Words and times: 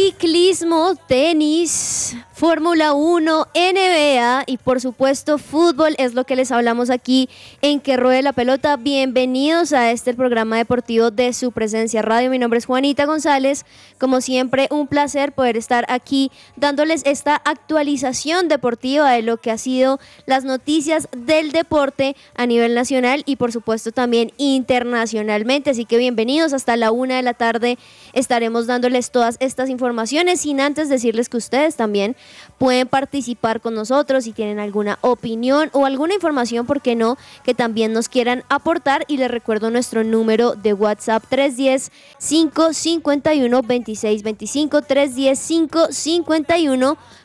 Ciclismo, 0.00 0.96
tenis, 1.06 1.99
Fórmula 2.40 2.94
1, 2.94 3.48
NBA 3.54 4.44
y 4.46 4.56
por 4.56 4.80
supuesto 4.80 5.36
fútbol 5.36 5.94
es 5.98 6.14
lo 6.14 6.24
que 6.24 6.36
les 6.36 6.50
hablamos 6.50 6.88
aquí 6.88 7.28
en 7.60 7.80
Que 7.80 7.98
Ruede 7.98 8.22
la 8.22 8.32
Pelota. 8.32 8.78
Bienvenidos 8.78 9.74
a 9.74 9.90
este 9.90 10.14
programa 10.14 10.56
deportivo 10.56 11.10
de 11.10 11.34
su 11.34 11.52
presencia 11.52 12.00
radio. 12.00 12.30
Mi 12.30 12.38
nombre 12.38 12.58
es 12.58 12.64
Juanita 12.64 13.04
González. 13.04 13.66
Como 13.98 14.22
siempre, 14.22 14.68
un 14.70 14.86
placer 14.86 15.32
poder 15.32 15.58
estar 15.58 15.84
aquí 15.90 16.32
dándoles 16.56 17.02
esta 17.04 17.36
actualización 17.36 18.48
deportiva 18.48 19.10
de 19.10 19.20
lo 19.20 19.36
que 19.36 19.50
ha 19.50 19.58
sido 19.58 20.00
las 20.24 20.44
noticias 20.44 21.08
del 21.14 21.52
deporte 21.52 22.16
a 22.34 22.46
nivel 22.46 22.74
nacional 22.74 23.22
y 23.26 23.36
por 23.36 23.52
supuesto 23.52 23.92
también 23.92 24.32
internacionalmente. 24.38 25.68
Así 25.68 25.84
que 25.84 25.98
bienvenidos 25.98 26.54
hasta 26.54 26.78
la 26.78 26.90
una 26.90 27.16
de 27.16 27.22
la 27.22 27.34
tarde. 27.34 27.76
Estaremos 28.14 28.66
dándoles 28.66 29.10
todas 29.10 29.36
estas 29.40 29.68
informaciones 29.68 30.40
sin 30.40 30.62
antes 30.62 30.88
decirles 30.88 31.28
que 31.28 31.36
ustedes 31.36 31.76
también 31.76 32.16
pueden 32.58 32.88
participar 32.88 33.60
con 33.60 33.74
nosotros 33.74 34.24
si 34.24 34.32
tienen 34.32 34.58
alguna 34.58 34.98
opinión 35.00 35.70
o 35.72 35.86
alguna 35.86 36.14
información, 36.14 36.66
¿por 36.66 36.80
qué 36.80 36.94
no? 36.94 37.16
Que 37.44 37.54
también 37.54 37.92
nos 37.92 38.08
quieran 38.08 38.44
aportar 38.48 39.04
y 39.08 39.16
les 39.16 39.30
recuerdo 39.30 39.70
nuestro 39.70 40.04
número 40.04 40.54
de 40.54 40.74
WhatsApp 40.74 41.24
310 41.28 41.90
551 42.18 43.62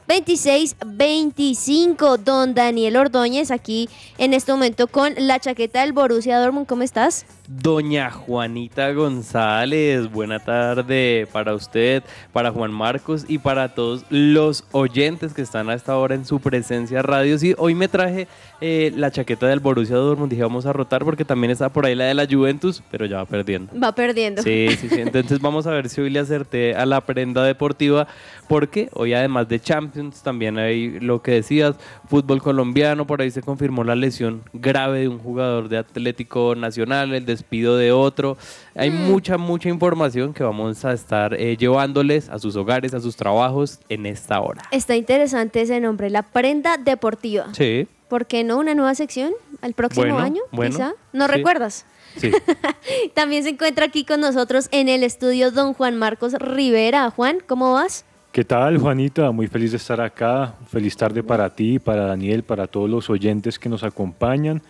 2625 0.07 0.95
310 0.95 0.95
551 0.95 1.95
2625 2.15 2.17
Don 2.17 2.53
Daniel 2.53 2.97
Ordóñez 2.97 3.51
aquí 3.51 3.89
en 4.17 4.33
este 4.33 4.51
momento 4.51 4.87
con 4.87 5.13
la 5.17 5.39
chaqueta 5.39 5.81
del 5.81 5.93
Borussia 5.93 6.39
Dortmund. 6.39 6.67
¿Cómo 6.67 6.83
estás? 6.83 7.25
Doña 7.47 8.09
Juanita 8.09 8.91
González, 8.91 10.11
buena 10.11 10.39
tarde 10.39 11.27
para 11.31 11.53
usted, 11.53 12.03
para 12.33 12.51
Juan 12.51 12.71
Marcos 12.71 13.25
y 13.27 13.37
para 13.37 13.73
todos 13.73 14.03
los 14.09 14.63
oyentes 14.71 15.33
que 15.33 15.41
están 15.41 15.69
a 15.69 15.75
esta 15.75 15.97
hora 15.97 16.15
en 16.15 16.25
su 16.25 16.39
presencia 16.39 17.01
radio. 17.01 17.37
Sí, 17.37 17.53
hoy 17.57 17.75
me 17.75 17.87
traje 17.87 18.27
eh, 18.61 18.91
la 18.95 19.11
chaqueta 19.11 19.47
del 19.47 19.59
Borussia 19.59 19.95
Dortmund, 19.95 20.31
dije 20.31 20.43
vamos 20.43 20.65
a 20.65 20.73
rotar 20.73 21.03
porque 21.03 21.25
también 21.25 21.51
está 21.51 21.69
por 21.69 21.85
ahí 21.85 21.93
la 21.93 22.05
de 22.05 22.13
la 22.13 22.27
Juventus, 22.29 22.81
pero 22.89 23.05
ya 23.05 23.17
va 23.17 23.25
perdiendo. 23.25 23.71
Va 23.79 23.93
perdiendo. 23.93 24.41
Sí, 24.41 24.69
sí, 24.79 24.89
sí. 24.89 24.95
Entonces 25.01 25.39
vamos 25.39 25.67
a 25.67 25.71
ver 25.71 25.89
si 25.89 26.01
hoy 26.01 26.09
le 26.09 26.19
acerté 26.19 26.75
a 26.75 26.85
la 26.85 27.01
prenda 27.01 27.43
deportiva 27.43 28.07
porque 28.47 28.89
hoy 28.93 29.13
además 29.13 29.47
de 29.47 29.59
Champions 29.59 29.94
también 30.23 30.57
hay 30.57 30.99
lo 30.99 31.21
que 31.21 31.31
decías, 31.31 31.75
fútbol 32.07 32.41
colombiano, 32.41 33.05
por 33.07 33.21
ahí 33.21 33.31
se 33.31 33.41
confirmó 33.41 33.83
la 33.83 33.95
lesión 33.95 34.43
grave 34.53 35.01
de 35.01 35.07
un 35.07 35.19
jugador 35.19 35.69
de 35.69 35.77
Atlético 35.77 36.55
Nacional, 36.55 37.13
el 37.13 37.25
despido 37.25 37.77
de 37.77 37.91
otro. 37.91 38.37
Hay 38.75 38.91
Mm. 38.91 39.05
mucha, 39.11 39.37
mucha 39.37 39.69
información 39.69 40.33
que 40.33 40.43
vamos 40.43 40.83
a 40.85 40.93
estar 40.93 41.33
eh, 41.33 41.57
llevándoles 41.57 42.29
a 42.29 42.39
sus 42.39 42.55
hogares, 42.55 42.93
a 42.93 42.99
sus 42.99 43.15
trabajos 43.15 43.79
en 43.89 44.05
esta 44.05 44.39
hora. 44.41 44.63
Está 44.71 44.95
interesante 44.95 45.61
ese 45.61 45.79
nombre, 45.79 46.09
la 46.09 46.23
prenda 46.23 46.77
deportiva. 46.77 47.47
Sí, 47.53 47.87
¿Por 48.07 48.27
qué 48.27 48.43
no 48.43 48.59
una 48.59 48.75
nueva 48.75 48.93
sección 48.93 49.33
al 49.61 49.73
próximo 49.73 50.03
Bueno, 50.05 50.19
año? 50.19 50.41
bueno, 50.51 50.71
quizá. 50.71 50.93
¿No 51.11 51.25
sí. 51.25 51.31
recuerdas? 51.31 51.85
sí. 52.17 52.31
También 53.15 53.43
se 53.43 53.49
encuentra 53.49 53.85
aquí 53.85 54.05
con 54.05 54.21
nosotros 54.21 54.67
en 54.71 54.89
el 54.89 55.03
estudio 55.03 55.49
don 55.51 55.73
Juan 55.73 55.97
Marcos 55.97 56.33
Rivera. 56.33 57.09
Juan, 57.09 57.39
¿cómo 57.45 57.73
vas? 57.73 58.04
¿Qué 58.35 58.43
tal, 58.43 58.77
Juanita? 58.79 59.31
Muy 59.31 59.47
feliz 59.47 59.71
de 59.71 59.77
estar 59.77 60.01
acá. 60.01 60.55
Feliz 60.67 60.97
tarde 60.97 61.23
para 61.23 61.49
ti, 61.55 61.79
para 61.79 62.07
Daniel, 62.07 62.43
para 62.43 62.67
todos 62.67 62.89
los 62.89 63.09
oyentes 63.09 63.57
que 63.57 63.69
nos 63.69 63.81
acompañan 63.81 64.61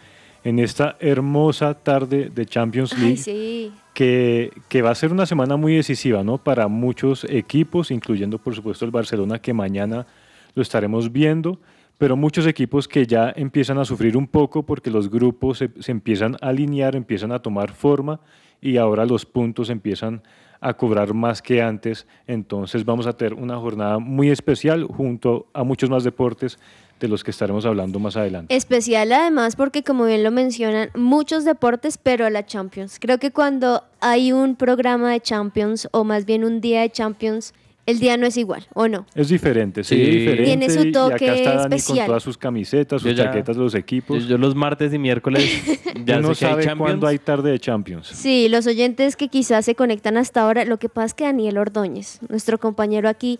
en 0.43 0.59
esta 0.59 0.97
hermosa 0.99 1.73
tarde 1.73 2.29
de 2.29 2.45
Champions 2.45 2.93
Ay, 2.93 3.01
League, 3.01 3.17
sí. 3.17 3.71
que, 3.95 4.51
que 4.69 4.83
va 4.83 4.91
a 4.91 4.95
ser 4.95 5.11
una 5.11 5.25
semana 5.25 5.55
muy 5.55 5.73
decisiva 5.73 6.23
¿no? 6.23 6.37
para 6.37 6.67
muchos 6.67 7.23
equipos, 7.23 7.89
incluyendo 7.89 8.37
por 8.37 8.53
supuesto 8.53 8.85
el 8.85 8.91
Barcelona, 8.91 9.39
que 9.39 9.51
mañana 9.51 10.05
lo 10.53 10.61
estaremos 10.61 11.11
viendo, 11.11 11.57
pero 11.97 12.15
muchos 12.15 12.45
equipos 12.45 12.87
que 12.87 13.07
ya 13.07 13.33
empiezan 13.35 13.79
a 13.79 13.85
sufrir 13.85 14.15
un 14.15 14.27
poco 14.27 14.61
porque 14.61 14.91
los 14.91 15.09
grupos 15.09 15.57
se, 15.57 15.71
se 15.79 15.91
empiezan 15.91 16.35
a 16.35 16.49
alinear, 16.49 16.95
empiezan 16.95 17.31
a 17.31 17.39
tomar 17.39 17.71
forma 17.71 18.19
y 18.61 18.77
ahora 18.77 19.07
los 19.07 19.25
puntos 19.25 19.71
empiezan 19.71 20.17
a 20.17 20.44
cobrar 20.73 21.13
más 21.13 21.41
que 21.41 21.61
antes. 21.61 22.07
Entonces 22.27 22.83
vamos 22.85 23.07
a 23.07 23.13
tener 23.13 23.33
una 23.33 23.57
jornada 23.57 23.99
muy 23.99 24.29
especial 24.29 24.85
junto 24.85 25.47
a 25.53 25.63
muchos 25.63 25.89
más 25.89 26.03
deportes 26.03 26.57
de 26.99 27.07
los 27.07 27.23
que 27.23 27.31
estaremos 27.31 27.65
hablando 27.65 27.99
más 27.99 28.15
adelante. 28.15 28.55
Especial 28.55 29.11
además 29.11 29.55
porque 29.55 29.83
como 29.83 30.05
bien 30.05 30.23
lo 30.23 30.31
mencionan, 30.31 30.89
muchos 30.95 31.43
deportes, 31.43 31.97
pero 31.97 32.29
la 32.29 32.45
Champions. 32.45 32.97
Creo 32.99 33.17
que 33.17 33.31
cuando 33.31 33.83
hay 33.99 34.31
un 34.31 34.55
programa 34.55 35.11
de 35.11 35.19
Champions 35.19 35.87
o 35.91 36.03
más 36.03 36.25
bien 36.25 36.43
un 36.45 36.61
día 36.61 36.81
de 36.81 36.89
Champions, 36.89 37.53
el 37.85 37.99
día 37.99 38.17
no 38.17 38.25
es 38.25 38.35
igual, 38.37 38.65
¿o 38.73 38.87
no? 38.87 39.05
Es 39.13 39.29
diferente, 39.29 39.83
sí, 39.83 39.95
Sí. 39.95 40.01
diferente. 40.11 40.43
Tiene 40.43 40.69
su 40.69 40.87
y 40.87 40.91
toque 40.91 41.13
acá 41.29 41.35
está 41.35 41.53
Dani 41.55 41.75
especial. 41.75 41.97
con 41.99 42.07
todas 42.07 42.23
sus 42.23 42.37
camisetas, 42.37 43.01
sus 43.01 43.15
ya- 43.15 43.25
chaquetas 43.25 43.55
de 43.55 43.61
los 43.61 43.75
equipos. 43.75 44.23
Yo, 44.23 44.29
yo 44.29 44.37
los 44.37 44.55
martes 44.55 44.93
y 44.93 44.97
miércoles 44.97 45.43
ya 46.05 46.17
Uno 46.19 46.33
sé 46.33 46.45
sabe 46.47 46.75
cuándo 46.77 47.05
hay 47.07 47.19
tarde 47.19 47.51
de 47.51 47.59
Champions. 47.59 48.07
Sí, 48.07 48.47
los 48.49 48.65
oyentes 48.67 49.15
que 49.15 49.27
quizás 49.27 49.65
se 49.65 49.75
conectan 49.75 50.17
hasta 50.17 50.41
ahora, 50.41 50.65
lo 50.65 50.77
que 50.79 50.89
pasa 50.89 51.05
es 51.07 51.13
que 51.13 51.23
Daniel 51.25 51.57
Ordóñez, 51.59 52.19
nuestro 52.29 52.59
compañero 52.59 53.07
aquí, 53.07 53.39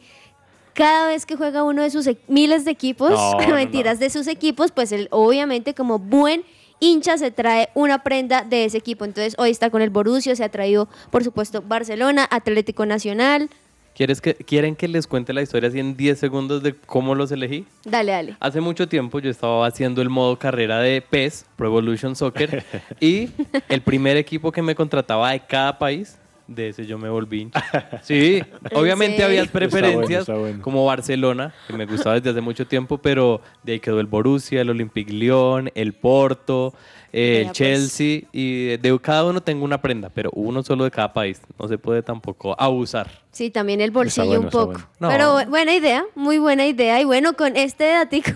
cada 0.73 1.07
vez 1.07 1.25
que 1.25 1.35
juega 1.37 1.63
uno 1.63 1.81
de 1.81 1.89
sus 1.89 2.05
e- 2.05 2.17
miles 2.27 2.65
de 2.65 2.71
equipos, 2.71 3.11
No, 3.11 3.39
no, 3.47 3.55
mentiras, 3.55 3.97
de 3.99 4.09
sus 4.09 4.27
equipos, 4.27 4.71
pues 4.71 4.91
él 4.91 5.07
obviamente 5.11 5.73
como 5.73 5.99
buen 5.99 6.43
hincha 6.81 7.17
se 7.17 7.31
trae 7.31 7.69
una 7.73 8.03
prenda 8.03 8.43
de 8.43 8.65
ese 8.65 8.77
equipo. 8.77 9.05
Entonces 9.05 9.35
hoy 9.37 9.49
está 9.49 9.69
con 9.69 9.81
el 9.81 9.89
Borussia, 9.89 10.35
se 10.35 10.43
ha 10.43 10.49
traído 10.49 10.89
por 11.09 11.23
supuesto 11.23 11.63
Barcelona, 11.65 12.27
Atlético 12.29 12.85
Nacional. 12.85 13.49
¿Quieres 13.95 14.19
que, 14.19 14.35
¿Quieren 14.35 14.75
que 14.75 14.89
les 14.89 15.07
cuente 15.07 15.31
la 15.31 15.41
historia 15.41 15.69
así 15.69 15.79
en 15.79 15.95
10 15.95 16.19
segundos 16.19 16.61
de 16.61 16.73
cómo 16.75 17.15
los 17.15 17.31
elegí? 17.31 17.65
Dale, 17.85 18.11
dale. 18.11 18.35
Hace 18.41 18.59
mucho 18.59 18.89
tiempo 18.89 19.19
yo 19.19 19.29
estaba 19.31 19.65
haciendo 19.65 20.01
el 20.01 20.09
modo 20.09 20.37
carrera 20.37 20.79
de 20.79 21.01
PES, 21.01 21.45
Pro 21.55 21.67
Evolution 21.67 22.13
Soccer, 22.13 22.65
y 22.99 23.29
el 23.69 23.81
primer 23.81 24.17
equipo 24.17 24.51
que 24.51 24.61
me 24.61 24.75
contrataba 24.75 25.31
de 25.31 25.39
cada 25.39 25.79
país, 25.79 26.17
de 26.45 26.69
ese 26.69 26.85
yo 26.85 26.97
me 26.97 27.07
volví 27.07 27.43
hincha. 27.43 27.63
Sí, 28.03 28.43
obviamente 28.73 29.23
había 29.23 29.43
Está 29.43 29.57
bueno, 29.57 29.69
preferencias 29.71 30.21
está 30.21 30.35
bueno. 30.35 30.61
como 30.61 30.85
Barcelona, 30.85 31.53
que 31.65 31.73
me 31.73 31.85
gustaba 31.85 32.15
desde 32.15 32.31
hace 32.31 32.41
mucho 32.41 32.67
tiempo, 32.67 32.97
pero 32.97 33.39
de 33.63 33.73
ahí 33.73 33.79
quedó 33.79 34.01
el 34.01 34.07
Borussia, 34.07 34.59
el 34.59 34.71
Olympique 34.71 35.13
Lyon, 35.13 35.71
el 35.73 35.93
Porto, 35.93 36.73
eh, 37.17 37.37
el 37.37 37.43
Vea, 37.43 37.45
pues. 37.47 37.57
Chelsea, 37.57 38.21
y 38.33 38.65
de, 38.65 38.77
de 38.77 38.99
cada 38.99 39.23
uno 39.25 39.41
tengo 39.41 39.63
una 39.63 39.81
prenda, 39.81 40.09
pero 40.09 40.29
uno 40.33 40.61
solo 40.63 40.83
de 40.83 40.91
cada 40.91 41.13
país. 41.13 41.39
No 41.57 41.67
se 41.67 41.77
puede 41.77 42.03
tampoco 42.03 42.55
abusar. 42.59 43.09
Sí, 43.31 43.49
también 43.49 43.79
el 43.81 43.91
bolsillo 43.91 44.27
bueno, 44.27 44.41
un 44.43 44.49
poco. 44.49 44.65
bueno. 44.73 44.87
No. 44.99 45.09
Pero 45.09 45.35
bu- 45.39 45.49
buena 45.49 45.73
idea, 45.73 46.05
muy 46.15 46.37
buena 46.39 46.65
idea. 46.65 46.99
Y 46.99 47.05
bueno, 47.05 47.33
con 47.33 47.55
este 47.55 47.85
datico 47.85 48.31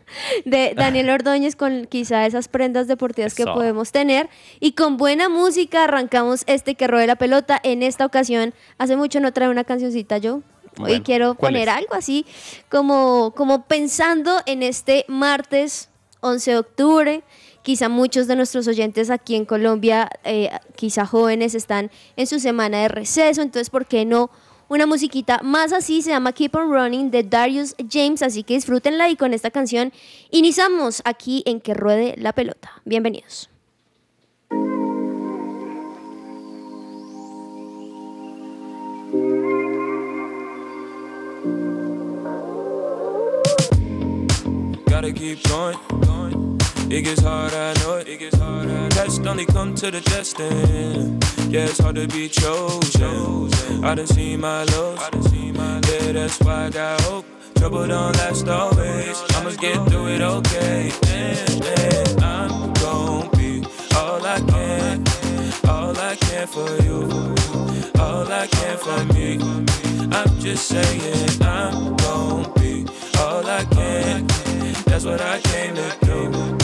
de 0.44 0.74
Daniel 0.76 1.10
Ordóñez, 1.10 1.56
con 1.56 1.86
quizá 1.86 2.26
esas 2.26 2.48
prendas 2.48 2.86
deportivas 2.88 3.34
que 3.34 3.44
podemos 3.44 3.92
tener. 3.92 4.28
Y 4.60 4.72
con 4.72 4.96
buena 4.96 5.28
música 5.28 5.84
arrancamos 5.84 6.44
este 6.46 6.74
que 6.74 6.86
de 6.86 7.06
la 7.06 7.16
pelota. 7.16 7.58
En 7.62 7.82
esta 7.82 8.04
ocasión, 8.06 8.52
hace 8.78 8.96
mucho 8.96 9.20
no 9.20 9.32
trae 9.32 9.48
una 9.48 9.64
cancioncita 9.64 10.18
yo. 10.18 10.42
Hoy 10.80 11.00
quiero 11.00 11.34
¿cuál 11.34 11.52
poner 11.54 11.68
es? 11.68 11.74
algo 11.74 11.94
así, 11.94 12.24
como, 12.68 13.32
como 13.36 13.64
pensando 13.64 14.38
en 14.46 14.62
este 14.62 15.04
martes 15.08 15.88
11 16.20 16.50
de 16.52 16.56
octubre. 16.58 17.22
Quizá 17.62 17.88
muchos 17.88 18.26
de 18.26 18.36
nuestros 18.36 18.66
oyentes 18.66 19.10
aquí 19.10 19.34
en 19.34 19.44
Colombia, 19.44 20.08
eh, 20.24 20.50
quizá 20.76 21.06
jóvenes, 21.06 21.54
están 21.54 21.90
en 22.16 22.26
su 22.26 22.40
semana 22.40 22.82
de 22.82 22.88
receso, 22.88 23.42
entonces, 23.42 23.70
¿por 23.70 23.86
qué 23.86 24.04
no? 24.04 24.30
Una 24.68 24.86
musiquita 24.86 25.40
más 25.42 25.72
así 25.72 26.02
se 26.02 26.10
llama 26.10 26.32
Keep 26.32 26.54
on 26.54 26.70
Running 26.70 27.10
de 27.10 27.22
Darius 27.22 27.74
James, 27.90 28.22
así 28.22 28.42
que 28.42 28.54
disfrútenla 28.54 29.08
y 29.08 29.16
con 29.16 29.32
esta 29.32 29.50
canción 29.50 29.92
iniciamos 30.30 31.00
aquí 31.06 31.42
en 31.46 31.60
Que 31.60 31.72
Ruede 31.72 32.14
la 32.18 32.34
Pelota. 32.34 32.70
Bienvenidos. 32.84 33.48
It 46.90 47.02
gets 47.02 47.20
hard, 47.20 47.52
I 47.52 47.74
know 47.80 47.96
it. 47.96 48.08
It 48.08 48.18
gets 48.18 48.38
hard. 48.38 48.70
I 48.70 48.88
Test 48.88 49.26
only 49.26 49.44
come 49.44 49.74
to 49.74 49.90
the 49.90 50.00
testing. 50.00 51.20
Yeah, 51.50 51.66
it's 51.66 51.78
hard 51.78 51.96
to 51.96 52.08
be 52.08 52.28
chosen. 52.30 53.84
I 53.84 53.94
done 53.94 54.06
seen 54.06 54.40
my 54.40 54.64
lows. 54.64 54.98
I 54.98 55.10
done 55.10 55.22
seen 55.24 55.54
my 55.56 55.80
yeah, 55.88 56.12
that's 56.12 56.40
why 56.40 56.66
I 56.66 56.70
got 56.70 57.00
hope. 57.02 57.26
Trouble 57.56 57.86
don't 57.86 58.16
last 58.16 58.48
always. 58.48 59.22
I'ma 59.36 59.50
get 59.50 59.76
through 59.90 60.08
it 60.08 60.22
okay. 60.22 60.90
And, 61.08 61.64
and 61.64 62.22
I'm 62.24 62.72
gon' 62.74 63.30
be 63.36 63.64
all 63.94 64.24
I 64.26 64.40
can, 64.40 65.04
all 65.68 65.96
I 65.98 66.16
can 66.16 66.46
for 66.46 66.70
you, 66.84 67.02
all 68.00 68.26
I 68.32 68.46
can 68.46 68.78
for 68.78 69.04
me. 69.12 69.38
I'm 70.10 70.38
just 70.40 70.68
saying 70.68 71.42
I'm 71.42 71.96
gon' 71.96 72.52
be 72.54 72.86
all 73.18 73.46
I 73.46 73.64
can. 73.64 74.26
That's 74.86 75.04
what 75.04 75.20
I 75.20 75.38
came 75.40 75.74
to 75.74 75.96
do. 76.02 76.57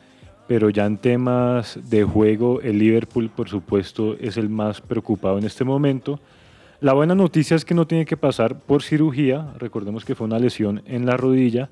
pero 0.46 0.70
ya 0.70 0.84
en 0.84 0.98
temas 0.98 1.78
de 1.88 2.04
juego, 2.04 2.60
el 2.60 2.78
Liverpool, 2.78 3.30
por 3.30 3.48
supuesto, 3.48 4.16
es 4.20 4.36
el 4.36 4.48
más 4.48 4.80
preocupado 4.80 5.38
en 5.38 5.44
este 5.44 5.64
momento. 5.64 6.20
La 6.80 6.92
buena 6.92 7.14
noticia 7.14 7.56
es 7.56 7.64
que 7.64 7.74
no 7.74 7.86
tiene 7.86 8.04
que 8.04 8.16
pasar 8.16 8.58
por 8.58 8.82
cirugía, 8.82 9.54
recordemos 9.58 10.04
que 10.04 10.14
fue 10.14 10.26
una 10.26 10.38
lesión 10.38 10.82
en 10.86 11.06
la 11.06 11.16
rodilla, 11.16 11.70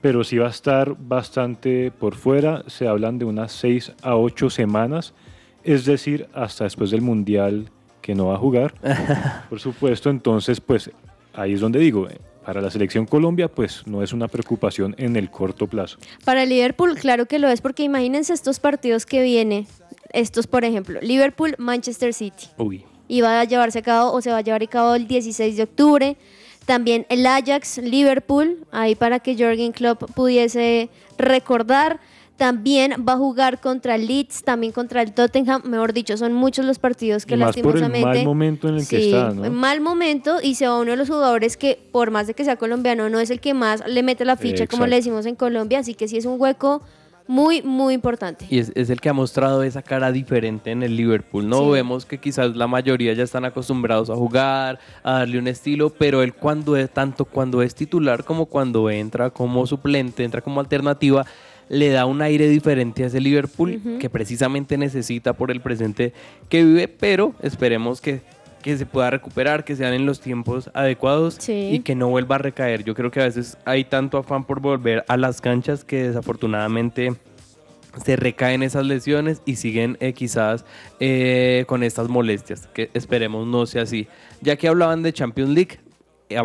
pero 0.00 0.24
sí 0.24 0.38
va 0.38 0.46
a 0.46 0.50
estar 0.50 0.96
bastante 0.98 1.92
por 1.92 2.14
fuera, 2.14 2.64
se 2.66 2.88
hablan 2.88 3.18
de 3.18 3.24
unas 3.24 3.52
6 3.52 3.92
a 4.02 4.16
8 4.16 4.50
semanas, 4.50 5.14
es 5.62 5.84
decir, 5.84 6.26
hasta 6.34 6.64
después 6.64 6.90
del 6.90 7.02
Mundial 7.02 7.70
que 8.02 8.14
no 8.14 8.28
va 8.28 8.34
a 8.34 8.38
jugar, 8.38 8.74
por 9.48 9.60
supuesto, 9.60 10.10
entonces 10.10 10.60
pues 10.60 10.90
ahí 11.34 11.52
es 11.52 11.60
donde 11.60 11.78
digo, 11.78 12.08
para 12.48 12.62
la 12.62 12.70
selección 12.70 13.04
Colombia 13.04 13.48
pues 13.48 13.86
no 13.86 14.02
es 14.02 14.14
una 14.14 14.26
preocupación 14.26 14.94
en 14.96 15.16
el 15.16 15.30
corto 15.30 15.66
plazo. 15.66 15.98
Para 16.24 16.46
Liverpool, 16.46 16.96
claro 16.98 17.26
que 17.26 17.38
lo 17.38 17.46
es, 17.46 17.60
porque 17.60 17.82
imagínense 17.82 18.32
estos 18.32 18.58
partidos 18.58 19.04
que 19.04 19.22
viene, 19.22 19.66
estos 20.14 20.46
por 20.46 20.64
ejemplo, 20.64 20.98
Liverpool-Manchester 21.02 22.14
City. 22.14 22.46
Uy. 22.56 22.86
y 23.06 23.20
va 23.20 23.42
a 23.42 23.44
llevarse 23.44 23.80
a 23.80 23.82
cabo 23.82 24.12
o 24.12 24.22
se 24.22 24.30
va 24.30 24.38
a 24.38 24.40
llevar 24.40 24.62
a 24.62 24.66
cabo 24.66 24.94
el 24.94 25.06
16 25.06 25.58
de 25.58 25.62
octubre. 25.62 26.16
También 26.64 27.04
el 27.10 27.26
Ajax 27.26 27.82
Liverpool, 27.82 28.66
ahí 28.72 28.94
para 28.94 29.20
que 29.20 29.36
Jürgen 29.36 29.72
Klopp 29.72 30.10
pudiese 30.12 30.88
recordar. 31.18 32.00
También 32.38 33.04
va 33.06 33.14
a 33.14 33.16
jugar 33.16 33.60
contra 33.60 33.96
el 33.96 34.06
Leeds, 34.06 34.44
también 34.44 34.72
contra 34.72 35.02
el 35.02 35.12
Tottenham. 35.12 35.60
Mejor 35.64 35.92
dicho, 35.92 36.16
son 36.16 36.32
muchos 36.32 36.64
los 36.64 36.78
partidos 36.78 37.26
que 37.26 37.34
Y 37.34 37.36
más 37.36 37.56
por 37.56 37.74
el 37.76 37.82
lastimosamente. 37.82 38.18
mal 38.20 38.24
momento 38.24 38.68
en 38.68 38.76
el 38.76 38.86
que 38.88 39.06
está, 39.06 39.30
¿no? 39.34 39.44
en 39.44 39.52
mal 39.54 39.80
momento 39.80 40.36
y 40.42 40.54
se 40.54 40.66
va 40.68 40.78
uno 40.78 40.92
de 40.92 40.96
los 40.96 41.08
jugadores 41.08 41.56
que, 41.56 41.78
por 41.92 42.10
más 42.12 42.28
de 42.28 42.34
que 42.34 42.44
sea 42.44 42.56
colombiano, 42.56 43.10
no 43.10 43.18
es 43.18 43.30
el 43.30 43.40
que 43.40 43.54
más 43.54 43.82
le 43.86 44.02
mete 44.04 44.24
la 44.24 44.36
ficha, 44.36 44.66
como 44.68 44.86
le 44.86 44.96
decimos 44.96 45.26
en 45.26 45.34
Colombia. 45.34 45.80
Así 45.80 45.94
que 45.94 46.06
sí 46.06 46.16
es 46.16 46.24
un 46.26 46.40
hueco 46.40 46.80
muy, 47.26 47.60
muy 47.60 47.92
importante. 47.92 48.46
Y 48.48 48.58
es, 48.58 48.72
es 48.74 48.88
el 48.88 49.00
que 49.02 49.08
ha 49.10 49.12
mostrado 49.12 49.62
esa 49.62 49.82
cara 49.82 50.12
diferente 50.12 50.70
en 50.70 50.82
el 50.82 50.96
Liverpool. 50.96 51.46
No 51.46 51.64
Sí. 51.64 51.70
vemos 51.72 52.06
que 52.06 52.18
quizás 52.18 52.56
la 52.56 52.66
mayoría 52.68 53.12
ya 53.12 53.24
están 53.24 53.44
acostumbrados 53.44 54.08
a 54.08 54.14
jugar, 54.14 54.78
a 55.02 55.12
darle 55.18 55.38
un 55.38 55.46
estilo, 55.48 55.90
pero 55.90 56.22
él 56.22 56.32
cuando 56.34 56.74
es 56.76 56.88
tanto 56.88 57.26
cuando 57.26 57.60
es 57.62 57.74
titular 57.74 58.24
como 58.24 58.46
cuando 58.46 58.88
entra 58.88 59.28
como 59.28 59.66
suplente, 59.66 60.24
entra 60.24 60.40
como 60.40 60.60
alternativa, 60.60 61.26
le 61.68 61.90
da 61.90 62.06
un 62.06 62.22
aire 62.22 62.48
diferente 62.48 63.04
a 63.04 63.06
ese 63.08 63.20
Liverpool 63.20 63.80
que 64.00 64.08
precisamente 64.10 64.76
necesita 64.78 65.32
por 65.34 65.50
el 65.50 65.60
presente 65.60 66.12
que 66.48 66.64
vive, 66.64 66.88
pero 66.88 67.34
esperemos 67.42 68.00
que 68.00 68.20
que 68.62 68.76
se 68.76 68.86
pueda 68.86 69.08
recuperar, 69.08 69.64
que 69.64 69.76
sean 69.76 69.94
en 69.94 70.04
los 70.04 70.20
tiempos 70.20 70.68
adecuados 70.74 71.36
Sí. 71.38 71.70
y 71.72 71.78
que 71.78 71.94
no 71.94 72.08
vuelva 72.08 72.34
a 72.34 72.38
recaer. 72.38 72.82
Yo 72.82 72.92
creo 72.92 73.08
que 73.12 73.20
a 73.20 73.24
veces 73.24 73.56
hay 73.64 73.84
tanto 73.84 74.18
afán 74.18 74.44
por 74.44 74.60
volver 74.60 75.04
a 75.06 75.16
las 75.16 75.40
canchas 75.40 75.84
que 75.84 76.08
desafortunadamente 76.08 77.12
se 78.04 78.16
recaen 78.16 78.64
esas 78.64 78.84
lesiones 78.84 79.42
y 79.46 79.56
siguen 79.56 79.96
eh, 80.00 80.12
quizás 80.12 80.64
eh, 80.98 81.64
con 81.68 81.84
estas 81.84 82.08
molestias, 82.08 82.66
que 82.74 82.90
esperemos 82.94 83.46
no 83.46 83.64
sea 83.64 83.82
así. 83.82 84.08
Ya 84.40 84.56
que 84.56 84.66
hablaban 84.66 85.02
de 85.04 85.12
Champions 85.12 85.50
League, 85.50 85.78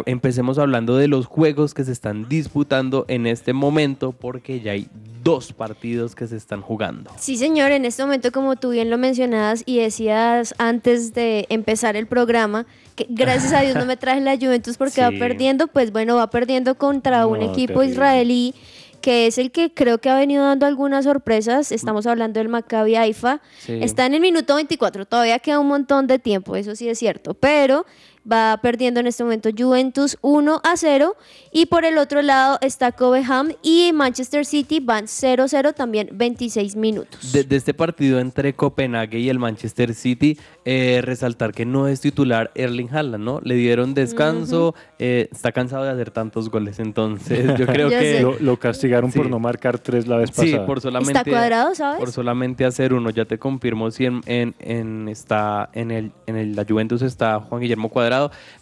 empecemos 0.06 0.58
hablando 0.58 0.98
de 0.98 1.08
los 1.08 1.26
juegos 1.26 1.74
que 1.74 1.84
se 1.84 1.92
están 1.92 2.30
disputando 2.30 3.06
en 3.08 3.28
este 3.28 3.54
momento, 3.54 4.12
porque 4.12 4.62
ya 4.62 4.74
hay 4.74 4.88
dos 5.24 5.54
partidos 5.54 6.16
que 6.16 6.28
se 6.28 6.36
están 6.36 6.62
jugando. 6.62 7.12
Sí, 7.20 7.38
señor, 7.38 7.72
en 7.72 7.86
este 7.86 8.04
momento, 8.04 8.32
como 8.32 8.56
tú 8.56 8.72
bien 8.72 8.90
lo 8.90 8.98
mencionabas 8.98 9.64
y 9.66 9.78
decías 9.78 10.54
antes 10.58 11.14
de 11.14 11.46
empezar 11.50 11.96
el 11.96 12.08
programa, 12.08 12.66
que 12.96 13.08
gracias 13.10 13.54
a 13.54 13.62
Dios 13.62 13.76
no 13.76 13.86
me 13.86 13.98
traje 13.98 14.22
la 14.22 14.38
Juventus 14.38 14.78
porque 14.78 15.02
va 15.02 15.12
perdiendo, 15.12 15.68
pues 15.68 15.92
bueno, 15.92 16.16
va 16.16 16.30
perdiendo 16.30 16.76
contra 16.76 17.26
un 17.26 17.42
equipo 17.42 17.74
terrible. 17.74 17.92
israelí 17.92 18.56
que 19.04 19.28
es 19.28 19.38
el 19.38 19.52
que 19.52 19.74
creo 19.74 19.98
que 19.98 20.10
ha 20.10 20.16
venido 20.16 20.46
dando 20.46 20.66
algunas 20.66 21.04
sorpresas. 21.04 21.74
Estamos 21.74 22.08
hablando 22.08 22.40
del 22.40 22.48
Maccabi 22.48 22.96
Haifa. 22.96 23.42
Sí. 23.60 23.78
Está 23.82 24.06
en 24.06 24.14
el 24.14 24.22
minuto 24.22 24.56
24, 24.56 25.06
todavía 25.06 25.40
queda 25.40 25.60
un 25.60 25.68
montón 25.68 26.08
de 26.08 26.20
tiempo, 26.20 26.56
eso 26.56 26.74
sí 26.74 26.88
es 26.88 27.00
cierto, 27.00 27.34
pero 27.34 27.86
va 28.30 28.58
perdiendo 28.62 29.00
en 29.00 29.08
este 29.08 29.24
momento 29.24 29.50
Juventus 29.58 30.18
1 30.22 30.62
a 30.64 30.78
0 30.78 31.16
y 31.52 31.66
por 31.68 31.86
el 31.86 31.98
otro 31.98 32.22
lado 32.22 32.58
está 32.62 32.92
Cobham 32.92 33.52
y 33.62 33.92
Manchester 33.94 34.46
City 34.46 34.80
van 34.80 35.06
0-0 35.06 35.74
también 35.74 36.10
26 36.14 36.76
minutos. 36.76 37.32
De, 37.32 37.44
de 37.44 37.56
este 37.56 37.74
partido 37.74 38.20
entre 38.20 38.54
Copenhague 38.54 39.20
y 39.20 39.30
el 39.30 39.40
Manchester 39.40 39.94
City, 39.94 40.38
eh, 40.66 41.02
resaltar 41.04 41.52
que 41.54 41.66
no 41.66 41.88
es 41.88 42.02
titular 42.02 42.52
Erling 42.56 42.90
Haaland, 42.94 43.24
¿no? 43.24 43.40
Le 43.44 43.56
dieron 43.56 43.94
descanso, 43.94 44.76
eh, 45.00 45.28
está 45.32 45.52
cansado 45.52 45.84
de 45.84 45.90
hacer 45.92 46.12
tantos 46.12 46.50
goles, 46.50 46.80
entonces 46.80 47.58
yo 47.58 47.66
creo 47.68 47.90
que... 47.90 48.22
Lo, 48.22 48.40
lo 48.40 48.58
castigaron 48.58 49.12
por 49.12 49.30
no 49.30 49.40
marcar 49.40 49.80
tres 49.80 50.08
la 50.08 50.18
vez 50.18 50.30
Sí, 50.34 50.52
pasada. 50.52 50.66
por 50.66 50.80
solamente, 50.82 51.18
Está 51.20 51.30
cuadrado, 51.30 51.76
¿sabes? 51.76 52.00
por 52.00 52.12
solamente 52.12 52.64
hacer 52.66 52.94
uno. 52.94 53.10
Ya 53.10 53.26
te 53.26 53.38
confirmo 53.38 53.92
si 53.92 54.06
en, 54.06 54.22
en, 54.26 54.56
en 54.60 55.10
está, 55.10 55.70
en, 55.74 55.92
el, 55.92 56.12
en 56.28 56.38
el, 56.38 56.56
la 56.56 56.66
Juventus 56.68 57.02
está 57.02 57.40
Juan 57.40 57.62
Guillermo 57.62 57.90
Cuadrado, 57.90 58.13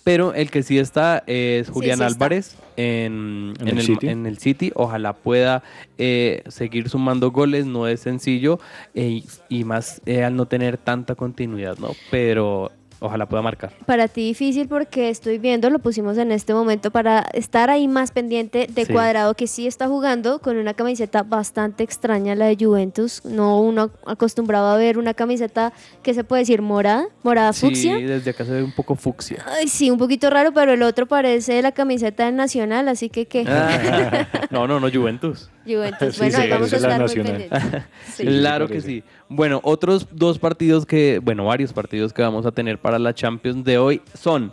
pero 0.04 0.34
el 0.34 0.50
que 0.50 0.64
sí 0.64 0.80
está 0.80 1.24
es 1.28 1.70
Julián 1.70 2.00
sí. 2.00 2.04
Álvarez 2.04 2.56
en, 2.78 3.54
¿En 3.60 3.68
en 3.68 3.68
el 3.68 3.78
el, 3.80 3.86
City? 3.86 4.08
en 4.08 4.26
el 4.26 4.38
City. 4.38 4.72
Ojalá 4.76 5.14
pueda 5.14 5.64
eh, 5.98 6.44
seguir 6.48 6.90
sumando 6.90 7.32
goles, 7.32 7.66
no 7.66 7.88
es 7.88 8.02
sencillo 8.02 8.60
eh, 8.94 9.22
y, 9.22 9.26
y 9.50 9.64
más 9.64 10.02
eh, 10.06 10.24
al 10.24 10.36
no 10.36 10.46
tener 10.46 10.78
tanta 10.78 11.16
continuidad, 11.16 11.78
¿no? 11.78 11.92
Pero 12.10 12.72
ojalá 13.02 13.26
pueda 13.26 13.42
marcar. 13.42 13.74
Para 13.86 14.08
ti 14.08 14.28
difícil 14.28 14.68
porque 14.68 15.10
estoy 15.10 15.40
viendo, 15.40 15.70
lo 15.70 15.80
pusimos 15.80 16.18
en 16.18 16.32
este 16.32 16.54
momento 16.54 16.92
para 16.92 17.26
estar 17.34 17.70
ahí 17.70 17.88
más 17.88 18.12
pendiente 18.12 18.68
de 18.70 18.86
Sí. 18.86 18.94
Cuadrado 18.94 19.34
que 19.34 19.48
sí 19.48 19.68
está 19.68 19.88
jugando 19.88 20.40
con 20.40 20.58
una 20.58 20.74
camiseta 20.74 21.24
bastante 21.24 21.84
extraña 21.84 22.36
la 22.36 22.46
de 22.46 22.58
Juventus, 22.60 23.24
no 23.26 23.60
uno 23.60 23.90
acostumbrado 24.06 24.68
a 24.68 24.78
ver 24.78 24.98
una 24.98 25.14
camiseta 25.14 25.74
que 26.04 26.14
se 26.14 26.24
puede 26.24 26.44
decir 26.44 26.62
morada, 26.62 27.06
morada 27.24 27.54
fucsia. 27.54 27.98
Sí, 27.98 28.04
desde 28.04 28.32
acá 28.32 28.46
se 28.46 28.52
ve 28.52 28.64
un 28.64 28.72
poco 28.72 28.96
fucsia. 28.96 29.44
Ay, 29.48 29.68
sí, 29.68 29.90
un 29.90 29.98
poquito 29.98 30.30
raro, 30.30 30.52
pero 30.54 30.74
el 30.74 30.84
otro 30.84 31.08
parece 31.08 31.62
la 31.62 31.72
camiseta 31.72 32.26
del 32.26 32.36
Nacional, 32.36 32.88
así 32.88 33.10
que 33.10 33.26
qué. 33.26 33.46
Ah, 33.48 34.28
no, 34.52 34.68
no, 34.68 34.80
no, 34.80 34.90
Juventus. 34.92 35.50
Juventus, 35.66 36.14
Sí, 36.16 36.20
bueno, 36.20 36.38
sí, 36.38 36.42
ahí 36.44 36.50
vamos 36.50 36.74
a 36.74 36.76
estar 36.76 37.00
muy 37.00 37.14
pendientes. 37.14 37.50
Sí. 38.14 38.26
claro 38.26 38.68
que 38.68 38.82
sí. 38.82 39.04
Bueno, 39.34 39.62
otros 39.64 40.10
dos 40.12 40.40
partidos 40.40 40.86
que, 40.86 41.20
bueno, 41.24 41.46
varios 41.46 41.72
partidos 41.72 42.12
que 42.12 42.22
vamos 42.22 42.46
a 42.46 42.52
tener 42.52 42.80
para 42.80 43.00
la 43.00 43.14
Champions 43.14 43.64
de 43.64 43.78
hoy 43.78 44.02
son 44.14 44.52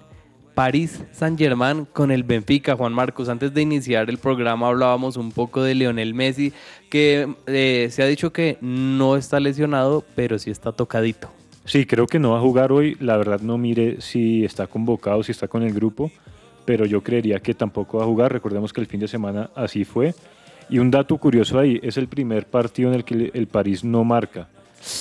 París 0.55 1.03
Saint 1.11 1.37
Germain 1.37 1.85
con 1.85 2.13
el 2.13 2.23
Benfica. 2.23 2.77
Juan 2.77 2.93
Marcos, 2.93 3.29
antes 3.29 3.53
de 3.53 3.63
iniciar 3.63 4.09
el 4.09 4.19
programa 4.19 4.69
hablábamos 4.69 5.17
un 5.17 5.33
poco 5.33 5.65
de 5.65 5.75
Lionel 5.75 6.15
Messi, 6.15 6.53
que 6.91 7.29
eh, 7.49 7.89
se 7.91 8.05
ha 8.05 8.07
dicho 8.07 8.33
que 8.33 8.57
no 8.61 9.17
está 9.17 9.41
lesionado, 9.41 10.05
pero 10.15 10.39
sí 10.39 10.53
está 10.53 10.71
tocadito. 10.71 11.29
Sí, 11.65 11.85
creo 11.85 12.07
que 12.07 12.21
no 12.21 12.31
va 12.31 12.39
a 12.39 12.41
jugar 12.41 12.71
hoy. 12.71 12.97
La 13.01 13.17
verdad 13.17 13.41
no 13.41 13.59
mire 13.59 14.01
si 14.01 14.45
está 14.45 14.69
convocado, 14.69 15.25
si 15.25 15.33
está 15.33 15.49
con 15.49 15.65
el 15.65 15.75
grupo, 15.75 16.13
pero 16.65 16.87
yo 16.87 17.03
creería 17.03 17.41
que 17.41 17.53
tampoco 17.53 17.99
va 17.99 18.05
a 18.05 18.07
jugar. 18.07 18.33
Recordemos 18.33 18.73
que 18.73 18.81
el 18.81 18.87
fin 18.87 19.01
de 19.01 19.09
semana 19.09 19.51
así 19.57 19.85
fue. 19.85 20.15
Y 20.71 20.79
un 20.79 20.93
dato 20.93 21.17
curioso 21.17 21.59
ahí, 21.59 21.81
es 21.83 21.97
el 21.97 22.07
primer 22.07 22.47
partido 22.47 22.91
en 22.91 22.95
el 22.95 23.05
que 23.05 23.33
el 23.35 23.49
París 23.49 23.83
no 23.83 24.05
marca. 24.05 24.47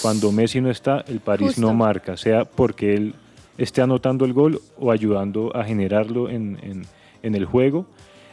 Cuando 0.01 0.31
Messi 0.31 0.61
no 0.61 0.69
está, 0.69 1.03
el 1.07 1.19
París 1.19 1.47
Justo. 1.49 1.61
no 1.61 1.73
marca, 1.73 2.17
sea 2.17 2.45
porque 2.45 2.93
él 2.95 3.13
esté 3.57 3.81
anotando 3.81 4.25
el 4.25 4.33
gol 4.33 4.61
o 4.77 4.91
ayudando 4.91 5.55
a 5.55 5.63
generarlo 5.63 6.29
en, 6.29 6.57
en- 6.61 6.85
en 7.23 7.35
el 7.35 7.45
juego. 7.45 7.85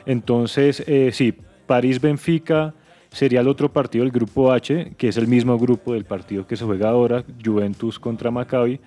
Entonces, 0.06 0.82
eh, 0.87 1.11
sí, 1.12 1.34
París-Benfica 1.66 2.75
sería 3.11 3.40
el 3.40 3.49
otro 3.49 3.73
partido 3.73 4.04
del 4.04 4.12
grupo 4.12 4.52
H, 4.52 4.92
que 4.99 5.08
es 5.08 5.16
el 5.16 5.26
mismo 5.28 5.58
grupo 5.58 5.94
del 5.94 6.04
partido 6.04 6.46
que 6.46 6.56
se 6.56 6.64
juega 6.64 6.90
ahora, 6.90 7.25
Juventus 7.42 7.99
contra 7.99 8.30
Maccabi. 8.30 8.80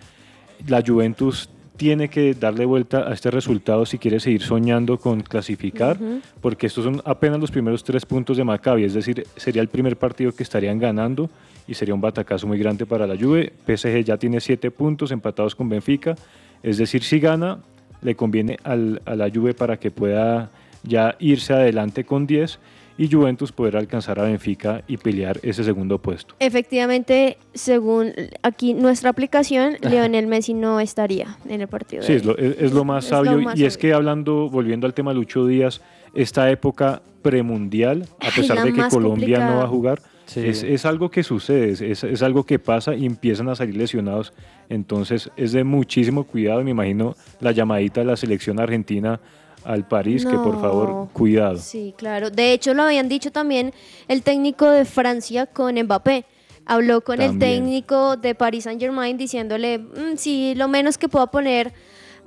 La 0.68 0.84
Juventus 0.86 1.50
tiene 1.78 2.10
que 2.10 2.34
darle 2.34 2.66
vuelta 2.66 3.08
a 3.10 3.14
este 3.14 3.30
resultado 3.32 3.86
si 3.86 3.98
quiere 4.00 4.20
seguir 4.20 4.42
soñando 4.42 4.98
con 4.98 5.22
clasificar, 5.22 5.98
porque 6.42 6.68
estos 6.68 6.84
son 6.84 7.02
apenas 7.06 7.40
los 7.40 7.52
primeros 7.52 7.84
tres 7.84 8.06
puntos 8.06 8.36
de 8.38 8.44
Maccabi, 8.44 8.84
es 8.84 8.94
decir, 8.94 9.26
sería 9.36 9.62
el 9.62 9.68
primer 9.68 9.96
partido 9.98 10.32
que 10.32 10.44
estarían 10.44 10.80
ganando 10.80 11.30
y 11.68 11.76
sería 11.76 11.94
un 11.94 12.02
batacazo 12.02 12.48
muy 12.48 12.58
grande 12.58 12.86
para 12.86 13.06
la 13.06 13.16
Juve. 13.16 13.54
PSG 13.66 14.04
ya 14.04 14.18
tiene 14.18 14.40
siete 14.40 14.72
puntos 14.72 15.12
empatados 15.12 15.56
con 15.56 15.70
Benfica, 15.70 16.16
es 16.64 16.78
decir, 16.78 17.04
si 17.04 17.20
gana, 17.20 17.60
le 18.02 18.16
conviene 18.16 18.58
al- 18.64 19.02
a 19.06 19.16
la 19.16 19.30
Juve 19.30 19.54
para 19.54 19.78
que 19.78 19.92
pueda 19.92 20.50
ya 20.84 21.16
irse 21.20 21.54
adelante 21.54 22.04
con 22.06 22.26
10 22.26 22.60
y 22.98 23.12
Juventus 23.12 23.52
poder 23.52 23.78
alcanzar 23.78 24.20
a 24.20 24.24
Benfica 24.24 24.82
y 24.88 24.98
pelear 24.98 25.40
ese 25.44 25.64
segundo 25.64 26.00
puesto. 26.00 26.34
Efectivamente, 26.40 27.38
según 27.54 28.12
aquí 28.44 28.74
nuestra 28.74 29.10
aplicación, 29.12 29.78
Lionel 29.82 30.28
Messi 30.28 30.54
no 30.54 30.80
estaría 30.80 31.38
en 31.48 31.62
el 31.62 31.68
partido. 31.68 32.04
Sí, 32.04 32.14
de 32.14 32.18
es 32.18 32.26
lo, 32.26 32.38
es- 32.38 32.58
es 32.60 32.72
lo 32.74 32.84
más 32.84 33.06
Es 33.06 33.12
lo 33.12 33.18
sabio. 33.26 33.42
más 33.42 33.58
y 33.60 33.66
es 33.66 33.78
que 33.78 33.94
hablando, 33.94 34.50
volviendo 34.50 34.88
al 34.88 34.94
tema 34.94 35.14
Lucho 35.14 35.46
Díaz, 35.46 35.82
esta 36.14 36.50
época 36.50 37.02
premundial, 37.22 38.08
a 38.20 38.32
pesar 38.36 38.64
de 38.64 38.74
que 38.74 38.82
Colombia 38.90 39.40
no 39.50 39.58
va 39.58 39.64
a 39.64 39.68
jugar, 39.68 40.02
Sí. 40.26 40.42
es, 40.46 40.62
es 40.64 40.86
algo 40.86 41.10
que 41.10 41.24
sucede, 41.24 41.70
es- 41.70 41.80
es, 41.82 42.04
es 42.04 42.22
algo 42.22 42.44
que 42.44 42.60
pasa 42.60 42.94
y 42.96 43.06
empiezan 43.06 43.48
a 43.48 43.56
salir 43.56 43.78
lesionados. 43.78 44.34
Entonces 44.68 45.30
es 45.38 45.54
de 45.54 45.64
muchísimo 45.64 46.26
cuidado. 46.26 46.62
Me 46.66 46.72
imagino 46.72 47.16
la 47.40 47.54
llamadita 47.54 48.02
de 48.02 48.08
la 48.08 48.18
selección 48.18 48.60
argentina 48.60 49.22
al 49.64 49.88
París, 49.88 50.26
que 50.26 50.36
por 50.38 50.60
favor, 50.62 51.10
cuidado. 51.14 51.58
Sí, 51.58 51.94
claro. 51.98 52.30
De 52.30 52.54
hecho, 52.54 52.74
lo 52.74 52.84
habían 52.84 53.10
dicho 53.10 53.32
también 53.32 53.74
el 54.08 54.24
técnico 54.24 54.70
de 54.70 54.86
Francia 54.86 55.46
con 55.46 55.76
Mbappé. 55.76 56.26
Habló 56.66 57.02
con 57.02 57.22
el 57.22 57.40
técnico 57.40 58.18
de 58.18 58.36
Paris 58.36 58.66
Saint 58.66 58.80
Germain 58.82 59.18
diciéndole, 59.18 59.78
"Mm, 59.80 60.18
sí, 60.18 60.54
lo 60.56 60.68
menos 60.68 60.98
que 60.98 61.08
puedo 61.08 61.28
poner 61.28 61.74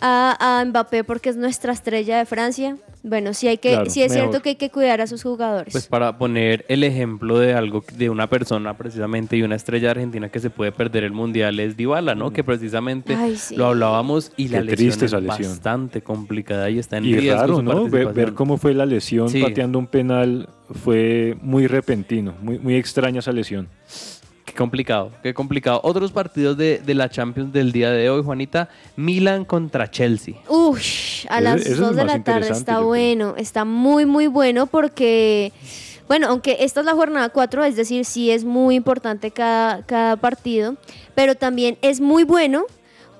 a, 0.00 0.60
a 0.60 0.64
Mbappé 0.64 1.04
porque 1.04 1.28
es 1.30 1.36
nuestra 1.36 1.72
estrella 1.72 2.18
de 2.18 2.26
Francia. 2.26 2.76
Bueno, 3.02 3.32
sí, 3.32 3.48
hay 3.48 3.56
que, 3.56 3.70
Claro, 3.70 3.88
sí 3.88 4.02
es 4.02 4.10
mejor. 4.10 4.28
cierto 4.28 4.42
que 4.42 4.50
hay 4.50 4.54
que 4.56 4.68
cuidar 4.70 5.00
a 5.00 5.06
sus 5.06 5.22
jugadores. 5.22 5.72
Pues 5.72 5.86
para 5.86 6.18
poner 6.18 6.66
el 6.68 6.84
ejemplo 6.84 7.38
de 7.38 7.54
algo, 7.54 7.82
de 7.96 8.10
una 8.10 8.28
persona 8.28 8.76
precisamente 8.76 9.38
y 9.38 9.42
una 9.42 9.56
estrella 9.56 9.90
argentina 9.92 10.28
que 10.28 10.38
se 10.38 10.50
puede 10.50 10.70
perder 10.70 11.04
el 11.04 11.12
mundial 11.12 11.58
es 11.60 11.78
Dybala, 11.78 12.14
¿no? 12.14 12.30
Que 12.30 12.44
precisamente 12.44 13.14
Ay, 13.14 13.36
sí. 13.36 13.56
lo 13.56 13.68
hablábamos 13.68 14.32
y 14.36 14.48
la 14.48 14.60
lesión 14.60 14.76
triste 14.76 15.04
es 15.06 15.12
esa 15.12 15.20
lesión. 15.20 15.50
bastante 15.52 16.02
complicada 16.02 16.68
y 16.68 16.78
está 16.78 16.98
en 16.98 17.06
Y 17.06 17.14
riesgo 17.16 17.40
raro, 17.40 17.62
¿no? 17.62 17.88
Ver, 17.88 18.34
cómo 18.34 18.58
fue 18.58 18.74
la 18.74 18.84
lesión 18.84 19.30
Sí. 19.30 19.40
pateando 19.42 19.78
un 19.78 19.86
penal 19.86 20.48
fue 20.84 21.38
muy 21.40 21.66
repentino, 21.66 22.34
muy, 22.42 22.58
muy 22.58 22.76
extraña 22.76 23.20
esa 23.20 23.32
lesión. 23.32 23.68
Qué 24.50 24.56
complicado, 24.56 25.12
qué 25.22 25.32
complicado. 25.32 25.80
Otros 25.84 26.10
partidos 26.10 26.56
de, 26.56 26.80
de 26.84 26.94
la 26.94 27.08
Champions 27.08 27.52
del 27.52 27.70
día 27.70 27.92
de 27.92 28.10
hoy, 28.10 28.22
Juanita. 28.24 28.68
Milan 28.96 29.44
contra 29.44 29.88
Chelsea. 29.88 30.34
Ush, 30.48 31.24
a 31.28 31.40
las 31.40 31.64
es 31.64 31.78
2 31.78 31.90
el 31.90 31.96
de 31.96 32.04
la 32.04 32.24
tarde 32.24 32.48
está 32.50 32.74
creo. 32.76 32.86
bueno, 32.86 33.34
está 33.36 33.64
muy 33.64 34.06
muy 34.06 34.26
bueno 34.26 34.66
porque 34.66 35.52
Bueno, 36.08 36.26
aunque 36.26 36.56
esta 36.60 36.80
es 36.80 36.86
la 36.86 36.94
jornada 36.94 37.28
4, 37.28 37.62
es 37.62 37.76
decir, 37.76 38.04
sí 38.04 38.32
es 38.32 38.44
muy 38.44 38.74
importante 38.74 39.30
cada, 39.30 39.86
cada 39.86 40.16
partido, 40.16 40.74
pero 41.14 41.36
también 41.36 41.78
es 41.80 42.00
muy 42.00 42.24
bueno 42.24 42.64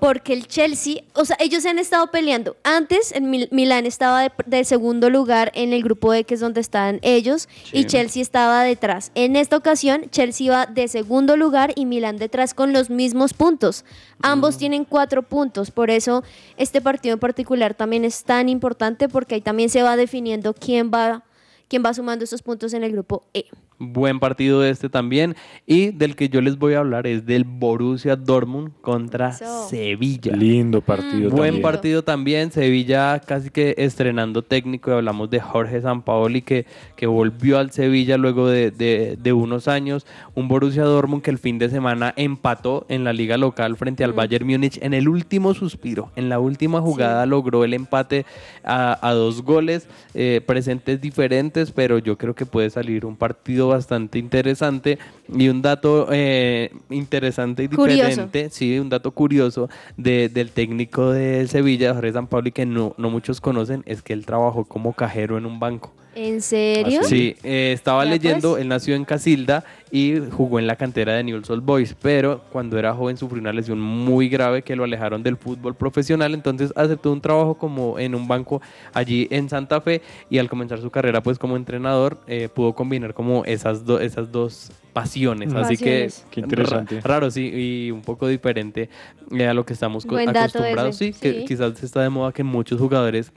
porque 0.00 0.33
el 0.33 0.47
Chelsea, 0.49 1.02
o 1.14 1.25
sea, 1.25 1.37
ellos 1.38 1.62
se 1.62 1.69
han 1.69 1.78
estado 1.78 2.11
peleando. 2.11 2.57
Antes, 2.64 3.12
el 3.12 3.23
Mil- 3.25 3.49
Milán 3.52 3.87
estaba 3.87 4.23
de, 4.23 4.33
de 4.47 4.64
segundo 4.64 5.11
lugar 5.11 5.52
en 5.54 5.73
el 5.73 5.83
grupo 5.83 6.12
E, 6.14 6.25
que 6.25 6.35
es 6.35 6.40
donde 6.40 6.61
están 6.61 6.99
ellos, 7.02 7.49
y. 7.73 7.85
Chelsea 7.85 8.23
estaba 8.23 8.64
detrás. 8.64 9.12
En 9.14 9.37
esta 9.37 9.57
ocasión, 9.57 10.07
Chelsea 10.11 10.50
va 10.50 10.66
de 10.66 10.88
segundo 10.88 11.37
lugar 11.37 11.73
y 11.76 11.85
Milán 11.87 12.16
detrás 12.16 12.54
con 12.54 12.73
los 12.73 12.88
mismos 12.90 13.35
puntos. 13.35 13.85
Ambos 14.23 14.57
tienen 14.59 14.85
cuatro 14.85 15.23
puntos, 15.23 15.71
por 15.71 15.90
eso 15.90 16.25
este 16.57 16.80
partido 16.80 17.14
en 17.14 17.21
particular 17.21 17.75
también 17.75 18.04
es 18.04 18.25
tan 18.25 18.49
importante 18.49 19.09
porque 19.09 19.37
ahí 19.37 19.40
también 19.40 19.69
se 19.71 19.83
va 19.83 19.97
definiendo 19.97 20.54
quién 20.54 20.90
va, 20.92 21.25
quién 21.69 21.83
va 21.85 21.95
sumando 21.95 22.25
esos 22.25 22.42
puntos 22.42 22.73
en 22.75 22.85
el 22.85 22.92
grupo 22.92 23.23
E. 23.35 23.45
Buen 23.83 24.21
partido 24.21 24.63
este 24.63 24.91
también. 24.91 25.35
Y 25.67 25.91
del 25.91 26.15
que 26.15 26.29
yo 26.29 26.43
les 26.43 26.59
voy 26.59 26.75
a 26.75 26.81
hablar 26.81 27.07
es 27.07 27.25
del 27.25 27.45
Borussia 27.45 28.15
Dortmund 28.15 28.73
contra 28.83 29.33
Sevilla. 29.33 30.37
Lindo 30.37 30.83
partido. 30.83 31.31
Buen 31.31 31.45
también. 31.47 31.63
partido 31.63 32.05
también. 32.05 32.53
Sevilla 32.53 33.19
casi 33.21 33.49
que 33.49 33.75
estrenando 33.79 34.43
técnico. 34.43 34.91
Y 34.91 34.95
hablamos 34.95 35.31
de 35.31 35.41
Jorge 35.41 35.81
Sampaoli 35.81 36.43
que, 36.43 36.67
que 36.95 37.07
volvió 37.07 37.59
al 37.59 37.71
Sevilla 37.71 38.19
luego 38.19 38.49
de, 38.49 38.71
de- 38.71 39.17
de 39.19 39.33
unos 39.33 39.67
años. 39.67 40.07
Un 40.35 40.47
Borussia 40.49 40.83
Dortmund 40.85 41.23
que 41.23 41.31
el 41.31 41.39
fin 41.39 41.59
de 41.59 41.71
semana 41.71 42.13
empató 42.17 42.85
en 42.91 43.03
la 43.05 43.15
liga 43.15 43.39
local 43.39 43.77
frente 43.79 44.05
al 44.05 44.13
Bayern 44.13 44.47
Múnich 44.47 44.79
en 44.83 44.93
el 44.93 45.09
último 45.09 45.55
suspiro. 45.55 46.11
En 46.17 46.29
la 46.29 46.39
última 46.39 46.83
jugada 46.83 47.25
logró 47.25 47.65
el 47.65 47.73
empate 47.73 48.27
a, 48.63 48.99
a 49.09 49.13
dos 49.15 49.43
goles. 49.43 49.89
eh, 50.13 50.43
presentes 50.47 51.01
diferentes, 51.01 51.71
pero 51.73 51.99
yo 51.99 52.19
creo 52.19 52.35
que 52.35 52.45
puede 52.45 52.69
salir 52.69 53.07
un 53.07 53.17
partido 53.17 53.70
bastante 53.71 54.19
interesante. 54.19 54.99
Y 55.33 55.49
un 55.49 55.63
dato 55.63 56.09
eh, 56.11 56.73
interesante 56.91 57.65
y 57.65 57.69
Curioso. 57.69 58.07
diferente 58.09 58.51
sí, 58.51 58.79
un 58.79 58.89
dato 58.89 59.11
curioso 59.13 59.69
de- 59.97 60.29
del 60.29 60.51
técnico 60.51 61.11
de 61.13 61.47
Sevilla, 61.47 61.95
Jorge 61.95 62.13
Sampaoli, 62.13 62.53
que 62.53 62.67
no, 62.67 62.95
no 62.99 63.11
muchos 63.11 63.41
conocen, 63.41 63.83
es 63.87 64.03
que 64.03 64.13
él 64.13 64.27
trabajó 64.27 64.65
como 64.65 64.93
cajero 64.93 65.39
en 65.39 65.47
un 65.47 65.61
banco. 65.61 65.93
¿En 66.17 66.43
serio? 66.43 67.05
Sí, 67.05 67.37
eh, 67.45 67.71
estaba 67.73 68.05
Ya, 68.05 68.11
leyendo, 68.11 68.51
pues. 68.51 68.63
él 68.63 68.69
nació 68.69 68.97
en 68.97 69.05
Casilda 69.05 69.63
y 69.93 70.15
jugó 70.33 70.59
en 70.59 70.67
la 70.67 70.75
cantera 70.75 71.15
de 71.15 71.23
Newell's 71.23 71.49
Old 71.49 71.65
Boys, 71.65 71.95
pero 72.03 72.41
cuando 72.51 72.77
era 72.81 72.93
joven 72.93 73.17
sufrió 73.17 73.41
una 73.41 73.53
lesión 73.53 73.81
muy 73.81 74.29
grave 74.29 74.63
que 74.63 74.75
lo 74.75 74.83
alejaron 74.83 75.23
del 75.23 75.37
fútbol 75.37 75.77
profesional, 75.77 76.35
entonces 76.35 76.73
aceptó 76.75 77.13
un 77.13 77.21
trabajo 77.21 77.55
como 77.55 77.97
en 78.01 78.17
un 78.17 78.27
banco 78.27 78.61
allí 78.93 79.29
en 79.31 79.49
Santa 79.49 79.81
Fe 79.81 80.03
y 80.29 80.39
al 80.39 80.49
comenzar 80.49 80.81
su 80.81 80.91
carrera 80.91 81.23
pues 81.23 81.39
como 81.39 81.57
entrenador 81.57 82.19
eh, 82.27 82.49
pudo 82.53 82.73
combinar 82.75 83.15
como 83.15 83.45
esas, 83.45 83.85
do- 83.85 84.01
esas 84.01 84.33
dos 84.33 84.73
pasiones, 84.93 85.53
así 85.55 85.77
que. 85.77 86.11
Qué 86.31 86.41
interesante. 86.41 86.97
ra- 86.97 87.01
raro 87.03 87.31
sí 87.31 87.51
y 87.87 87.91
un 87.91 88.03
poco 88.03 88.29
diferente 88.29 88.89
eh, 89.33 89.47
a 89.47 89.55
lo 89.55 89.65
que 89.65 89.73
estamos 89.73 90.05
acostumbrados, 90.05 90.97
sí, 90.97 91.13
que 91.13 91.45
quizás 91.45 91.83
está 91.83 92.03
de 92.03 92.11
moda 92.11 92.33
que 92.33 92.45
muchos 92.45 92.79
jugadores 92.81 93.33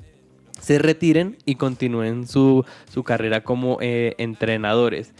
se 0.60 0.80
retiren 0.80 1.38
y 1.46 1.56
continúen 1.56 2.28
su, 2.28 2.64
su 2.92 3.04
carrera 3.04 3.44
como 3.44 3.78
eh, 3.82 4.16
entrenadores. 4.18 5.14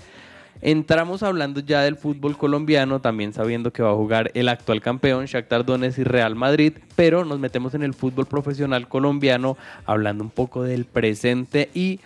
Entramos 0.62 1.24
hablando 1.24 1.60
ya 1.60 1.82
del 1.82 1.98
fútbol 1.98 2.38
colombiano, 2.38 3.02
también 3.02 3.34
sabiendo 3.34 3.74
que 3.74 3.84
va 3.84 3.92
a 3.92 3.96
jugar 3.96 4.32
el 4.34 4.48
actual 4.48 4.80
campeón 4.80 5.26
Shakhtar 5.26 5.66
Donetsk 5.66 6.00
y 6.00 6.04
Real 6.06 6.36
Madrid, 6.36 6.72
pero 6.96 7.26
nos 7.26 7.38
metemos 7.38 7.74
en 7.74 7.84
el 7.84 7.94
fútbol 7.94 8.28
profesional 8.28 8.88
colombiano 8.88 9.58
hablando 9.86 10.24
un 10.24 10.30
poco 10.30 10.64
del 10.64 10.86
presente 10.86 11.70
y 11.74 12.00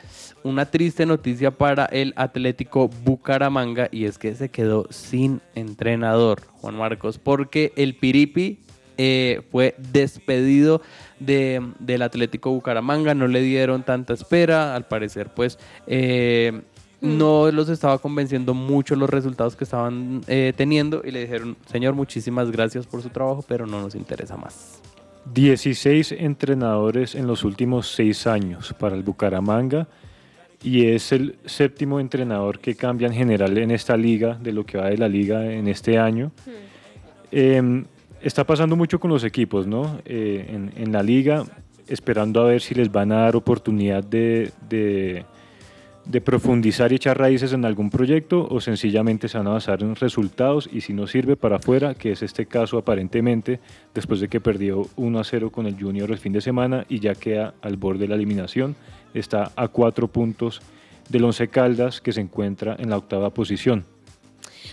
una 0.48 0.66
triste 0.66 1.06
noticia 1.06 1.52
para 1.52 1.86
el 1.86 2.14
Atlético 2.16 2.88
Bucaramanga 2.88 3.90
y 3.92 4.06
es 4.06 4.18
que 4.18 4.34
se 4.36 4.50
quedó 4.50 4.88
sin 4.90 5.42
entrenador, 5.56 6.42
Juan 6.62 6.76
Marcos, 6.76 7.20
porque 7.20 7.74
el 7.76 7.96
Piripi 7.96 8.60
eh, 8.98 9.42
fue 9.52 9.76
despedido 9.78 10.82
de, 11.20 11.62
del 11.80 12.02
Atlético 12.02 12.52
Bucaramanga, 12.52 13.14
no 13.14 13.28
le 13.28 13.42
dieron 13.42 13.84
tanta 13.84 14.14
espera, 14.14 14.76
al 14.76 14.88
parecer 14.88 15.30
pues 15.34 15.60
eh, 15.86 16.62
no 17.02 17.52
los 17.52 17.70
estaba 17.70 18.00
convenciendo 18.00 18.54
mucho 18.54 18.96
los 18.96 19.10
resultados 19.10 19.56
que 19.56 19.66
estaban 19.66 20.22
eh, 20.28 20.54
teniendo 20.56 21.02
y 21.04 21.12
le 21.12 21.22
dijeron, 21.22 21.58
señor, 21.72 21.94
muchísimas 21.94 22.50
gracias 22.52 22.88
por 22.88 23.02
su 23.04 23.10
trabajo, 23.10 23.44
pero 23.48 23.68
no 23.68 23.82
nos 23.82 23.94
interesa 23.94 24.36
más. 24.36 24.82
16 25.34 26.14
entrenadores 26.14 27.14
en 27.14 27.28
los 27.28 27.44
últimos 27.44 27.92
seis 27.92 28.26
años 28.28 28.74
para 28.80 28.96
el 28.96 29.04
Bucaramanga 29.04 29.88
y 30.64 30.86
es 30.88 31.12
el 31.12 31.36
séptimo 31.46 32.00
entrenador 32.00 32.60
que 32.60 32.76
cambia 32.76 33.08
en 33.08 33.14
general 33.14 33.58
en 33.58 33.72
esta 33.72 33.96
liga, 33.96 34.38
de 34.42 34.52
lo 34.54 34.66
que 34.66 34.78
va 34.78 34.90
de 34.90 34.98
la 34.98 35.08
liga 35.08 35.52
en 35.52 35.68
este 35.68 35.98
año. 35.98 36.32
Em, 37.32 37.86
está 38.22 38.44
pasando 38.46 38.76
mucho 38.76 39.00
con 39.00 39.10
los 39.12 39.24
equipos, 39.24 39.68
¿no? 39.68 40.00
Eh, 40.06 40.46
en, 40.50 40.72
en 40.76 40.92
la 40.92 41.04
liga, 41.04 41.44
esperando 41.88 42.42
a 42.42 42.46
ver 42.46 42.62
si 42.62 42.74
les 42.76 42.92
van 42.92 43.12
a 43.12 43.22
dar 43.22 43.36
oportunidad 43.36 44.04
de, 44.04 44.52
de- 44.70 45.26
de 46.06 46.22
profundizar 46.22 46.90
y 46.94 46.96
echar 46.96 47.20
raíces 47.20 47.52
en 47.52 47.66
algún 47.66 47.90
proyecto 47.90 48.48
o 48.50 48.62
sencillamente 48.62 49.28
se 49.28 49.38
van 49.38 49.48
a 49.48 49.50
basar 49.50 49.84
en 49.84 49.94
resultados 49.94 50.70
y 50.72 50.80
si 50.80 50.94
no 50.94 51.06
sirve 51.06 51.36
para 51.36 51.58
afuera, 51.58 51.96
que 51.96 52.14
es 52.14 52.24
este 52.24 52.46
caso 52.46 52.78
aparentemente, 52.78 53.60
después 53.94 54.22
de 54.22 54.30
que 54.30 54.40
perdió 54.40 54.88
1 54.96 55.20
a 55.20 55.24
0 55.26 55.50
con 55.52 55.66
el 55.66 55.76
Junior 55.78 56.10
el 56.10 56.18
fin 56.18 56.32
de 56.32 56.40
semana 56.40 56.86
y 56.88 57.02
ya 57.02 57.14
queda 57.14 57.56
al 57.62 57.76
borde 57.76 58.00
de 58.00 58.08
la 58.08 58.16
eliminación, 58.16 58.78
está 59.14 59.52
a 59.56 59.68
cuatro 59.68 60.08
puntos 60.08 60.62
del 61.10 61.24
Once 61.24 61.48
Caldas 61.48 62.02
que 62.02 62.12
se 62.14 62.22
encuentra 62.22 62.76
en 62.80 62.90
la 62.90 62.98
octava 62.98 63.30
posición. 63.30 63.86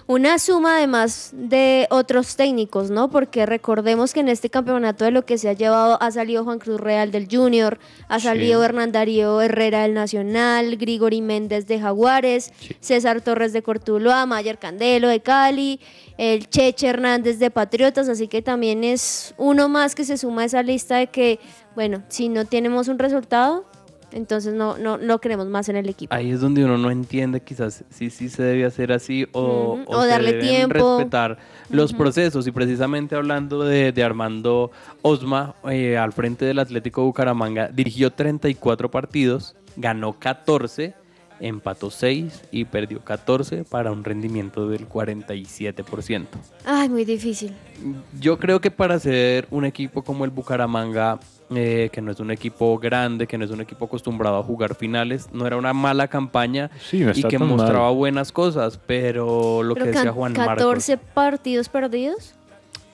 Una 0.06 0.38
suma 0.38 0.76
además 0.76 1.30
de 1.32 1.86
otros 1.88 2.36
técnicos, 2.36 2.90
¿no? 2.90 3.08
Porque 3.08 3.46
recordemos 3.46 4.12
que 4.12 4.20
en 4.20 4.28
este 4.28 4.50
campeonato 4.50 5.04
de 5.04 5.12
lo 5.12 5.24
que 5.24 5.38
se 5.38 5.48
ha 5.48 5.54
llevado 5.54 5.96
ha 6.02 6.10
salido 6.10 6.44
Juan 6.44 6.58
Cruz 6.58 6.78
Real 6.78 7.10
del 7.10 7.26
Junior, 7.30 7.78
ha 8.08 8.18
Sí. 8.18 8.26
salido 8.26 8.62
Hernán 8.62 8.92
Darío 8.92 9.40
Herrera 9.40 9.82
del 9.82 9.94
Nacional, 9.94 10.76
Grigori 10.76 11.22
Méndez 11.22 11.66
de 11.66 11.80
Jaguares, 11.80 12.52
César 12.80 13.22
Torres 13.22 13.54
de 13.54 13.62
Cortuloa, 13.62 14.26
Mayer 14.26 14.58
Candelo 14.58 15.08
de 15.08 15.20
Cali, 15.20 15.80
el 16.18 16.50
Cheche 16.50 16.88
Hernández 16.88 17.38
de 17.38 17.50
Patriotas, 17.50 18.08
así 18.10 18.28
que 18.28 18.42
también 18.42 18.84
es 18.84 19.34
uno 19.38 19.68
más 19.70 19.94
que 19.94 20.04
se 20.04 20.18
suma 20.18 20.42
a 20.42 20.46
esa 20.46 20.62
lista 20.62 20.96
de 20.96 21.06
que, 21.06 21.38
bueno, 21.76 22.02
si 22.08 22.28
no 22.28 22.44
tenemos 22.44 22.88
un 22.88 22.98
resultado, 22.98 23.64
entonces 24.14 24.54
no, 24.54 24.78
no, 24.78 24.96
no 24.96 25.18
queremos 25.18 25.46
más 25.48 25.68
en 25.68 25.76
el 25.76 25.88
equipo. 25.88 26.14
Ahí 26.14 26.30
es 26.30 26.40
donde 26.40 26.64
uno 26.64 26.78
no 26.78 26.90
entiende 26.90 27.40
quizás 27.40 27.84
si 27.90 28.10
sí 28.10 28.28
se 28.28 28.42
debe 28.44 28.64
hacer 28.64 28.92
así 28.92 29.26
o, 29.32 29.80
o 29.86 29.96
o 29.98 30.02
se 30.02 30.08
darle 30.08 30.32
deben 30.34 30.48
tiempo. 30.48 30.96
respetar 30.98 31.36
los 31.68 31.92
procesos. 31.92 32.46
Y 32.46 32.52
precisamente 32.52 33.16
hablando 33.16 33.64
de, 33.64 33.90
de 33.92 34.04
Armando 34.04 34.70
Osma, 35.02 35.54
eh, 35.68 35.98
al 35.98 36.12
frente 36.12 36.44
del 36.44 36.60
Atlético 36.60 37.02
Bucaramanga, 37.04 37.68
dirigió 37.68 38.12
34 38.12 38.90
partidos, 38.90 39.56
ganó 39.76 40.12
14, 40.12 40.94
empató 41.40 41.90
6 41.90 42.42
y 42.52 42.64
perdió 42.66 43.00
14 43.00 43.64
para 43.64 43.90
un 43.90 44.04
rendimiento 44.04 44.68
del 44.68 44.88
47%. 44.88 46.26
Ay, 46.64 46.88
muy 46.88 47.04
difícil. 47.04 47.52
Yo 48.20 48.38
creo 48.38 48.60
que 48.60 48.70
para 48.70 48.98
ser 49.00 49.48
un 49.50 49.64
equipo 49.64 50.02
como 50.02 50.24
el 50.24 50.30
Bucaramanga, 50.30 51.18
eh, 51.54 51.90
que 51.92 52.00
no 52.00 52.10
es 52.12 52.20
un 52.20 52.30
equipo 52.30 52.78
grande, 52.78 53.26
que 53.26 53.36
no 53.38 53.44
es 53.44 53.50
un 53.50 53.60
equipo 53.60 53.84
acostumbrado 53.84 54.38
a 54.38 54.42
jugar 54.42 54.74
finales, 54.74 55.28
no 55.32 55.46
era 55.46 55.56
una 55.56 55.72
mala 55.72 56.08
campaña 56.08 56.70
Sí, 56.80 57.00
no 57.00 57.12
y 57.14 57.22
que 57.24 57.38
mal. 57.38 57.48
mostraba 57.48 57.90
buenas 57.90 58.32
cosas, 58.32 58.78
pero 58.86 59.62
lo 59.62 59.74
Pero 59.74 59.86
que 59.86 59.92
decía 59.92 60.12
Juan 60.12 60.32
Marcos, 60.32 60.56
14 60.56 60.96
partidos 60.96 61.68
perdidos. 61.68 62.34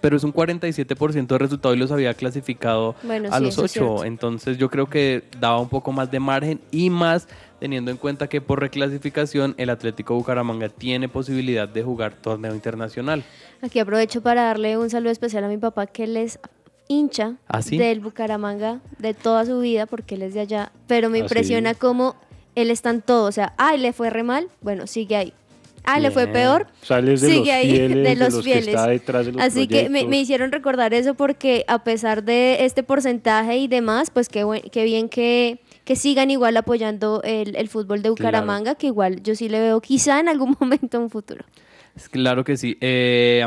pero 0.01 0.17
es 0.17 0.25
un 0.25 0.33
47% 0.33 1.27
de 1.27 1.39
resultado 1.39 1.75
y 1.75 1.79
los 1.79 1.91
había 1.93 2.15
clasificado 2.15 2.95
Bueno, 3.03 3.29
a 3.31 3.39
sí, 3.39 3.45
los 3.45 3.53
eso 3.55 3.65
es 3.67 3.71
8, 3.77 3.81
cierto. 3.87 4.05
entonces 4.05 4.59
yo 4.59 4.69
creo 4.71 4.87
que 4.89 5.25
daba 5.39 5.61
un 5.61 5.69
poco 5.69 5.93
más 5.93 6.11
de 6.11 6.19
margen 6.21 6.61
y 6.71 6.89
más 6.91 7.29
teniendo 7.61 7.91
en 7.91 7.99
cuenta 7.99 8.27
que 8.27 8.41
por 8.41 8.59
reclasificación 8.61 9.55
el 9.59 9.69
Atlético 9.69 10.15
Bucaramanga 10.15 10.71
tiene 10.71 11.09
posibilidad 11.11 11.69
de 11.69 11.83
jugar 11.83 12.15
torneo 12.15 12.55
internacional. 12.55 13.23
Aquí 13.61 13.79
aprovecho 13.79 14.23
para 14.23 14.45
darle 14.45 14.79
un 14.79 14.89
saludo 14.89 15.13
especial 15.13 15.45
a 15.45 15.49
mi 15.49 15.59
papá 15.59 15.87
que 15.87 16.05
él 16.05 16.17
es 16.17 16.39
hincha 16.91 17.37
¿Ah, 17.47 17.63
sí? 17.63 17.79
del 17.79 18.01
Bucaramanga 18.01 18.81
de 18.99 19.15
toda 19.15 19.47
su 19.47 19.61
vida 19.61 19.87
porque 19.87 20.17
él 20.17 20.23
es 20.23 20.35
de 20.35 20.41
allá, 20.41 20.73
pero 20.89 21.09
me 21.09 21.19
¿Ah, 21.19 21.21
impresiona 21.23 21.71
sí? 21.75 21.79
cómo 21.81 22.17
él 22.57 22.71
está 22.71 22.91
en 22.91 23.01
todo, 23.01 23.27
o 23.29 23.33
sea, 23.33 23.55
ay, 23.59 23.79
le 23.79 23.93
fue 23.93 24.11
re 24.11 24.25
mal, 24.25 24.49
bueno, 24.61 24.87
sigue 24.89 25.15
ahí. 25.17 25.33
Ah, 25.85 25.99
le 25.99 26.11
fue 26.11 26.27
peor. 26.27 26.67
O 26.83 26.87
sea, 26.87 26.99
él 26.99 27.09
es 27.09 27.23
de 27.23 27.29
sigue 27.29 27.39
los 27.41 27.49
ahí, 27.49 27.71
fieles, 27.71 27.89
de 27.97 28.03
de 28.03 28.15
los 28.17 28.33
los 28.35 28.45
que 28.45 28.51
fieles. 28.53 28.69
está 28.69 28.87
detrás 28.89 29.27
de 29.27 29.33
los 29.33 29.41
Así 29.43 29.67
que 29.67 29.89
me, 29.89 30.03
hicieron 30.21 30.53
recordar 30.53 30.93
eso 30.93 31.15
porque 31.15 31.65
a 31.69 31.85
pesar 31.85 32.23
de 32.23 32.65
este 32.67 32.83
porcentaje 32.83 33.57
y 33.57 33.67
demás, 33.69 34.11
pues 34.11 34.29
qué, 34.29 34.45
buen- 34.45 34.69
qué 34.71 34.85
bien 34.85 35.09
que, 35.09 35.61
que 35.85 35.97
sigan 35.97 36.31
igual 36.31 36.57
apoyando 36.59 37.23
el, 37.25 37.57
el 37.57 37.69
fútbol 37.69 38.03
de 38.03 38.11
Bucaramanga, 38.11 38.75
que 38.75 38.89
igual 38.89 39.23
yo 39.23 39.35
sí 39.35 39.49
le 39.49 39.59
veo 39.59 39.81
quizá 39.81 40.21
en 40.21 40.29
algún 40.29 40.55
momento 40.61 41.01
un 41.01 41.09
futuro. 41.09 41.45
Claro 42.11 42.45
que 42.45 42.57
sí. 42.59 42.77
Eh, 42.81 43.43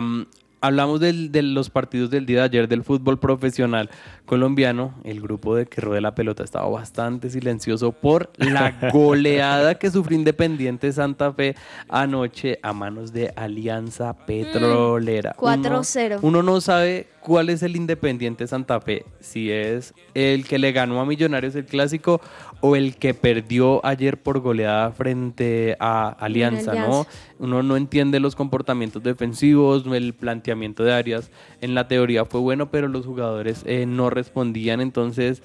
hablamos 0.63 1.01
del- 1.01 1.31
de 1.31 1.41
los 1.43 1.69
partidos 1.69 2.09
del 2.09 2.25
día 2.25 2.37
de 2.39 2.43
ayer 2.45 2.67
del 2.69 2.83
fútbol 2.83 3.19
profesional 3.19 3.89
colombiano. 4.25 4.95
El 5.03 5.21
grupo 5.21 5.55
de 5.55 5.65
que 5.65 5.81
rodea 5.81 5.99
la 6.01 6.15
pelota 6.15 6.43
estaba 6.43 6.67
bastante 6.69 7.29
silencioso 7.29 7.91
por 7.91 8.31
la 8.37 8.71
goleada 8.93 9.75
que 9.75 9.91
sufrió 9.91 10.17
Independiente 10.17 10.91
Santa 10.93 11.33
Fe 11.33 11.55
anoche 11.89 12.59
a 12.63 12.71
manos 12.71 13.11
de 13.11 13.33
Alianza 13.35 14.13
Petrolera. 14.25 15.35
Uno- 15.37 15.51
4-0. 15.81 16.19
Uno 16.21 16.41
no 16.41 16.61
sabe 16.61 17.07
cuál 17.19 17.49
es 17.49 17.61
el 17.63 17.75
Independiente 17.75 18.47
Santa 18.47 18.79
Fe, 18.79 19.05
si 19.19 19.51
es 19.51 19.93
el 20.13 20.45
que 20.47 20.57
le 20.59 20.71
ganó 20.71 20.99
a 21.01 21.05
Millonarios 21.05 21.55
el 21.55 21.65
clásico 21.65 22.21
o 22.65 22.77
el 22.77 22.95
que 22.95 23.13
perdió 23.13 23.85
ayer 23.85 24.23
por 24.23 24.39
goleada 24.39 24.89
frente 24.93 25.75
a 25.81 26.07
Alianza, 26.07 26.73
¿no? 26.73 27.05
Uno 27.37 27.61
no 27.61 27.75
entiende 27.75 28.21
los 28.21 28.37
comportamientos 28.37 29.03
defensivos, 29.03 29.83
el 29.85 30.13
planteamiento 30.13 30.85
de 30.85 30.93
áreas 30.93 31.29
en 31.59 31.75
la 31.75 31.89
teoría 31.89 32.23
fue 32.23 32.39
bueno, 32.39 32.71
pero 32.71 32.87
los 32.87 33.05
jugadores 33.05 33.63
eh, 33.65 33.85
no 33.85 34.09
respondían, 34.09 34.79
entonces, 34.79 35.43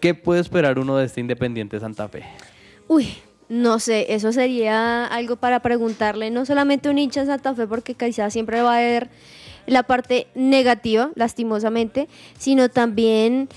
¿qué 0.00 0.14
puede 0.14 0.40
esperar 0.40 0.80
uno 0.80 0.96
de 0.96 1.06
este 1.06 1.20
Independiente 1.20 1.78
Santa 1.78 2.08
Fe? 2.08 2.24
Uy, 2.88 3.06
no 3.48 3.78
sé, 3.78 4.12
eso 4.12 4.32
sería 4.32 5.06
algo 5.06 5.36
para 5.36 5.60
preguntarle, 5.60 6.32
no 6.32 6.44
solamente 6.46 6.88
a 6.88 6.90
un 6.90 6.98
hincha 6.98 7.20
de 7.20 7.26
Santa 7.28 7.54
Fe, 7.54 7.68
porque 7.68 7.94
quizás 7.94 8.32
siempre 8.32 8.60
va 8.60 8.74
a 8.74 8.78
haber 8.78 9.08
la 9.66 9.84
parte 9.84 10.26
negativa, 10.34 11.12
lastimosamente, 11.14 12.08
sino 12.36 12.70
también, 12.70 13.48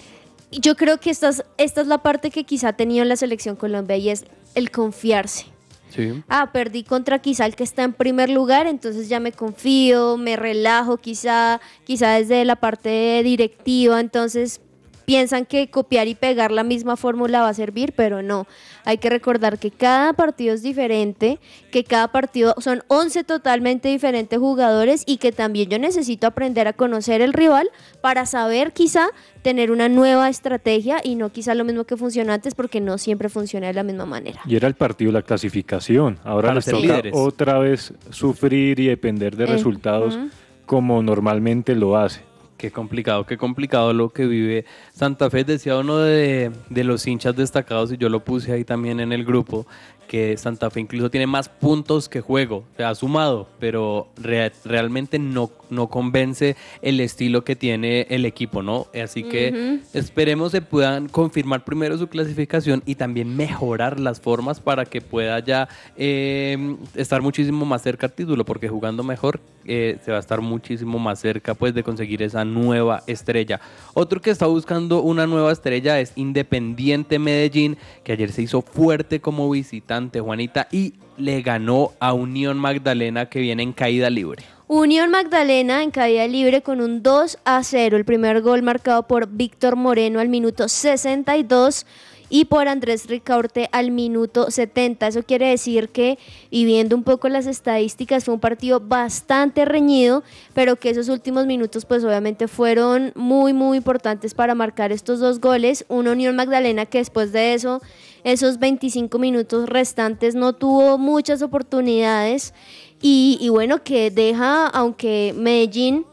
yo 0.60 0.76
creo 0.76 1.00
que 1.00 1.10
esta 1.10 1.30
es, 1.30 1.44
esta 1.58 1.82
es 1.82 1.88
la 1.88 2.00
parte 2.00 2.32
que 2.32 2.44
quizá 2.44 2.70
ha 2.70 2.74
tenido 2.74 3.06
la 3.06 3.16
selección 3.16 3.56
Colombia 3.56 3.98
y 3.98 4.10
es 4.10 4.26
el 4.56 4.72
confiarse. 4.72 5.46
Sí. 5.90 6.24
Ah, 6.28 6.52
perdí 6.52 6.84
contra 6.84 7.20
quizá 7.20 7.46
el 7.46 7.56
que 7.56 7.64
está 7.64 7.84
en 7.84 7.94
primer 7.94 8.30
lugar, 8.30 8.66
entonces 8.66 9.10
ya 9.10 9.20
me 9.20 9.32
confío, 9.32 10.18
me 10.18 10.36
relajo 10.36 10.98
quizá, 10.98 11.62
quizá 11.84 12.14
desde 12.14 12.46
la 12.46 12.56
parte 12.56 13.22
directiva, 13.24 14.00
entonces 14.00 14.60
piensan 15.06 15.46
que 15.46 15.70
copiar 15.70 16.08
y 16.08 16.16
pegar 16.16 16.52
la 16.52 16.64
misma 16.64 16.98
fórmula 16.98 17.42
va 17.42 17.50
a 17.50 17.54
servir, 17.54 17.94
pero 17.96 18.22
no. 18.22 18.48
Hay 18.86 18.98
que 18.98 19.10
recordar 19.10 19.60
que 19.60 19.72
cada 19.72 20.14
partido 20.14 20.54
es 20.54 20.62
diferente, 20.64 21.40
que 21.72 21.84
cada 21.84 22.10
partido 22.12 22.56
son 22.60 22.84
11 22.88 23.24
totalmente 23.24 23.90
diferentes 23.90 24.38
jugadores 24.40 25.04
y 25.06 25.18
que 25.18 25.32
también 25.32 25.70
yo 25.70 25.80
necesito 25.80 26.28
aprender 26.28 26.68
a 26.68 26.74
conocer 26.74 27.22
el 27.22 27.34
rival 27.34 27.70
para 28.02 28.26
saber 28.26 28.74
quizá 28.74 29.08
tener 29.42 29.72
una 29.72 29.90
nueva 29.90 30.30
estrategia 30.30 31.02
y 31.04 31.16
no 31.16 31.30
quizá 31.32 31.54
lo 31.56 31.66
mismo 31.66 31.84
que 31.84 31.98
funcionó 31.98 32.32
antes 32.34 32.56
porque 32.56 32.80
no 32.82 32.98
siempre 32.98 33.30
funciona 33.30 33.68
de 33.68 33.74
la 33.74 33.84
misma 33.84 34.06
manera. 34.06 34.42
Y 34.46 34.56
era 34.56 34.68
el 34.68 34.76
partido 34.76 35.12
la 35.12 35.22
clasificación. 35.22 36.20
Ahora 36.24 36.48
Para 36.50 36.56
les 36.56 36.66
toca 36.66 36.78
líderes. 36.80 37.14
otra 37.16 37.60
vez 37.60 37.94
sufrir 38.10 38.80
y 38.80 38.88
depender 38.88 39.36
de 39.36 39.44
Eh, 39.44 39.48
resultados 39.48 40.18
como 40.66 41.04
normalmente 41.04 41.76
lo 41.76 41.98
hace. 41.98 42.22
Qué 42.64 42.72
complicado, 42.72 43.26
qué 43.26 43.36
complicado 43.36 43.92
lo 43.92 44.12
que 44.14 44.26
vive 44.26 44.64
Santa 44.94 45.30
Fe. 45.30 45.44
Decía 45.44 45.76
uno 45.76 45.98
de, 45.98 46.50
de 46.70 46.84
los 46.86 47.06
hinchas 47.06 47.36
destacados, 47.36 47.92
y 47.92 47.98
yo 47.98 48.08
lo 48.08 48.24
puse 48.24 48.54
ahí 48.54 48.64
también 48.64 49.02
en 49.02 49.12
el 49.12 49.26
grupo, 49.26 49.68
que 50.08 50.38
Santa 50.38 50.70
Fe 50.70 50.80
incluso 50.82 51.10
tiene 51.10 51.26
más 51.28 51.50
puntos 51.50 52.08
que 52.08 52.22
juego. 52.22 52.64
Se 52.78 52.84
ha 52.84 52.94
sumado, 52.96 53.48
pero 53.60 54.08
re- 54.16 54.52
realmente 54.64 55.18
no, 55.18 55.50
no 55.70 55.88
convence 55.88 56.56
el 56.82 57.00
estilo 57.00 57.44
que 57.44 57.56
tiene 57.56 58.06
el 58.10 58.26
equipo, 58.26 58.62
¿no? 58.62 58.88
Así 59.02 59.24
que 59.24 59.80
esperemos 59.94 60.52
se 60.52 60.62
puedan 60.62 61.10
confirmar 61.10 61.64
primero 61.66 61.98
su 61.98 62.08
clasificación 62.08 62.84
y 62.86 62.96
también 62.96 63.36
mejorar 63.36 64.00
las 64.00 64.22
formas 64.22 64.60
para 64.60 64.86
que 64.86 65.02
pueda 65.02 65.40
ya 65.40 65.68
eh, 65.98 66.76
estar 66.96 67.22
muchísimo 67.22 67.66
más 67.66 67.82
cerca 67.82 68.06
al 68.06 68.14
título, 68.14 68.46
porque 68.46 68.70
jugando 68.70 69.04
mejor 69.04 69.40
eh, 69.66 69.98
se 70.04 70.12
va 70.12 70.18
a 70.18 70.20
estar 70.20 70.42
muchísimo 70.42 71.00
más 71.00 71.20
cerca 71.20 71.54
pues 71.54 71.74
de 71.74 71.84
conseguir 71.84 72.22
esa 72.22 72.46
nueva 72.46 73.02
estrella. 73.08 73.62
Otro 73.94 74.22
que 74.22 74.30
está 74.30 74.46
buscando 74.46 75.02
una 75.02 75.26
nueva 75.26 75.52
estrella 75.52 76.00
es 76.00 76.12
Independiente 76.16 77.18
Medellín, 77.18 77.78
que 78.04 78.12
ayer 78.12 78.32
se 78.32 78.42
hizo 78.44 78.62
fuerte 78.62 79.20
como 79.22 79.50
visitante, 79.50 80.03
Juanita, 80.12 80.68
y 80.72 80.94
le 81.18 81.42
ganó 81.42 81.92
a 82.00 82.14
Unión 82.14 82.58
Magdalena 82.58 83.30
que 83.30 83.40
viene 83.40 83.64
en 83.64 83.74
caída 83.74 84.10
libre. 84.10 84.44
Unión 84.68 85.12
Magdalena 85.12 85.84
en 85.84 85.92
caída 85.92 86.28
libre 86.28 86.62
con 86.62 86.82
un 86.82 87.04
2 87.04 87.38
a 87.46 87.64
0. 87.64 87.98
El 87.98 88.06
primer 88.06 88.42
gol 88.42 88.64
marcado 88.64 89.08
por 89.08 89.28
Víctor 89.28 89.76
Moreno 89.76 90.20
al 90.20 90.30
minuto 90.30 90.68
62 90.68 91.86
y 92.34 92.46
por 92.46 92.68
Andrés 92.68 93.06
Ricaurte 93.06 93.70
al 93.72 93.92
minuto 93.92 94.50
70. 94.50 95.06
Eso 95.06 95.22
quiere 95.22 95.50
decir 95.50 95.90
que, 95.90 96.18
y 96.50 96.66
viendo 96.66 96.96
un 96.96 97.04
poco 97.04 97.30
las 97.30 97.46
estadísticas, 97.46 98.26
fue 98.26 98.34
un 98.34 98.40
partido 98.40 98.80
bastante 98.80 99.66
reñido, 99.66 100.24
pero 100.56 100.76
que 100.78 100.90
esos 100.90 101.10
últimos 101.10 101.46
minutos 101.46 101.86
pues 101.86 102.04
obviamente 102.04 102.48
fueron 102.48 103.12
muy, 103.14 103.54
muy 103.54 103.78
importantes 103.78 104.34
para 104.34 104.56
marcar 104.56 104.92
estos 104.92 105.20
dos 105.20 105.40
goles. 105.40 105.86
Una 105.90 106.14
Unión 106.14 106.36
Magdalena 106.36 106.88
que 106.88 106.98
después 106.98 107.32
de 107.34 107.54
eso, 107.54 107.84
esos 108.24 108.60
25 108.60 109.20
minutos 109.20 109.68
restantes 109.70 110.36
no 110.36 110.54
tuvo 110.54 110.98
muchas 110.98 111.42
oportunidades 111.42 112.54
y, 113.02 113.38
y 113.42 113.50
bueno, 113.50 113.84
que 113.84 114.12
deja, 114.12 114.68
aunque 114.68 115.34
Medellín 115.38 116.06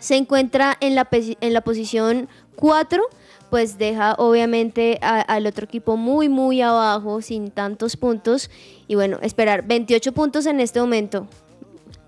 se 0.00 0.16
encuentra 0.16 0.76
en 0.80 0.94
la, 0.94 1.08
en 1.12 1.52
la 1.52 1.60
posición 1.60 2.28
4, 2.56 3.02
pues 3.50 3.78
deja 3.78 4.14
obviamente 4.18 4.98
a- 5.00 5.20
al 5.20 5.46
otro 5.46 5.64
equipo 5.64 5.96
muy, 5.96 6.28
muy 6.28 6.60
abajo, 6.60 7.22
sin 7.22 7.50
tantos 7.52 7.96
puntos. 7.96 8.50
Y 8.88 8.96
bueno, 8.96 9.18
esperar 9.22 9.64
28 9.66 10.10
puntos 10.12 10.46
en 10.46 10.58
este 10.58 10.80
momento. 10.80 11.28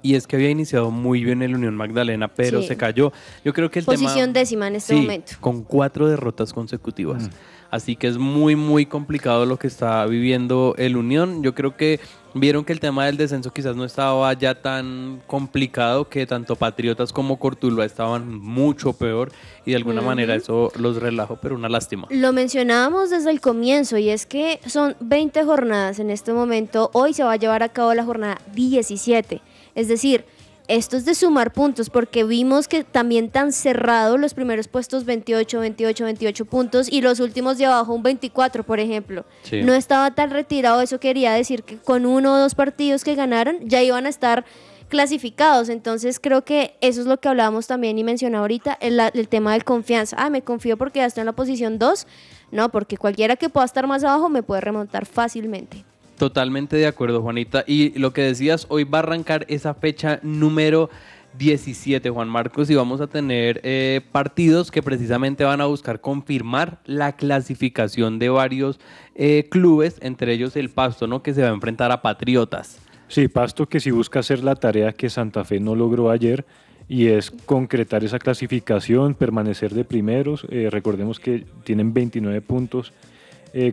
Y 0.02 0.14
es 0.16 0.26
que 0.26 0.36
había 0.36 0.50
iniciado 0.50 0.90
muy 0.90 1.22
bien 1.24 1.42
el 1.42 1.54
Unión 1.54 1.76
Magdalena, 1.76 2.28
pero 2.28 2.62
Sí. 2.62 2.68
se 2.68 2.76
cayó. 2.76 3.12
Yo 3.44 3.52
creo 3.52 3.70
que 3.70 3.78
el 3.78 3.84
Posición 3.84 4.32
tema... 4.32 4.40
décima 4.40 4.66
en 4.68 4.76
este 4.76 4.94
Sí, 4.94 5.00
momento. 5.00 5.32
con 5.40 5.62
cuatro 5.62 6.08
derrotas 6.08 6.52
consecutivas. 6.52 7.24
Mm. 7.24 7.30
Así 7.70 7.96
que 7.96 8.06
es 8.06 8.18
muy, 8.18 8.56
muy 8.56 8.86
complicado 8.86 9.46
lo 9.46 9.58
que 9.58 9.66
está 9.66 10.04
viviendo 10.06 10.74
el 10.78 10.96
Unión. 10.96 11.42
Yo 11.42 11.54
creo 11.54 11.76
que 11.76 12.00
vieron 12.34 12.64
que 12.64 12.72
el 12.72 12.80
tema 12.80 13.06
del 13.06 13.16
descenso 13.16 13.52
quizás 13.52 13.76
no 13.76 13.84
estaba 13.84 14.32
ya 14.34 14.54
tan 14.60 15.22
complicado, 15.26 16.08
que 16.08 16.26
tanto 16.26 16.56
Patriotas 16.56 17.12
como 17.12 17.38
Cortuluá 17.38 17.84
estaban 17.84 18.38
mucho 18.40 18.92
peor 18.92 19.32
y 19.64 19.70
de 19.70 19.76
alguna 19.76 20.02
manera 20.02 20.34
eso 20.34 20.70
los 20.76 20.96
relajó, 20.96 21.36
pero 21.36 21.54
una 21.54 21.68
lástima. 21.68 22.06
Lo 22.10 22.32
mencionábamos 22.32 23.10
desde 23.10 23.30
el 23.30 23.40
comienzo 23.40 23.98
y 23.98 24.10
es 24.10 24.26
que 24.26 24.60
son 24.66 24.96
20 25.00 25.44
jornadas 25.44 25.98
en 25.98 26.10
este 26.10 26.32
momento. 26.32 26.90
Hoy 26.92 27.14
se 27.14 27.24
va 27.24 27.32
a 27.32 27.36
llevar 27.36 27.62
a 27.62 27.68
cabo 27.70 27.94
la 27.94 28.04
jornada 28.04 28.38
17. 28.54 29.40
Es 29.74 29.88
decir, 29.88 30.24
esto 30.68 30.96
es 30.96 31.04
de 31.04 31.14
sumar 31.14 31.52
puntos 31.52 31.90
porque 31.90 32.24
vimos 32.24 32.68
que 32.68 32.84
también 32.84 33.30
tan 33.30 33.52
cerrado 33.52 34.18
los 34.18 34.34
primeros 34.34 34.68
puestos 34.68 35.04
28, 35.04 35.60
28, 35.60 36.04
28 36.04 36.44
puntos 36.44 36.88
y 36.90 37.00
los 37.00 37.20
últimos 37.20 37.58
de 37.58 37.66
abajo 37.66 37.94
un 37.94 38.02
24, 38.02 38.64
por 38.64 38.80
ejemplo. 38.80 39.24
Sí. 39.42 39.62
No 39.62 39.74
estaba 39.74 40.14
tan 40.14 40.30
retirado, 40.30 40.80
eso 40.80 41.00
quería 41.00 41.32
decir 41.32 41.62
que 41.62 41.78
con 41.78 42.06
uno 42.06 42.34
o 42.34 42.38
dos 42.38 42.54
partidos 42.54 43.04
que 43.04 43.14
ganaron 43.14 43.58
ya 43.68 43.82
iban 43.82 44.06
a 44.06 44.08
estar 44.08 44.44
clasificados. 44.88 45.68
Entonces 45.68 46.20
creo 46.20 46.44
que 46.44 46.76
eso 46.80 47.00
es 47.00 47.06
lo 47.06 47.18
que 47.18 47.28
hablábamos 47.28 47.66
también 47.66 47.98
y 47.98 48.04
mencionaba 48.04 48.42
ahorita, 48.42 48.76
el, 48.80 49.00
el 49.00 49.28
tema 49.28 49.52
de 49.52 49.60
confianza. 49.60 50.16
Ah, 50.18 50.30
me 50.30 50.42
confío 50.42 50.76
porque 50.76 51.00
ya 51.00 51.06
estoy 51.06 51.22
en 51.22 51.26
la 51.26 51.32
posición 51.32 51.78
2. 51.78 52.06
No, 52.52 52.70
porque 52.70 52.96
cualquiera 52.96 53.36
que 53.36 53.48
pueda 53.48 53.66
estar 53.66 53.86
más 53.86 54.04
abajo 54.04 54.28
me 54.28 54.42
puede 54.42 54.60
remontar 54.60 55.06
fácilmente. 55.06 55.84
Totalmente 56.18 56.76
de 56.76 56.86
acuerdo, 56.86 57.20
Juanita. 57.20 57.64
Y 57.66 57.98
lo 57.98 58.12
que 58.12 58.22
decías, 58.22 58.66
hoy 58.70 58.84
va 58.84 58.98
a 58.98 59.02
arrancar 59.02 59.44
esa 59.48 59.74
fecha 59.74 60.18
número 60.22 60.88
17, 61.36 62.08
Juan 62.08 62.28
Marcos, 62.28 62.70
y 62.70 62.74
vamos 62.74 63.02
a 63.02 63.06
tener 63.06 63.60
eh, 63.62 64.00
partidos 64.12 64.70
que 64.70 64.82
precisamente 64.82 65.44
van 65.44 65.60
a 65.60 65.66
buscar 65.66 66.00
confirmar 66.00 66.78
la 66.86 67.12
clasificación 67.16 68.18
de 68.18 68.30
varios 68.30 68.80
eh, 69.14 69.46
clubes, 69.50 69.98
entre 70.00 70.32
ellos 70.32 70.56
el 70.56 70.70
Pasto, 70.70 71.06
¿no? 71.06 71.22
Que 71.22 71.34
se 71.34 71.42
va 71.42 71.48
a 71.48 71.52
enfrentar 71.52 71.92
a 71.92 72.00
Patriotas. 72.00 72.78
Sí, 73.08 73.28
Pasto 73.28 73.68
que 73.68 73.78
si 73.78 73.90
busca 73.90 74.20
hacer 74.20 74.42
la 74.42 74.54
tarea 74.54 74.92
que 74.92 75.10
Santa 75.10 75.44
Fe 75.44 75.60
no 75.60 75.74
logró 75.74 76.10
ayer 76.10 76.46
y 76.88 77.08
es 77.08 77.30
concretar 77.30 78.04
esa 78.04 78.18
clasificación, 78.18 79.14
permanecer 79.14 79.74
de 79.74 79.84
primeros. 79.84 80.46
Eh, 80.48 80.68
recordemos 80.70 81.20
que 81.20 81.44
tienen 81.64 81.92
29 81.92 82.40
puntos, 82.40 82.92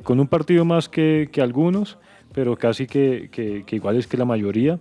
con 0.04 0.22
un 0.22 0.28
partido 0.28 0.64
más 0.64 0.88
que 0.88 1.30
algunos, 1.42 1.98
pero 2.34 2.56
casi 2.56 2.88
que, 2.88 3.30
que, 3.32 3.64
que 3.66 3.76
iguales 3.76 4.08
que 4.08 4.18
la 4.18 4.26
mayoría. 4.26 4.80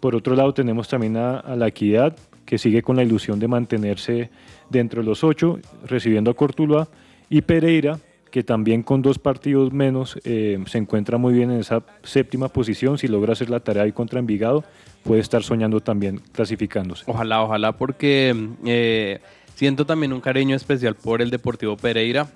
Por 0.00 0.14
otro 0.14 0.34
lado 0.34 0.54
tenemos 0.54 0.88
también 0.88 1.16
a, 1.16 1.38
a 1.38 1.56
la 1.56 1.68
Equidad, 1.68 2.16
que 2.44 2.58
sigue 2.58 2.82
con 2.82 2.96
la 2.96 3.02
ilusión 3.02 3.38
de 3.38 3.48
mantenerse 3.48 4.30
dentro 4.70 5.02
de 5.02 5.08
los 5.08 5.24
ocho, 5.24 5.58
recibiendo 5.86 6.30
a 6.30 6.34
Cortuluá, 6.34 6.88
y 7.28 7.42
Pereira, 7.42 7.98
que 8.30 8.42
también 8.42 8.82
con 8.82 9.02
dos 9.02 9.18
partidos 9.18 9.72
menos 9.72 10.18
eh, 10.24 10.58
se 10.66 10.78
encuentra 10.78 11.18
muy 11.18 11.32
bien 11.32 11.50
en 11.50 11.60
esa 11.60 11.82
séptima 12.02 12.48
posición. 12.48 12.96
Si 12.96 13.08
logra 13.08 13.32
hacer 13.32 13.50
la 13.50 13.60
tarea 13.60 13.82
ahí 13.82 13.92
contra 13.92 14.20
Envigado, 14.20 14.64
puede 15.04 15.20
estar 15.20 15.42
soñando 15.42 15.80
también 15.80 16.20
clasificándose. 16.32 17.04
Ojalá, 17.06 17.42
ojalá, 17.42 17.72
porque 17.72 18.34
eh, 18.64 19.18
siento 19.54 19.84
también 19.84 20.12
un 20.12 20.20
cariño 20.20 20.56
especial 20.56 20.94
por 20.94 21.22
el 21.22 21.30
Deportivo 21.30 21.76
Pereira. 21.76 22.28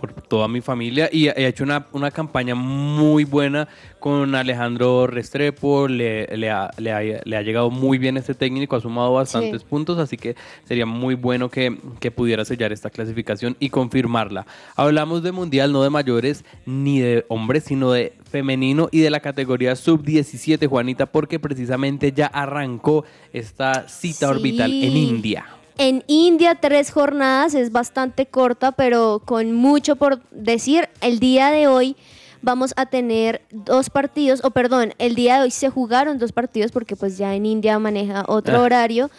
Por 0.00 0.12
toda 0.12 0.46
mi 0.48 0.60
familia 0.60 1.08
y 1.12 1.28
he 1.28 1.46
hecho 1.46 1.64
una, 1.64 1.86
una 1.92 2.10
campaña 2.10 2.54
muy 2.54 3.24
buena 3.24 3.66
con 3.98 4.34
Alejandro 4.34 5.06
Restrepo, 5.06 5.88
le, 5.88 6.26
le 6.36 6.50
ha, 6.50 6.70
le 6.76 6.92
ha- 6.92 7.00
le 7.24 7.36
ha 7.36 7.42
llegado 7.42 7.70
muy 7.70 7.96
bien 7.98 8.16
este 8.16 8.34
técnico, 8.34 8.76
ha 8.76 8.80
sumado 8.80 9.12
bastantes 9.14 9.62
Sí. 9.62 9.66
puntos, 9.68 9.98
así 9.98 10.16
que 10.16 10.36
sería 10.64 10.86
muy 10.86 11.14
bueno 11.14 11.48
que, 11.50 11.76
que 11.98 12.10
pudiera 12.10 12.44
sellar 12.44 12.72
esta 12.72 12.90
clasificación 12.90 13.56
y 13.58 13.70
confirmarla. 13.70 14.46
Hablamos 14.76 15.22
de 15.22 15.32
mundial, 15.32 15.72
no 15.72 15.82
de 15.82 15.90
mayores 15.90 16.44
ni 16.66 17.00
de 17.00 17.24
hombres, 17.28 17.64
sino 17.64 17.90
de 17.92 18.12
femenino 18.30 18.88
y 18.92 19.00
de 19.00 19.10
la 19.10 19.20
categoría 19.20 19.74
sub-17, 19.76 20.66
Juanita, 20.68 21.06
porque 21.06 21.38
precisamente 21.38 22.12
ya 22.12 22.26
arrancó 22.26 23.04
esta 23.32 23.88
cita 23.88 24.28
orbital 24.28 24.72
en. 24.72 24.96
India. 24.96 25.46
En 25.78 26.04
India, 26.06 26.54
tres 26.54 26.90
jornadas, 26.90 27.54
es 27.54 27.70
bastante 27.70 28.26
corta, 28.26 28.72
pero 28.72 29.20
con 29.24 29.52
mucho 29.52 29.96
por 29.96 30.22
decir. 30.30 30.88
El 31.02 31.18
día 31.18 31.50
de 31.50 31.66
hoy 31.68 31.96
vamos 32.40 32.72
a 32.76 32.86
tener 32.86 33.42
dos 33.50 33.90
partidos, 33.90 34.40
o 34.42 34.50
perdón, 34.50 34.94
el 34.98 35.14
día 35.14 35.36
de 35.36 35.42
hoy 35.42 35.50
se 35.50 35.68
jugaron 35.68 36.18
dos 36.18 36.32
partidos 36.32 36.72
porque 36.72 36.96
pues 36.96 37.18
ya 37.18 37.34
en 37.34 37.44
India 37.44 37.78
maneja 37.78 38.24
otro 38.26 38.56
Ah. 38.58 38.62
horario, 38.62 39.10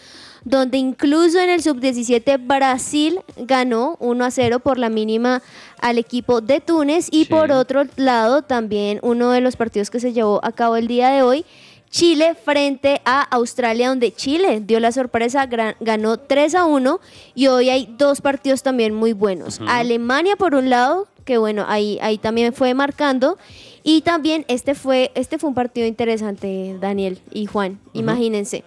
donde 0.46 0.78
incluso 0.78 1.40
en 1.40 1.50
el 1.50 1.62
sub-17 1.62 2.38
Brasil 2.40 3.20
ganó 3.36 3.98
1 4.00 4.24
a 4.26 4.32
0 4.32 4.60
por 4.60 4.78
la 4.80 4.90
mínima 4.90 5.44
al 5.80 5.98
equipo 6.00 6.42
de 6.42 6.60
Túnez 6.62 7.08
y 7.12 7.26
Sí. 7.26 7.30
por 7.30 7.52
otro 7.52 7.84
lado 7.98 8.44
también 8.44 9.00
uno 9.04 9.30
de 9.32 9.42
los 9.42 9.58
partidos 9.58 9.90
que 9.92 10.00
se 10.00 10.14
llevó 10.14 10.40
a 10.44 10.52
cabo 10.54 10.76
el 10.78 10.88
día 10.88 11.10
de 11.10 11.22
hoy 11.22 11.46
Chile 11.90 12.36
frente 12.36 13.02
a 13.06 13.22
Australia, 13.22 13.90
donde 13.90 14.12
Chile 14.14 14.62
dio 14.66 14.80
la 14.80 14.92
sorpresa, 14.92 15.48
ganó 15.80 16.18
3 16.18 16.56
a 16.56 16.66
1 16.66 17.00
y 17.34 17.48
hoy 17.48 17.70
hay 17.70 17.94
dos 17.98 18.22
partidos 18.22 18.62
también 18.64 18.94
muy 18.94 19.14
buenos. 19.14 19.60
Alemania 19.68 20.36
por 20.36 20.54
un 20.56 20.70
lado, 20.70 21.08
que 21.26 21.38
bueno, 21.38 21.66
ahí, 21.68 21.98
ahí 22.02 22.18
también 22.18 22.54
fue 22.54 22.74
marcando. 22.74 23.38
Y 23.84 24.02
también 24.02 24.44
este 24.50 24.76
fue, 24.76 25.12
este 25.16 25.38
fue 25.38 25.48
un 25.50 25.56
partido 25.56 25.88
interesante, 25.88 26.76
Daniel 26.80 27.20
y 27.32 27.46
Juan. 27.46 27.80
Imagínense. 27.94 28.64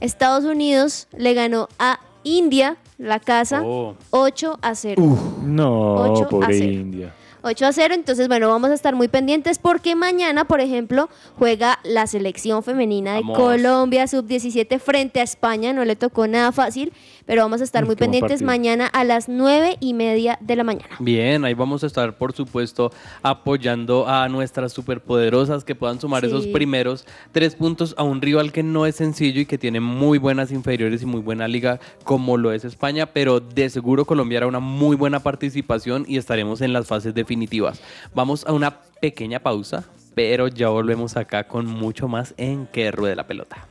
Estados 0.00 0.44
Unidos 0.44 1.06
le 1.16 1.34
ganó 1.34 1.68
a 1.78 2.00
India, 2.24 2.76
la 2.98 3.20
casa, 3.20 3.62
Oh. 3.64 3.94
8 4.10 4.58
a 4.60 4.74
0. 4.74 5.02
No, 5.44 5.94
Ocho 6.12 6.24
a 6.24 6.28
pobre 6.28 6.58
cero. 6.58 6.72
India. 6.72 7.14
8 7.42 7.66
a 7.66 7.72
0, 7.72 7.94
entonces 7.94 8.28
bueno, 8.28 8.48
vamos 8.48 8.70
a 8.70 8.74
estar 8.74 8.94
muy 8.94 9.08
pendientes 9.08 9.58
porque 9.58 9.94
mañana, 9.94 10.44
por 10.44 10.60
ejemplo, 10.60 11.08
juega 11.38 11.78
la 11.84 12.06
selección 12.06 12.62
femenina 12.62 13.14
de 13.14 13.20
Vamos. 13.20 13.38
Colombia 13.38 14.06
sub-17 14.06 14.78
frente 14.78 15.20
a 15.20 15.22
España, 15.22 15.72
no 15.72 15.84
le 15.84 15.96
tocó 15.96 16.26
nada 16.26 16.52
fácil, 16.52 16.92
pero 17.28 17.42
vamos 17.42 17.60
a 17.60 17.64
estar 17.64 17.84
muy 17.84 17.94
pendientes 17.94 18.40
partido. 18.40 18.46
mañana 18.46 18.86
a 18.86 19.04
las 19.04 19.28
9 19.28 19.76
y 19.80 19.92
media 19.92 20.38
de 20.40 20.56
la 20.56 20.64
mañana. 20.64 20.96
Bien, 20.98 21.44
ahí 21.44 21.52
vamos 21.52 21.84
a 21.84 21.86
estar, 21.86 22.16
por 22.16 22.32
supuesto, 22.32 22.90
apoyando 23.22 24.08
a 24.08 24.28
nuestras 24.30 24.72
superpoderosas 24.72 25.62
que 25.62 25.74
puedan 25.74 26.00
sumar 26.00 26.22
Sí. 26.22 26.28
esos 26.28 26.46
primeros 26.46 27.04
tres 27.32 27.54
puntos 27.54 27.94
a 27.98 28.02
un 28.02 28.22
rival 28.22 28.50
que 28.50 28.62
no 28.62 28.86
es 28.86 28.96
sencillo 28.96 29.42
y 29.42 29.46
que 29.46 29.58
tiene 29.58 29.78
muy 29.78 30.16
buenas 30.16 30.50
inferiores 30.50 31.02
y 31.02 31.06
muy 31.06 31.20
buena 31.20 31.46
liga 31.46 31.78
como 32.02 32.38
lo 32.38 32.50
es 32.50 32.64
España, 32.64 33.04
pero 33.06 33.40
de 33.40 33.68
seguro 33.68 34.06
Colombia 34.06 34.38
hará 34.38 34.46
una 34.46 34.60
muy 34.60 34.96
buena 34.96 35.20
participación 35.20 36.06
y 36.08 36.16
estaremos 36.16 36.62
en 36.62 36.72
las 36.72 36.86
fases 36.86 37.12
definitivas. 37.12 37.82
Vamos 38.14 38.46
a 38.46 38.52
una 38.54 38.80
pequeña 39.02 39.40
pausa, 39.40 39.84
pero 40.14 40.48
ya 40.48 40.70
volvemos 40.70 41.18
acá 41.18 41.44
con 41.46 41.66
mucho 41.66 42.08
más 42.08 42.32
en 42.38 42.66
Que 42.68 42.90
Ruede 42.90 43.16
la 43.16 43.26
Pelota. 43.26 43.68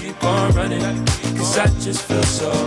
Keep 0.00 0.22
on 0.24 0.52
running. 0.54 1.06
Cause 1.36 1.58
I 1.58 1.66
just 1.80 2.02
feel 2.02 2.22
so. 2.22 2.66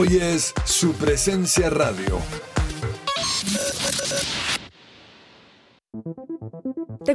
Hoy 0.00 0.16
es 0.16 0.54
su 0.64 0.92
presencia 0.94 1.68
radio. 1.68 2.49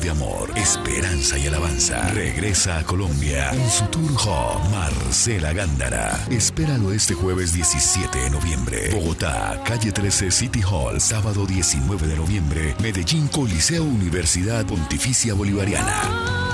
De 0.00 0.10
amor, 0.10 0.52
esperanza 0.56 1.36
y 1.38 1.48
alabanza. 1.48 2.10
Regresa 2.10 2.78
a 2.78 2.84
Colombia 2.84 3.50
en 3.50 3.68
su 3.68 3.84
tour 3.86 4.12
home 4.24 4.68
Marcela 4.70 5.52
Gándara. 5.52 6.24
Espéralo 6.30 6.92
este 6.92 7.14
jueves 7.14 7.52
17 7.52 8.16
de 8.16 8.30
noviembre. 8.30 8.90
Bogotá, 8.92 9.60
calle 9.64 9.90
13 9.90 10.30
City 10.30 10.60
Hall, 10.62 11.00
sábado 11.00 11.46
19 11.46 12.06
de 12.06 12.16
noviembre. 12.16 12.76
Medellín, 12.80 13.26
Coliseo 13.26 13.82
Universidad 13.82 14.64
Pontificia 14.66 15.34
Bolivariana. 15.34 16.47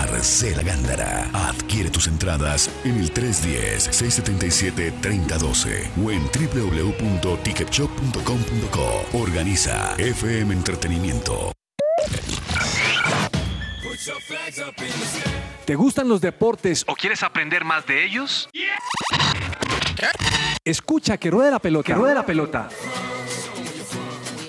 Marcela 0.00 0.62
Gándara. 0.62 1.28
Adquiere 1.32 1.90
tus 1.90 2.06
entradas 2.06 2.70
en 2.84 2.98
el 2.98 3.12
310-677-3012 3.12 5.90
o 6.02 6.10
en 6.10 6.22
www.ticketshop.com.co. 6.24 9.18
Organiza 9.18 9.94
FM 9.98 10.54
Entretenimiento. 10.54 11.52
¿Te 15.66 15.74
gustan 15.74 16.08
los 16.08 16.22
deportes 16.22 16.84
o 16.88 16.94
quieres 16.94 17.22
aprender 17.22 17.64
más 17.64 17.86
de 17.86 18.04
ellos? 18.04 18.48
Escucha 20.64 21.18
que 21.18 21.30
ruede 21.30 21.50
la 21.50 21.58
pelota. 21.58 21.86
Que 21.86 21.94
ruede 21.94 22.14
la 22.14 22.24
pelota. 22.24 22.70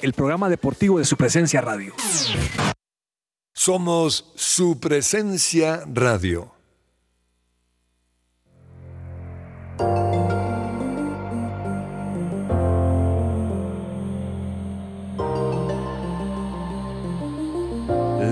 El 0.02 0.14
programa 0.14 0.48
deportivo 0.50 1.00
de 1.00 1.06
su 1.06 1.18
presencia 1.18 1.60
radio. 1.62 1.94
Somos 3.64 4.34
su 4.34 4.80
presencia 4.80 5.84
radio. 5.86 6.52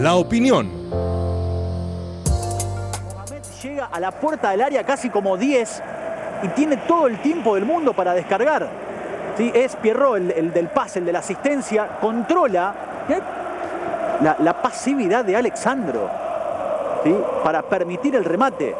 La 0.02 0.15
opinión. 0.15 0.72
Llega 3.62 3.86
a 3.86 4.00
la 4.00 4.10
puerta 4.10 4.50
del 4.50 4.63
área 4.63 4.84
casi 4.84 5.12
como 5.12 5.38
10 5.38 5.84
y 6.42 6.48
tiene 6.48 6.78
todo 6.78 7.06
el 7.06 7.22
tiempo 7.22 7.54
del 7.54 7.65
mundo 7.65 7.94
para 7.94 8.15
descargar. 8.15 8.68
¿Sí? 9.38 9.52
Es 9.54 9.76
Pierrot 9.76 10.18
el, 10.18 10.32
el 10.32 10.54
del 10.54 10.70
pase, 10.70 10.98
el 10.98 11.06
de 11.06 11.12
la 11.12 11.20
asistencia, 11.20 12.00
controla. 12.02 12.89
La, 14.21 14.38
la 14.39 14.62
pasividad 14.62 15.25
de 15.25 15.36
Alexandro. 15.36 16.10
¿sí? 17.03 17.15
para 17.43 17.62
permitir 17.62 18.15
el 18.15 18.25
remate. 18.25 18.75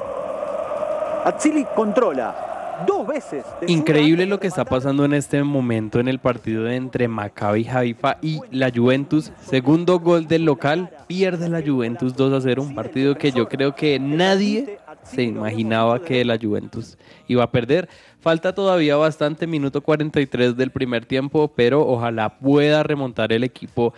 Atsili 1.26 1.66
controla 1.76 2.84
dos 2.88 3.06
veces. 3.06 3.46
Increíble 3.68 4.26
lo 4.26 4.40
que 4.40 4.48
está 4.48 4.64
pasando 4.64 5.04
en 5.06 5.14
este 5.14 5.44
momento 5.44 6.00
en 6.00 6.08
el 6.08 6.20
partido 6.20 6.70
entre 6.70 7.08
Maccabi 7.08 7.68
Haifa 7.68 8.18
y 8.22 8.40
la 8.52 8.72
Juventus. 8.74 9.32
Segundo 9.42 10.00
gol 10.00 10.28
del 10.28 10.46
local, 10.46 10.90
pierde 11.08 11.50
la 11.50 11.62
Juventus 11.62 12.16
2 12.16 12.34
a 12.34 12.42
0. 12.42 12.64
Un 12.64 12.76
partido 12.76 13.16
que 13.16 13.32
yo 13.32 13.50
creo 13.50 13.76
que 13.76 14.00
nadie 14.00 14.80
se 15.04 15.24
imaginaba 15.24 16.02
que 16.02 16.24
la 16.24 16.38
Juventus 16.42 16.98
iba 17.28 17.44
a 17.44 17.52
perder. 17.52 17.90
Falta 18.22 18.54
todavía 18.54 18.98
bastante, 18.98 19.48
minuto 19.48 19.82
43 19.82 20.56
del 20.56 20.72
primer 20.72 21.06
tiempo, 21.06 21.52
pero 21.56 21.88
ojalá 21.88 22.38
pueda 22.38 22.84
remontar 22.84 23.32
el 23.32 23.44
equipo 23.44 23.94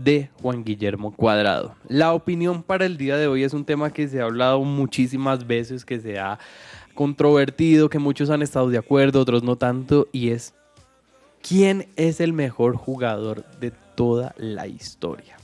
de 0.00 0.30
Juan 0.40 0.64
Guillermo 0.64 1.14
Cuadrado. 1.14 1.74
La 1.88 2.12
opinión 2.12 2.62
para 2.62 2.86
el 2.86 2.96
día 2.96 3.16
de 3.16 3.26
hoy 3.26 3.42
es 3.42 3.54
un 3.54 3.64
tema 3.64 3.92
que 3.92 4.08
se 4.08 4.20
ha 4.20 4.24
hablado 4.24 4.60
muchísimas 4.62 5.46
veces, 5.46 5.84
que 5.84 6.00
se 6.00 6.18
ha 6.18 6.38
controvertido, 6.94 7.88
que 7.88 7.98
muchos 7.98 8.30
han 8.30 8.42
estado 8.42 8.68
de 8.68 8.78
acuerdo, 8.78 9.20
otros 9.20 9.42
no 9.42 9.56
tanto, 9.56 10.08
y 10.12 10.30
es 10.30 10.54
¿quién 11.46 11.88
es 11.96 12.20
el 12.20 12.32
mejor 12.32 12.76
jugador 12.76 13.44
de 13.60 13.72
toda 13.94 14.34
la 14.38 14.66
historia? 14.66 15.36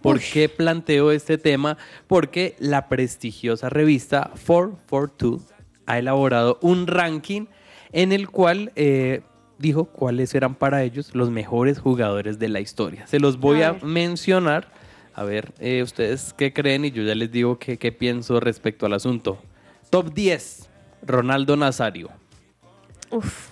¿Por 0.00 0.20
qué 0.20 0.48
planteo 0.48 1.12
este 1.12 1.36
tema? 1.36 1.76
Porque 2.06 2.56
la 2.58 2.88
prestigiosa 2.88 3.68
revista 3.68 4.30
442 4.46 5.42
ha 5.86 5.98
elaborado 5.98 6.58
un 6.62 6.86
ranking 6.86 7.46
en 7.92 8.12
el 8.12 8.30
cual 8.30 8.72
eh, 8.76 9.22
dijo 9.60 9.84
cuáles 9.84 10.34
eran 10.34 10.54
para 10.54 10.82
ellos 10.82 11.14
los 11.14 11.30
mejores 11.30 11.78
jugadores 11.78 12.38
de 12.38 12.48
la 12.48 12.60
historia. 12.60 13.06
Se 13.06 13.20
los 13.20 13.38
voy 13.38 13.62
a, 13.62 13.74
mencionar. 13.74 14.72
A 15.14 15.24
ver, 15.24 15.52
eh, 15.58 15.82
ustedes 15.82 16.32
qué 16.32 16.52
creen 16.52 16.84
y 16.84 16.90
yo 16.90 17.02
ya 17.02 17.14
les 17.14 17.30
digo 17.30 17.58
qué, 17.58 17.76
qué 17.76 17.92
pienso 17.92 18.40
respecto 18.40 18.86
al 18.86 18.94
asunto. 18.94 19.38
Top 19.90 20.14
10, 20.14 20.68
Ronaldo 21.02 21.56
Nazario. 21.56 22.10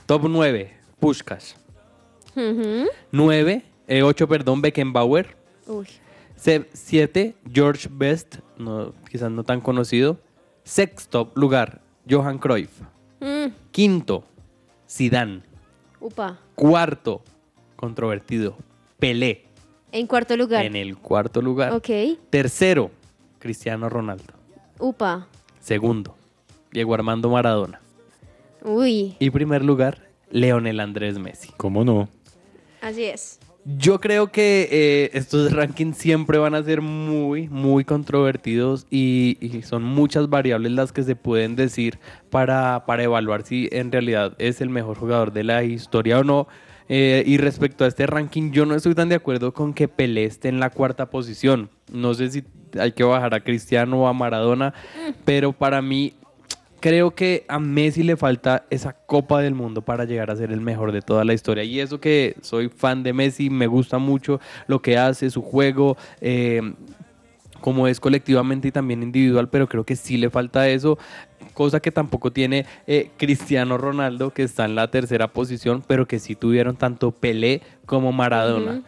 Top 0.07 0.27
9, 0.29 0.73
Pushkas. 1.01 1.57
Ujú. 2.35 2.87
9, 3.11 3.65
8, 4.03 4.29
perdón, 4.29 4.63
Beckenbauer. 4.63 5.37
Uy. 5.67 5.89
7, 6.37 7.35
George 7.53 7.89
Best, 7.91 8.37
no, 8.57 8.95
quizás 9.11 9.31
no 9.31 9.43
tan 9.43 9.61
conocido. 9.61 10.19
Sexto 10.63 11.33
lugar, 11.35 11.81
Johan 12.09 12.39
Cruyff. 12.39 12.71
Mm, 13.21 13.49
Quinto, 13.73 14.25
Zidane. 14.89 15.48
Upa. 16.01 16.39
Cuarto, 16.55 17.23
controvertido, 17.77 18.57
Pelé. 18.99 19.45
En 19.93 20.07
cuarto 20.07 20.37
lugar. 20.37 20.65
En 20.65 20.77
el 20.77 20.99
cuarto 20.99 21.41
lugar. 21.41 21.73
Ok. 21.73 21.89
Tercero, 22.31 22.91
Cristiano 23.39 23.89
Ronaldo. 23.89 24.35
Upa. 24.79 25.29
Segundo, 25.61 26.15
Diego 26.73 26.95
Armando 26.95 27.31
Maradona. 27.31 27.81
Uy. 28.63 29.17
Y 29.19 29.31
primer 29.31 29.65
lugar, 29.65 30.09
Leonel 30.31 30.81
Andrés 30.81 31.19
Messi. 31.19 31.51
¿Cómo 31.57 31.85
no? 31.85 32.09
Así 32.81 33.05
es. 33.05 33.39
Yo 33.77 34.01
creo 34.01 34.29
que 34.29 34.67
eh, 34.71 35.11
estos 35.13 35.53
rankings 35.53 35.99
siempre 35.99 36.39
van 36.39 36.55
a 36.55 36.63
ser 36.63 36.81
muy, 36.81 37.51
muy 37.51 37.85
controvertidos 37.85 38.87
y, 38.91 39.37
y 39.43 39.61
son 39.61 39.83
muchas 39.83 40.31
variables 40.31 40.73
las 40.73 40.91
que 40.91 41.03
se 41.03 41.17
pueden 41.17 41.55
decir 41.55 41.99
para, 42.31 42.87
para 42.87 43.03
evaluar 43.03 43.43
si 43.43 43.69
en 43.71 43.93
realidad 43.93 44.35
es 44.39 44.63
el 44.63 44.71
mejor 44.71 44.97
jugador 44.97 45.33
de 45.35 45.45
la 45.45 45.65
historia 45.65 46.21
o 46.21 46.25
no. 46.25 46.49
Eh, 46.89 47.23
y 47.27 47.37
respecto 47.37 47.85
a 47.85 47.89
este 47.89 48.07
ranking, 48.07 48.53
yo 48.53 48.65
no 48.65 48.75
estoy 48.75 48.95
tan 48.95 49.11
de 49.11 49.17
acuerdo 49.17 49.53
con 49.53 49.75
que 49.75 49.87
Pelé 49.87 50.25
esté 50.25 50.49
en 50.49 50.61
la 50.61 50.71
cuarta 50.71 51.11
posición. 51.11 51.69
No 51.93 52.15
sé 52.15 52.31
si 52.31 52.45
hay 52.79 52.93
que 52.93 53.05
bajar 53.05 53.35
a 53.35 53.41
Cristiano 53.41 54.01
o 54.01 54.09
a 54.09 54.15
Maradona, 54.15 54.73
pero 55.27 55.53
para 55.53 55.83
mí 55.83 56.15
creo 56.81 57.15
que 57.15 57.45
a 57.49 57.59
Messi 57.59 58.03
le 58.03 58.17
falta 58.17 58.65
esa 58.71 58.93
Copa 58.93 59.41
del 59.41 59.55
Mundo 59.55 59.83
para 59.83 60.05
llegar 60.05 60.31
a 60.31 60.37
ser 60.37 60.53
el 60.53 60.61
mejor 60.61 60.93
de 60.93 61.03
toda 61.03 61.25
la 61.25 61.35
historia. 61.35 61.65
Y 61.65 61.81
eso 61.81 62.01
que 62.01 62.37
soy 62.41 62.69
fan 62.69 63.03
de 63.03 63.13
Messi, 63.13 63.51
me 63.51 63.67
gusta 63.67 63.99
mucho 63.99 64.41
lo 64.67 64.81
que 64.81 64.97
hace, 64.99 65.31
su 65.31 65.43
juego, 65.43 65.97
eh, 66.21 66.61
como 67.61 67.89
es 67.89 68.01
colectivamente 68.01 68.69
y 68.69 68.73
también 68.73 69.03
individual, 69.03 69.49
pero 69.49 69.69
creo 69.69 69.85
que 69.85 69.97
sí 69.97 70.17
le 70.17 70.31
falta 70.31 70.69
eso. 70.69 70.99
Cosa 71.55 71.81
que 71.81 71.91
tampoco 71.91 72.31
tiene 72.31 72.67
eh, 72.87 73.11
Cristiano 73.17 73.79
Ronaldo, 73.79 74.31
que 74.31 74.45
está 74.45 74.65
en 74.65 74.77
la 74.77 74.91
tercera 74.91 75.29
posición, 75.29 75.83
pero 75.87 76.07
que 76.07 76.21
sí 76.21 76.37
tuvieron 76.37 76.77
tanto 76.77 77.11
Pelé 77.11 77.63
como 77.85 78.13
Maradona. 78.13 78.83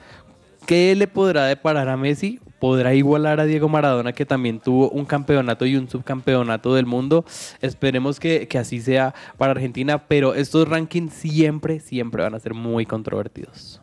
¿Qué 0.70 0.94
le 0.94 1.08
podrá 1.08 1.46
deparar 1.46 1.88
a 1.88 1.96
Messi? 1.96 2.38
¿Podrá 2.60 2.94
igualar 2.94 3.40
a 3.40 3.44
Diego 3.44 3.68
Maradona, 3.68 4.12
que 4.12 4.24
también 4.24 4.60
tuvo 4.60 4.88
un 4.90 5.04
campeonato 5.04 5.66
y 5.66 5.74
un 5.74 5.90
subcampeonato 5.90 6.76
del 6.76 6.86
mundo? 6.86 7.24
Esperemos 7.60 8.20
que, 8.20 8.46
que 8.46 8.56
así 8.56 8.80
sea 8.80 9.12
para 9.36 9.50
Argentina, 9.50 10.06
pero 10.06 10.32
estos 10.32 10.68
rankings 10.68 11.12
siempre, 11.12 11.80
siempre 11.80 12.22
van 12.22 12.36
a 12.36 12.38
ser 12.38 12.54
muy 12.54 12.86
controvertidos. 12.86 13.82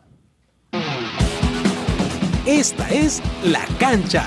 Esta 2.46 2.88
es 2.88 3.22
La 3.44 3.66
Cancha. 3.78 4.24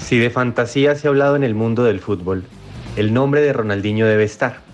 Si 0.00 0.18
de 0.18 0.28
fantasía 0.28 0.96
se 0.96 1.06
ha 1.06 1.10
hablado 1.10 1.34
en 1.34 1.44
el 1.44 1.54
mundo 1.54 1.84
del 1.84 2.00
fútbol, 2.00 2.44
el 2.96 3.14
nombre 3.14 3.40
de 3.40 3.54
Ronaldinho 3.54 4.06
debe 4.06 4.24
estar. 4.24 4.73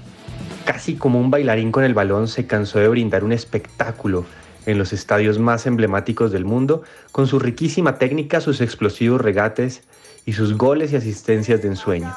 Casi 0.70 0.94
como 0.94 1.18
un 1.18 1.32
bailarín 1.32 1.72
con 1.72 1.82
el 1.82 1.94
balón 1.94 2.28
se 2.28 2.46
cansó 2.46 2.78
de 2.78 2.86
brindar 2.86 3.24
un 3.24 3.32
espectáculo 3.32 4.24
en 4.66 4.78
los 4.78 4.92
estadios 4.92 5.40
más 5.40 5.66
emblemáticos 5.66 6.30
del 6.30 6.44
mundo, 6.44 6.84
con 7.10 7.26
su 7.26 7.40
riquísima 7.40 7.98
técnica, 7.98 8.40
sus 8.40 8.60
explosivos 8.60 9.20
regates 9.20 9.82
y 10.26 10.34
sus 10.34 10.56
goles 10.56 10.92
y 10.92 10.96
asistencias 10.96 11.60
de 11.60 11.66
ensueño. 11.66 12.14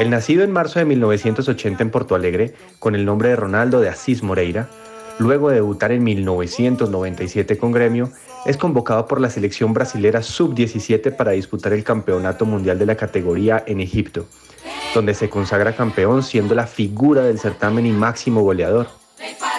El 0.00 0.10
nacido 0.10 0.42
en 0.42 0.50
marzo 0.50 0.80
de 0.80 0.84
1980 0.84 1.80
en 1.80 1.90
Porto 1.92 2.16
Alegre, 2.16 2.54
con 2.80 2.96
el 2.96 3.04
nombre 3.04 3.28
de 3.28 3.36
Ronaldo 3.36 3.80
de 3.80 3.88
Asís 3.88 4.20
Moreira, 4.24 4.68
luego 5.20 5.50
de 5.50 5.54
debutar 5.54 5.92
en 5.92 6.02
1997 6.02 7.56
con 7.56 7.70
Gremio, 7.70 8.10
es 8.46 8.56
convocado 8.56 9.06
por 9.06 9.20
la 9.20 9.30
selección 9.30 9.72
brasilera 9.74 10.24
sub-17 10.24 11.14
para 11.14 11.30
disputar 11.30 11.72
el 11.72 11.84
Campeonato 11.84 12.46
Mundial 12.46 12.80
de 12.80 12.86
la 12.86 12.96
categoría 12.96 13.62
en 13.64 13.80
Egipto, 13.80 14.26
donde 14.94 15.14
se 15.14 15.28
consagra 15.28 15.76
campeón 15.76 16.22
siendo 16.22 16.54
la 16.54 16.66
figura 16.66 17.22
del 17.22 17.38
certamen 17.38 17.86
y 17.86 17.92
máximo 17.92 18.42
goleador. 18.42 18.88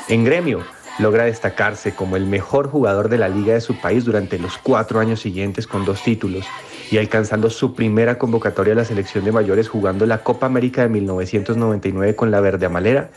En 0.10 0.24
Gremio, 0.24 0.64
logra 1.00 1.26
destacarse 1.26 1.94
como 1.94 2.16
el 2.16 2.26
mejor 2.26 2.70
jugador 2.70 3.10
de 3.10 3.18
la 3.18 3.30
liga 3.30 3.54
de 3.54 3.62
su 3.62 3.80
país 3.80 4.06
durante 4.06 4.40
los 4.40 4.58
cuatro 4.58 5.00
años 5.00 5.20
siguientes 5.20 5.68
con 5.68 5.86
dos 5.86 6.02
títulos 6.04 6.46
y 6.90 6.98
alcanzando 6.98 7.50
su 7.50 7.76
primera 7.76 8.18
convocatoria 8.18 8.74
a 8.74 8.78
la 8.78 8.86
selección 8.86 9.26
de 9.26 9.32
mayores 9.32 9.68
jugando 9.68 10.06
la 10.06 10.24
Copa 10.24 10.46
América 10.46 10.84
de 10.84 10.90
1999 10.90 12.16
con 12.16 12.32
la 12.32 12.40
Verde 12.40 12.66
Amalera, 12.66 13.10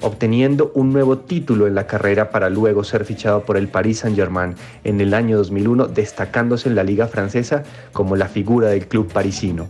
obteniendo 0.00 0.72
un 0.74 0.92
nuevo 0.92 1.18
título 1.18 1.66
en 1.66 1.74
la 1.74 1.86
carrera 1.86 2.30
para 2.30 2.50
luego 2.50 2.84
ser 2.84 3.04
fichado 3.04 3.44
por 3.44 3.56
el 3.56 3.68
Paris 3.68 4.00
Saint-Germain 4.00 4.56
en 4.84 5.00
el 5.00 5.14
año 5.14 5.36
2001, 5.38 5.86
destacándose 5.86 6.68
en 6.68 6.74
la 6.74 6.82
liga 6.82 7.06
francesa 7.06 7.62
como 7.92 8.16
la 8.16 8.28
figura 8.28 8.68
del 8.68 8.88
club 8.88 9.10
parisino. 9.12 9.68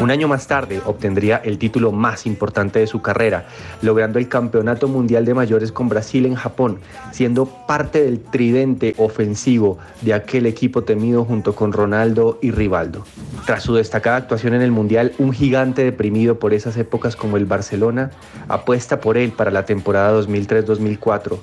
Un 0.00 0.10
año 0.10 0.28
más 0.28 0.46
tarde 0.48 0.82
obtendría 0.84 1.36
el 1.36 1.56
título 1.56 1.92
más 1.92 2.26
importante 2.26 2.80
de 2.80 2.86
su 2.86 3.00
carrera, 3.00 3.46
logrando 3.80 4.18
el 4.18 4.28
Campeonato 4.28 4.88
Mundial 4.88 5.24
de 5.24 5.34
Mayores 5.34 5.72
con 5.72 5.88
Brasil 5.88 6.26
en 6.26 6.34
Japón, 6.34 6.80
siendo 7.12 7.46
parte 7.46 8.02
del 8.02 8.20
tridente 8.20 8.94
ofensivo 8.98 9.78
de 10.02 10.12
aquel 10.12 10.46
equipo 10.46 10.82
temido 10.82 11.24
junto 11.24 11.54
con 11.54 11.72
Ronaldo 11.72 12.38
y 12.42 12.50
Rivaldo. 12.50 13.06
Tras 13.46 13.62
su 13.62 13.74
destacada 13.74 14.16
actuación 14.16 14.54
en 14.54 14.62
el 14.62 14.72
Mundial, 14.72 15.12
un 15.18 15.32
gigante 15.32 15.84
deprimido 15.84 16.38
por 16.38 16.54
esas 16.54 16.76
épocas 16.76 17.14
como 17.14 17.36
el 17.36 17.46
Barcelona 17.46 18.10
apuesta 18.48 19.00
por 19.00 19.16
él 19.16 19.30
para 19.30 19.52
la 19.52 19.64
temporada 19.64 20.20
2003-2004 20.20 21.38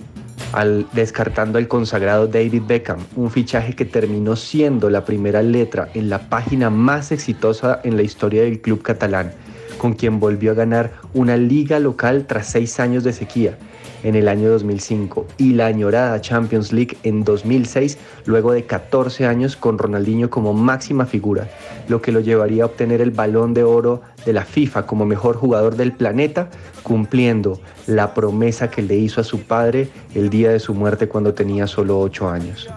descartando 0.93 1.57
al 1.57 1.67
consagrado 1.67 2.27
David 2.27 2.63
Beckham, 2.67 2.99
un 3.15 3.31
fichaje 3.31 3.73
que 3.73 3.85
terminó 3.85 4.35
siendo 4.35 4.89
la 4.89 5.05
primera 5.05 5.41
letra 5.41 5.89
en 5.93 6.09
la 6.09 6.29
página 6.29 6.69
más 6.69 7.11
exitosa 7.11 7.79
en 7.83 7.95
la 7.95 8.03
historia 8.03 8.43
del 8.43 8.61
club 8.61 8.81
catalán, 8.81 9.31
con 9.77 9.93
quien 9.93 10.19
volvió 10.19 10.51
a 10.51 10.55
ganar 10.55 10.91
una 11.13 11.37
liga 11.37 11.79
local 11.79 12.25
tras 12.27 12.47
seis 12.47 12.79
años 12.79 13.03
de 13.03 13.13
sequía 13.13 13.57
en 14.03 14.15
el 14.15 14.27
año 14.27 14.49
2005 14.49 15.27
y 15.37 15.53
la 15.53 15.67
añorada 15.67 16.19
Champions 16.21 16.71
League 16.71 16.97
en 17.03 17.23
2006, 17.23 17.97
luego 18.25 18.51
de 18.51 18.65
14 18.65 19.25
años 19.25 19.55
con 19.55 19.77
Ronaldinho 19.77 20.29
como 20.29 20.53
máxima 20.53 21.05
figura, 21.05 21.49
lo 21.87 22.01
que 22.01 22.11
lo 22.11 22.19
llevaría 22.19 22.63
a 22.63 22.67
obtener 22.67 23.01
el 23.01 23.11
balón 23.11 23.53
de 23.53 23.63
oro 23.63 24.01
de 24.25 24.33
la 24.33 24.45
FIFA 24.45 24.85
como 24.85 25.05
mejor 25.05 25.35
jugador 25.35 25.75
del 25.75 25.91
planeta, 25.91 26.49
cumpliendo 26.83 27.59
la 27.87 28.13
promesa 28.13 28.69
que 28.69 28.81
le 28.81 28.95
hizo 28.95 29.21
a 29.21 29.23
su 29.23 29.41
padre 29.41 29.89
el 30.15 30.29
día 30.29 30.51
de 30.51 30.59
su 30.59 30.73
muerte 30.73 31.07
cuando 31.07 31.33
tenía 31.33 31.67
solo 31.67 31.99
8 31.99 32.29
años. 32.29 32.69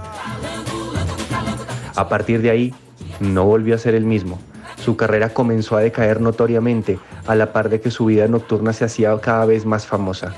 A 1.97 2.09
partir 2.09 2.43
de 2.43 2.51
ahí, 2.51 2.75
no 3.21 3.45
volvió 3.45 3.75
a 3.75 3.79
ser 3.79 3.95
el 3.95 4.05
mismo. 4.05 4.41
Su 4.85 4.97
carrera 4.97 5.31
comenzó 5.31 5.77
a 5.77 5.81
decaer 5.81 6.21
notoriamente, 6.21 6.99
a 7.27 7.35
la 7.35 7.53
par 7.53 7.69
de 7.69 7.81
que 7.81 7.91
su 7.91 8.07
vida 8.07 8.27
nocturna 8.29 8.73
se 8.73 8.85
hacía 8.85 9.17
cada 9.21 9.47
vez 9.47 9.65
más 9.65 9.87
famosa. 9.87 10.35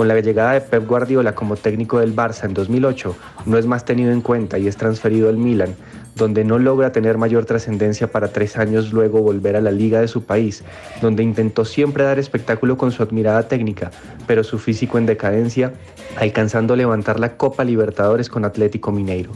Con 0.00 0.08
la 0.08 0.18
llegada 0.18 0.54
de 0.54 0.62
Pep 0.62 0.88
Guardiola 0.88 1.34
como 1.34 1.56
técnico 1.56 1.98
del 1.98 2.16
Barça 2.16 2.44
en 2.44 2.54
2008, 2.54 3.14
no 3.44 3.58
es 3.58 3.66
más 3.66 3.84
tenido 3.84 4.12
en 4.12 4.22
cuenta 4.22 4.58
y 4.58 4.66
es 4.66 4.78
transferido 4.78 5.28
al 5.28 5.36
Milan, 5.36 5.76
donde 6.16 6.42
no 6.42 6.58
logra 6.58 6.90
tener 6.90 7.18
mayor 7.18 7.44
trascendencia 7.44 8.10
para 8.10 8.28
tres 8.28 8.56
años 8.56 8.94
luego 8.94 9.20
volver 9.20 9.56
a 9.56 9.60
la 9.60 9.70
liga 9.70 10.00
de 10.00 10.08
su 10.08 10.24
país, 10.24 10.64
donde 11.02 11.22
intentó 11.22 11.66
siempre 11.66 12.02
dar 12.02 12.18
espectáculo 12.18 12.78
con 12.78 12.92
su 12.92 13.02
admirada 13.02 13.46
técnica, 13.46 13.90
pero 14.26 14.42
su 14.42 14.58
físico 14.58 14.96
en 14.96 15.04
decadencia, 15.04 15.74
alcanzando 16.16 16.72
a 16.72 16.78
levantar 16.78 17.20
la 17.20 17.36
Copa 17.36 17.62
Libertadores 17.62 18.30
con 18.30 18.46
Atlético 18.46 18.92
Mineiro. 18.92 19.32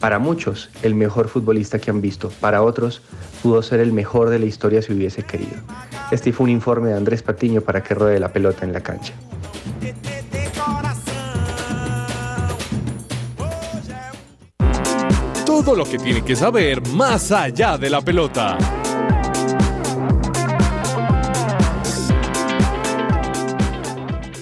Para 0.00 0.18
muchos, 0.18 0.70
el 0.82 0.94
mejor 0.94 1.28
futbolista 1.28 1.78
que 1.78 1.90
han 1.90 2.00
visto, 2.00 2.30
para 2.40 2.62
otros, 2.62 3.02
pudo 3.46 3.62
ser 3.62 3.78
el 3.78 3.92
mejor 3.92 4.28
de 4.28 4.40
la 4.40 4.46
historia 4.46 4.82
si 4.82 4.92
hubiese 4.92 5.22
querido. 5.22 5.54
Este 6.10 6.32
fue 6.32 6.44
un 6.46 6.50
informe 6.50 6.88
de 6.88 6.96
Andrés 6.96 7.22
Patiño 7.22 7.60
para 7.60 7.80
que 7.80 7.94
ruede 7.94 8.18
la 8.18 8.32
pelota 8.32 8.64
en 8.66 8.72
la 8.72 8.80
cancha. 8.80 9.12
Todo 15.44 15.76
lo 15.76 15.84
que 15.84 15.96
tiene 15.96 16.22
que 16.24 16.34
saber 16.34 16.84
más 16.88 17.30
allá 17.30 17.78
de 17.78 17.88
la 17.88 18.00
pelota. 18.00 18.58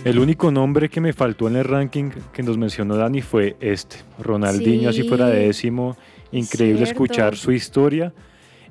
El 0.07 0.19
único 0.19 0.51
nombre 0.51 0.89
que 0.89 1.03
me 1.03 1.13
faltó 1.13 1.49
en 1.49 1.57
el 1.57 1.65
ranking 1.65 2.09
que 2.33 2.43
nos 2.43 2.57
mencionó 2.57 2.97
Dani 2.97 3.21
fue 3.21 3.57
este, 3.61 3.97
Ronaldinho, 4.19 4.89
así 4.89 5.03
Sí. 5.03 5.09
fuera 5.09 5.27
de 5.27 5.47
décimo. 5.47 5.95
Increíble 6.33 6.87
Cierto. 6.87 7.05
escuchar 7.05 7.37
su 7.37 7.53
historia. 7.53 8.15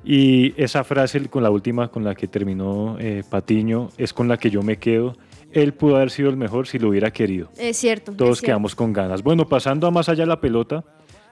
Y 0.04 0.52
esa 0.60 0.84
frase 0.84 1.26
con 1.28 1.42
la 1.42 1.50
última 1.50 1.88
con 1.88 2.04
la 2.04 2.14
que 2.14 2.28
terminó 2.28 2.96
eh, 2.98 3.22
Patiño 3.28 3.88
es 3.96 4.12
con 4.12 4.28
la 4.28 4.36
que 4.36 4.50
yo 4.50 4.62
me 4.62 4.76
quedo. 4.76 5.16
Él 5.50 5.72
pudo 5.72 5.96
haber 5.96 6.10
sido 6.10 6.28
el 6.28 6.36
mejor 6.36 6.66
si 6.66 6.78
lo 6.78 6.90
hubiera 6.90 7.10
querido. 7.10 7.48
Es 7.56 7.78
cierto. 7.78 8.10
es 8.10 8.16
Todos 8.16 8.38
cierto. 8.38 8.46
quedamos 8.46 8.74
con 8.74 8.92
ganas. 8.92 9.22
Bueno, 9.22 9.48
pasando 9.48 9.86
a 9.86 9.90
más 9.90 10.08
allá 10.08 10.24
de 10.24 10.28
la 10.28 10.40
pelota, 10.40 10.84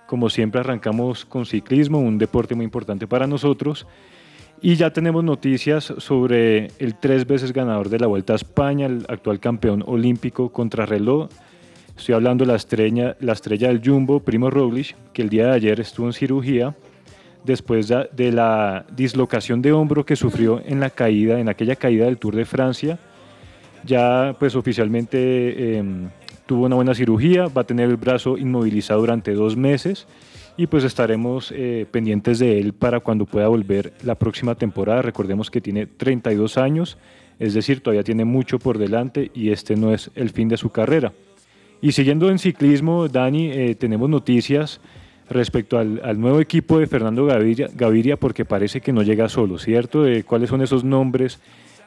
como 0.06 0.30
siempre 0.30 0.60
arrancamos 0.60 1.24
con 1.24 1.44
ciclismo, 1.44 1.98
un 1.98 2.16
deporte 2.18 2.54
muy 2.54 2.64
importante 2.64 3.06
para 3.06 3.26
nosotros. 3.26 3.86
Y 4.62 4.76
ya 4.76 4.92
tenemos 4.92 5.24
noticias 5.24 5.92
sobre 5.98 6.68
el 6.78 6.94
tres 6.94 7.26
veces 7.26 7.52
ganador 7.52 7.88
de 7.88 7.98
la 7.98 8.06
Vuelta 8.06 8.32
a 8.32 8.36
España, 8.36 8.86
el 8.86 9.04
actual 9.08 9.40
campeón 9.40 9.82
olímpico 9.86 10.50
contrarreloj. 10.52 11.28
Estoy 11.98 12.14
hablando 12.14 12.44
de 12.44 12.52
la 12.52 12.56
estrella, 12.56 13.16
la 13.20 13.32
estrella 13.32 13.68
del 13.68 13.82
Jumbo, 13.84 14.20
Primo 14.20 14.50
Roglic, 14.50 14.94
que 15.12 15.22
el 15.22 15.28
día 15.28 15.46
de 15.46 15.52
ayer 15.52 15.80
estuvo 15.80 16.06
en 16.06 16.12
cirugía 16.12 16.74
después 17.44 17.88
de, 17.88 18.32
la 18.32 18.86
dislocación 18.94 19.62
de 19.62 19.72
hombro 19.72 20.04
que 20.04 20.16
sufrió 20.16 20.62
en 20.64 20.80
la 20.80 20.90
caída, 20.90 21.40
en 21.40 21.48
aquella 21.48 21.76
caída 21.76 22.06
del 22.06 22.18
Tour 22.18 22.36
de 22.36 22.44
Francia. 22.44 22.98
Ya 23.84 24.36
pues 24.38 24.54
oficialmente 24.54 25.76
em, 25.76 26.08
tuvo 26.46 26.66
una 26.66 26.76
buena 26.76 26.94
cirugía, 26.94 27.46
va 27.46 27.62
a 27.62 27.66
tener 27.66 27.90
el 27.90 27.96
brazo 27.96 28.38
inmovilizado 28.38 29.00
durante 29.00 29.32
dos 29.34 29.56
meses 29.56 30.06
y 30.56 30.66
pues 30.66 30.84
estaremos 30.84 31.52
eh, 31.56 31.86
pendientes 31.90 32.38
de 32.38 32.60
él 32.60 32.72
para 32.74 33.00
cuando 33.00 33.26
pueda 33.26 33.48
volver 33.48 33.92
la 34.04 34.14
próxima 34.14 34.54
temporada. 34.54 35.02
Recordemos 35.02 35.50
que 35.50 35.60
tiene 35.60 35.86
32 35.86 36.58
años, 36.58 36.98
es 37.38 37.54
decir, 37.54 37.80
todavía 37.82 38.04
tiene 38.04 38.24
mucho 38.24 38.58
por 38.58 38.78
delante 38.78 39.30
y 39.34 39.50
este 39.50 39.76
no 39.76 39.92
es 39.92 40.10
el 40.14 40.30
fin 40.30 40.48
de 40.48 40.56
su 40.56 40.70
carrera. 40.70 41.12
Y 41.80 41.92
siguiendo 41.92 42.30
en 42.30 42.38
ciclismo, 42.38 43.08
Dani, 43.08 43.50
eh, 43.50 43.74
tenemos 43.74 44.08
noticias 44.08 44.80
respecto 45.32 45.78
al, 45.78 46.00
al 46.04 46.20
nuevo 46.20 46.40
equipo 46.40 46.78
de 46.78 46.86
Fernando 46.86 47.26
Gaviria, 47.26 47.68
Gaviria, 47.74 48.16
porque 48.16 48.44
parece 48.44 48.80
que 48.80 48.92
no 48.92 49.02
llega 49.02 49.28
solo, 49.28 49.58
¿cierto? 49.58 50.06
Eh, 50.06 50.24
¿Cuáles 50.24 50.50
son 50.50 50.62
esos 50.62 50.84
nombres 50.84 51.40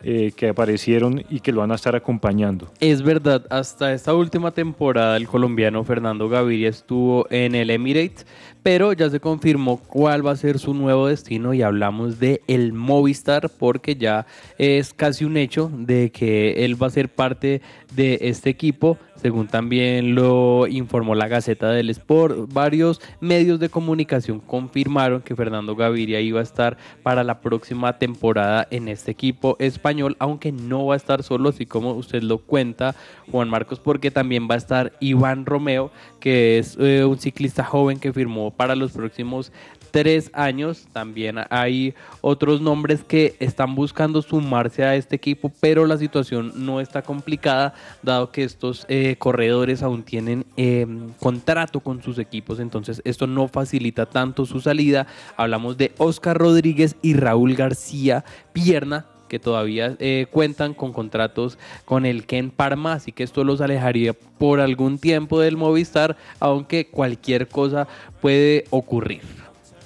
eh, 0.04 0.34
que 0.36 0.50
aparecieron 0.50 1.24
y 1.30 1.40
que 1.40 1.52
lo 1.52 1.62
van 1.62 1.72
a 1.72 1.76
estar 1.76 1.96
acompañando? 1.96 2.72
Es 2.80 3.02
verdad, 3.02 3.46
hasta 3.50 3.94
esta 3.94 4.14
última 4.14 4.52
temporada 4.52 5.18
el 5.18 5.28
colombiano 5.28 5.84
Fernando 5.84 6.30
Gaviria 6.30 6.70
estuvo 6.70 7.26
en 7.32 7.56
el 7.56 7.72
Emirates, 7.72 8.28
pero 8.66 8.94
ya 8.94 9.12
se 9.12 9.20
confirmó 9.20 9.78
cuál 9.78 10.26
va 10.26 10.32
a 10.32 10.36
ser 10.36 10.58
su 10.58 10.74
nuevo 10.74 11.06
destino 11.06 11.54
y 11.54 11.62
hablamos 11.62 12.20
de 12.20 12.42
el 12.48 12.74
Movistar 12.74 13.52
porque 13.60 13.96
ya 13.96 14.26
es 14.58 14.92
casi 14.92 15.24
un 15.24 15.38
hecho 15.38 15.70
de 15.72 16.10
que 16.10 16.66
él 16.66 16.82
va 16.82 16.88
a 16.88 16.90
ser 16.90 17.10
parte 17.10 17.62
de 17.96 18.18
este 18.22 18.50
equipo, 18.50 18.98
según 19.16 19.48
también 19.48 20.16
lo 20.16 20.66
informó 20.66 21.14
la 21.14 21.28
Gaceta 21.28 21.70
del 21.70 21.92
Sport. 21.92 22.52
Varios 22.52 23.02
medios 23.22 23.60
de 23.60 23.70
comunicación 23.70 24.40
confirmaron 24.40 25.22
que 25.22 25.36
Fernando 25.36 25.76
Gaviria 25.76 26.20
iba 26.20 26.40
a 26.40 26.44
estar 26.44 26.76
para 27.04 27.24
la 27.24 27.42
próxima 27.42 28.00
temporada 28.00 28.68
en 28.72 28.88
este 28.88 29.12
equipo 29.12 29.56
español, 29.60 30.16
aunque 30.18 30.52
no 30.52 30.88
va 30.88 30.96
a 30.96 30.98
estar 30.98 31.22
solo, 31.22 31.50
así 31.50 31.68
como 31.68 31.92
usted 31.92 32.24
lo 32.24 32.40
cuenta, 32.40 32.96
Juan 33.32 33.48
Marcos, 33.48 33.80
porque 33.80 34.10
también 34.10 34.48
va 34.50 34.56
a 34.56 34.58
estar 34.58 34.94
Iván 35.00 35.46
Romeo, 35.46 35.92
que 36.20 36.58
es 36.58 36.78
eh, 36.80 37.06
un 37.06 37.20
ciclista 37.20 37.64
joven 37.64 38.00
que 38.00 38.12
firmó 38.12 38.55
para 38.56 38.76
los 38.76 38.92
próximos 38.92 39.52
tres 39.92 40.30
años. 40.34 40.88
También 40.92 41.38
hay 41.50 41.94
otros 42.22 42.60
nombres 42.60 43.04
que 43.04 43.36
están 43.40 43.76
buscando 43.76 44.22
sumarse 44.22 44.84
a 44.84 44.96
este 44.96 45.16
equipo, 45.16 45.52
pero 45.60 45.86
la 45.86 45.98
situación 45.98 46.52
no 46.56 46.82
está 46.82 47.02
complicada, 47.02 47.74
dado 48.04 48.32
que 48.32 48.44
estos 48.44 48.86
eh, 48.90 49.16
corredores 49.18 49.84
aún 49.84 50.04
tienen 50.04 50.46
eh, 50.58 50.86
contrato 51.20 51.80
con 51.80 52.04
sus 52.04 52.20
equipos, 52.20 52.60
entonces 52.60 53.02
esto 53.06 53.26
no 53.28 53.48
facilita 53.48 54.06
tanto 54.06 54.46
su 54.46 54.60
salida. 54.60 55.08
Hablamos 55.38 55.78
de 55.78 55.94
Oscar 55.98 56.38
Rodríguez 56.38 56.96
y 57.02 57.14
Raúl 57.14 57.56
García 57.56 58.26
Pierna, 58.54 59.06
que 59.36 59.40
todavía 59.40 59.98
eh, 60.00 60.28
cuentan 60.32 60.74
con 60.74 60.94
contratos 60.94 61.58
con 61.84 62.06
el 62.06 62.26
Ken 62.26 62.52
Parma, 62.52 62.94
así 62.94 63.12
que 63.12 63.24
esto 63.24 63.44
los 63.44 63.60
alejaría 63.60 64.14
por 64.14 64.62
algún 64.62 64.98
tiempo 64.98 65.42
del 65.42 65.58
Movistar, 65.58 66.16
aunque 66.40 66.88
cualquier 66.88 67.50
cosa 67.50 67.86
puede 68.22 68.64
ocurrir. 68.70 69.20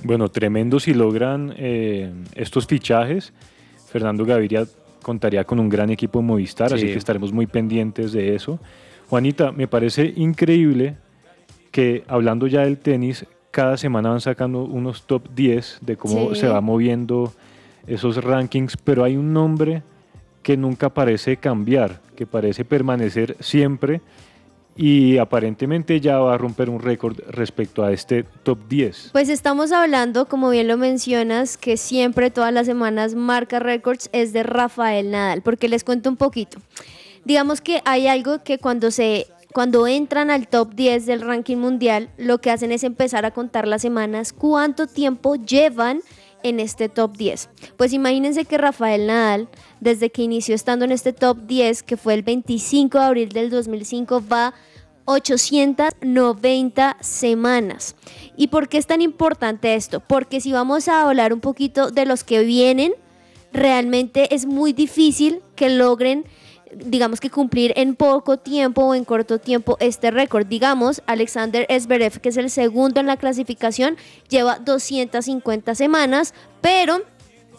Bueno, 0.03 0.29
tremendo 0.29 0.79
si 0.79 0.93
logran 0.93 1.55
eh, 1.57 2.11
estos 2.35 2.67
fichajes. 2.67 3.33
Fernando 3.91 4.23
Gaviria 4.23 4.67
contaría 5.01 5.43
con 5.45 5.59
un 5.59 5.67
gran 5.67 5.89
equipo 5.89 6.19
en 6.19 6.27
Movistar, 6.27 6.71
así 6.71 6.85
Sí. 6.85 6.91
que 6.91 6.99
estaremos 6.99 7.33
muy 7.33 7.47
pendientes 7.47 8.11
de 8.11 8.35
eso. 8.35 8.59
Juanita, 9.09 9.51
me 9.51 9.67
parece 9.67 10.13
increíble 10.15 10.95
que 11.71 12.03
hablando 12.07 12.45
ya 12.45 12.61
del 12.61 12.77
tenis, 12.77 13.25
cada 13.49 13.77
semana 13.77 14.09
van 14.09 14.21
sacando 14.21 14.61
unos 14.63 15.07
top 15.07 15.27
10 15.33 15.79
de 15.81 15.97
cómo 15.97 16.35
Sí. 16.35 16.41
se 16.41 16.47
va 16.47 16.61
moviendo 16.61 17.33
esos 17.89 18.23
rankings, 18.23 18.77
pero 18.77 19.03
hay 19.03 19.17
un 19.17 19.33
nombre 19.33 19.83
que 20.43 20.55
nunca 20.55 20.89
parece 20.89 21.37
cambiar, 21.37 22.01
que 22.15 22.25
parece 22.25 22.63
permanecer 22.63 23.35
siempre 23.39 24.01
y 24.75 25.17
aparentemente 25.17 25.99
ya 25.99 26.19
va 26.19 26.35
a 26.35 26.37
romper 26.37 26.69
un 26.69 26.79
récord 26.79 27.19
respecto 27.29 27.83
a 27.83 27.91
este 27.91 28.23
top 28.43 28.59
10. 28.69 29.09
Pues 29.11 29.27
estamos 29.27 29.73
hablando, 29.73 30.27
como 30.27 30.49
bien 30.49 30.69
lo 30.69 30.77
mencionas, 30.77 31.57
que 31.57 31.75
siempre, 31.75 32.31
todas 32.31 32.53
las 32.53 32.65
semanas, 32.65 33.13
marca 33.13 33.59
récords 33.59 34.09
es 34.13 34.31
de 34.31 34.43
Rafael 34.43 35.11
Nadal, 35.11 35.41
porque 35.41 35.67
les 35.67 35.83
cuento 35.83 36.09
un 36.09 36.15
poquito. 36.15 36.59
Digamos 37.25 37.59
que 37.59 37.81
hay 37.83 38.07
algo 38.07 38.41
que 38.43 38.57
cuando 38.57 38.91
se 38.91 39.27
cuando 39.51 39.87
entran 39.87 40.29
al 40.29 40.47
top 40.47 40.75
10 40.75 41.07
del 41.07 41.21
ranking 41.21 41.57
mundial, 41.57 42.09
lo 42.17 42.39
que 42.39 42.51
hacen 42.51 42.71
es 42.71 42.83
empezar 42.83 43.25
a 43.25 43.31
contar 43.31 43.67
las 43.67 43.81
semanas, 43.81 44.31
cuánto 44.31 44.85
tiempo 44.85 45.35
llevan 45.35 46.01
en 46.43 46.59
este 46.59 46.89
top 46.89 47.15
10. 47.15 47.49
Pues 47.77 47.93
imagínense 47.93 48.45
que 48.45 48.57
Rafael 48.57 49.07
Nadal, 49.07 49.49
desde 49.79 50.09
que 50.09 50.23
inició 50.23 50.55
estando 50.55 50.85
en 50.85 50.91
este 50.91 51.13
top 51.13 51.37
10, 51.45 51.83
que 51.83 51.97
fue 51.97 52.13
el 52.13 52.23
25 52.23 52.97
de 52.97 53.03
abril 53.03 53.29
del 53.29 53.49
2005, 53.49 54.23
va 54.31 54.53
890 55.05 56.97
semanas. 56.99 57.95
¿Y 58.37 58.47
por 58.47 58.69
qué 58.69 58.77
es 58.77 58.85
tan 58.85 59.01
importante 59.01 59.73
esto? 59.73 60.01
Porque 60.01 60.39
si 60.39 60.51
vamos 60.51 60.87
a 60.87 61.01
hablar 61.01 61.33
un 61.33 61.39
poquito 61.39 61.89
de 61.89 62.05
los 62.05 62.23
que 62.23 62.43
vienen, 62.43 62.93
realmente 63.51 64.35
es 64.35 64.45
muy 64.45 64.71
difícil 64.71 65.41
que 65.55 65.69
logren 65.69 66.25
digamos 66.75 67.19
que 67.19 67.29
cumplir 67.29 67.73
en 67.75 67.95
poco 67.95 68.37
tiempo 68.37 68.83
o 68.85 68.93
en 68.95 69.05
corto 69.05 69.39
tiempo 69.39 69.77
este 69.79 70.11
récord. 70.11 70.45
Digamos, 70.47 71.01
Alexander 71.05 71.67
Zverev, 71.79 72.19
que 72.19 72.29
es 72.29 72.37
el 72.37 72.49
segundo 72.49 72.99
en 72.99 73.07
la 73.07 73.17
clasificación, 73.17 73.97
lleva 74.29 74.59
250 74.59 75.75
semanas, 75.75 76.33
pero 76.61 77.01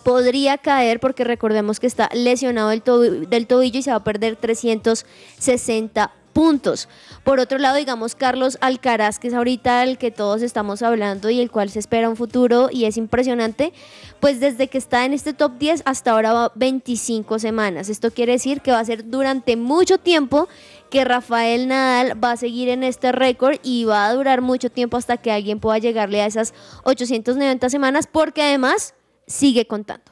podría 0.05 0.57
caer 0.59 0.99
porque 1.01 1.25
recordemos 1.25 1.79
que 1.81 1.87
está 1.87 2.09
lesionado 2.15 2.71
del, 2.71 2.83
tobi- 2.83 3.29
del 3.29 3.47
tobillo 3.47 3.81
y 3.81 3.83
se 3.83 3.91
va 3.91 3.97
a 3.99 4.05
perder 4.05 4.37
360 4.37 6.11
puntos. 6.33 6.89
Por 7.25 7.41
otro 7.41 7.59
lado, 7.59 7.77
digamos 7.77 8.15
Carlos 8.15 8.59
Alcaraz, 8.61 9.19
que 9.19 9.29
es 9.29 9.35
ahorita 9.35 9.83
el 9.83 9.99
que 9.99 10.11
todos 10.11 10.43
estamos 10.43 10.83
hablando 10.83 11.31
y 11.31 11.41
el 11.41 11.51
cual 11.51 11.71
se 11.71 11.79
espera 11.79 12.09
un 12.09 12.17
futuro 12.17 12.69
y 12.73 12.85
es 12.85 12.97
impresionante, 12.97 13.73
pues 14.21 14.41
desde 14.41 14.69
que 14.69 14.79
está 14.79 15.05
en 15.05 15.13
este 15.13 15.33
top 15.33 15.59
10 15.59 15.83
hasta 15.85 16.13
ahora 16.13 16.33
va 16.33 16.53
25 16.55 17.39
semanas. 17.39 17.89
Esto 17.89 18.11
quiere 18.11 18.33
decir 18.33 18.61
que 18.61 18.73
va 18.73 18.81
a 18.81 18.85
ser 18.85 19.09
durante 19.11 19.57
mucho 19.57 19.99
tiempo 19.99 20.49
que 20.91 21.05
Rafael 21.05 21.69
Nadal 21.69 22.23
va 22.23 22.33
a 22.33 22.37
seguir 22.37 22.69
en 22.69 22.83
este 22.83 23.13
récord 23.13 23.59
y 23.63 23.85
va 23.85 24.07
a 24.07 24.15
durar 24.15 24.41
mucho 24.41 24.71
tiempo 24.71 24.97
hasta 24.97 25.17
que 25.17 25.31
alguien 25.31 25.61
pueda 25.61 25.79
llegarle 25.79 26.21
a 26.21 26.27
esas 26.27 26.53
890 26.85 27.71
semanas 27.71 28.09
porque 28.11 28.43
además 28.43 28.95
sigue 29.27 29.67
contando. 29.67 30.11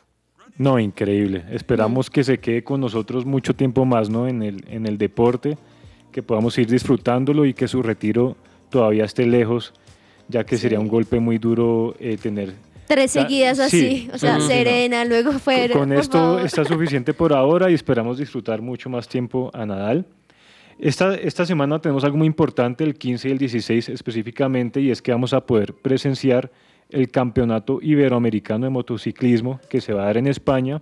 No, 0.56 0.78
increíble. 0.80 1.44
Esperamos 1.50 2.10
que 2.10 2.24
se 2.24 2.38
quede 2.38 2.64
con 2.64 2.80
nosotros 2.80 3.24
mucho 3.24 3.54
tiempo 3.54 3.84
más 3.84 4.10
¿no? 4.10 4.26
en, 4.26 4.42
el, 4.42 4.64
en 4.68 4.86
el 4.86 4.98
deporte, 4.98 5.56
que 6.12 6.22
podamos 6.22 6.56
ir 6.59 6.66
disfrutándolo 6.66 7.46
y 7.46 7.54
que 7.54 7.68
su 7.68 7.82
retiro 7.82 8.36
todavía 8.70 9.04
esté 9.04 9.26
lejos, 9.26 9.72
ya 10.28 10.44
que 10.44 10.56
sería 10.56 10.80
un 10.80 10.88
golpe 10.88 11.20
muy 11.20 11.38
duro 11.38 11.94
eh, 11.98 12.16
tener 12.16 12.54
Tres 12.88 13.11
seguidas 13.11 13.59
así, 13.59 13.80
sí, 13.80 14.11
o 14.14 14.16
sea, 14.16 14.36
sí, 14.36 14.42
sí, 14.42 14.48
Serena, 14.48 15.04
luego 15.04 15.32
fue... 15.32 15.68
con 15.70 15.92
esto 15.92 16.16
favor. 16.16 16.40
está 16.40 16.64
suficiente 16.64 17.12
por 17.12 17.34
ahora 17.34 17.70
y 17.70 17.74
esperamos 17.74 18.16
disfrutar 18.16 18.62
mucho 18.62 18.88
más 18.88 19.06
tiempo 19.06 19.50
a 19.52 19.66
Nadal. 19.66 20.06
Esta, 20.78 21.14
esta 21.14 21.44
semana 21.44 21.80
tenemos 21.80 22.02
algo 22.04 22.16
muy 22.16 22.26
importante, 22.26 22.84
el 22.84 22.94
15 22.94 23.28
y 23.28 23.32
el 23.32 23.38
16 23.38 23.90
específicamente, 23.90 24.80
y 24.80 24.90
es 24.90 25.02
que 25.02 25.12
vamos 25.12 25.34
a 25.34 25.42
poder 25.42 25.74
presenciar 25.74 26.50
el 26.88 27.11
Campeonato 27.11 27.78
Iberoamericano 27.82 28.64
de 28.64 28.70
Motociclismo 28.70 29.61
que 29.68 29.82
se 29.82 29.92
va 29.92 30.04
a 30.04 30.06
dar 30.06 30.16
en 30.16 30.26
España. 30.26 30.80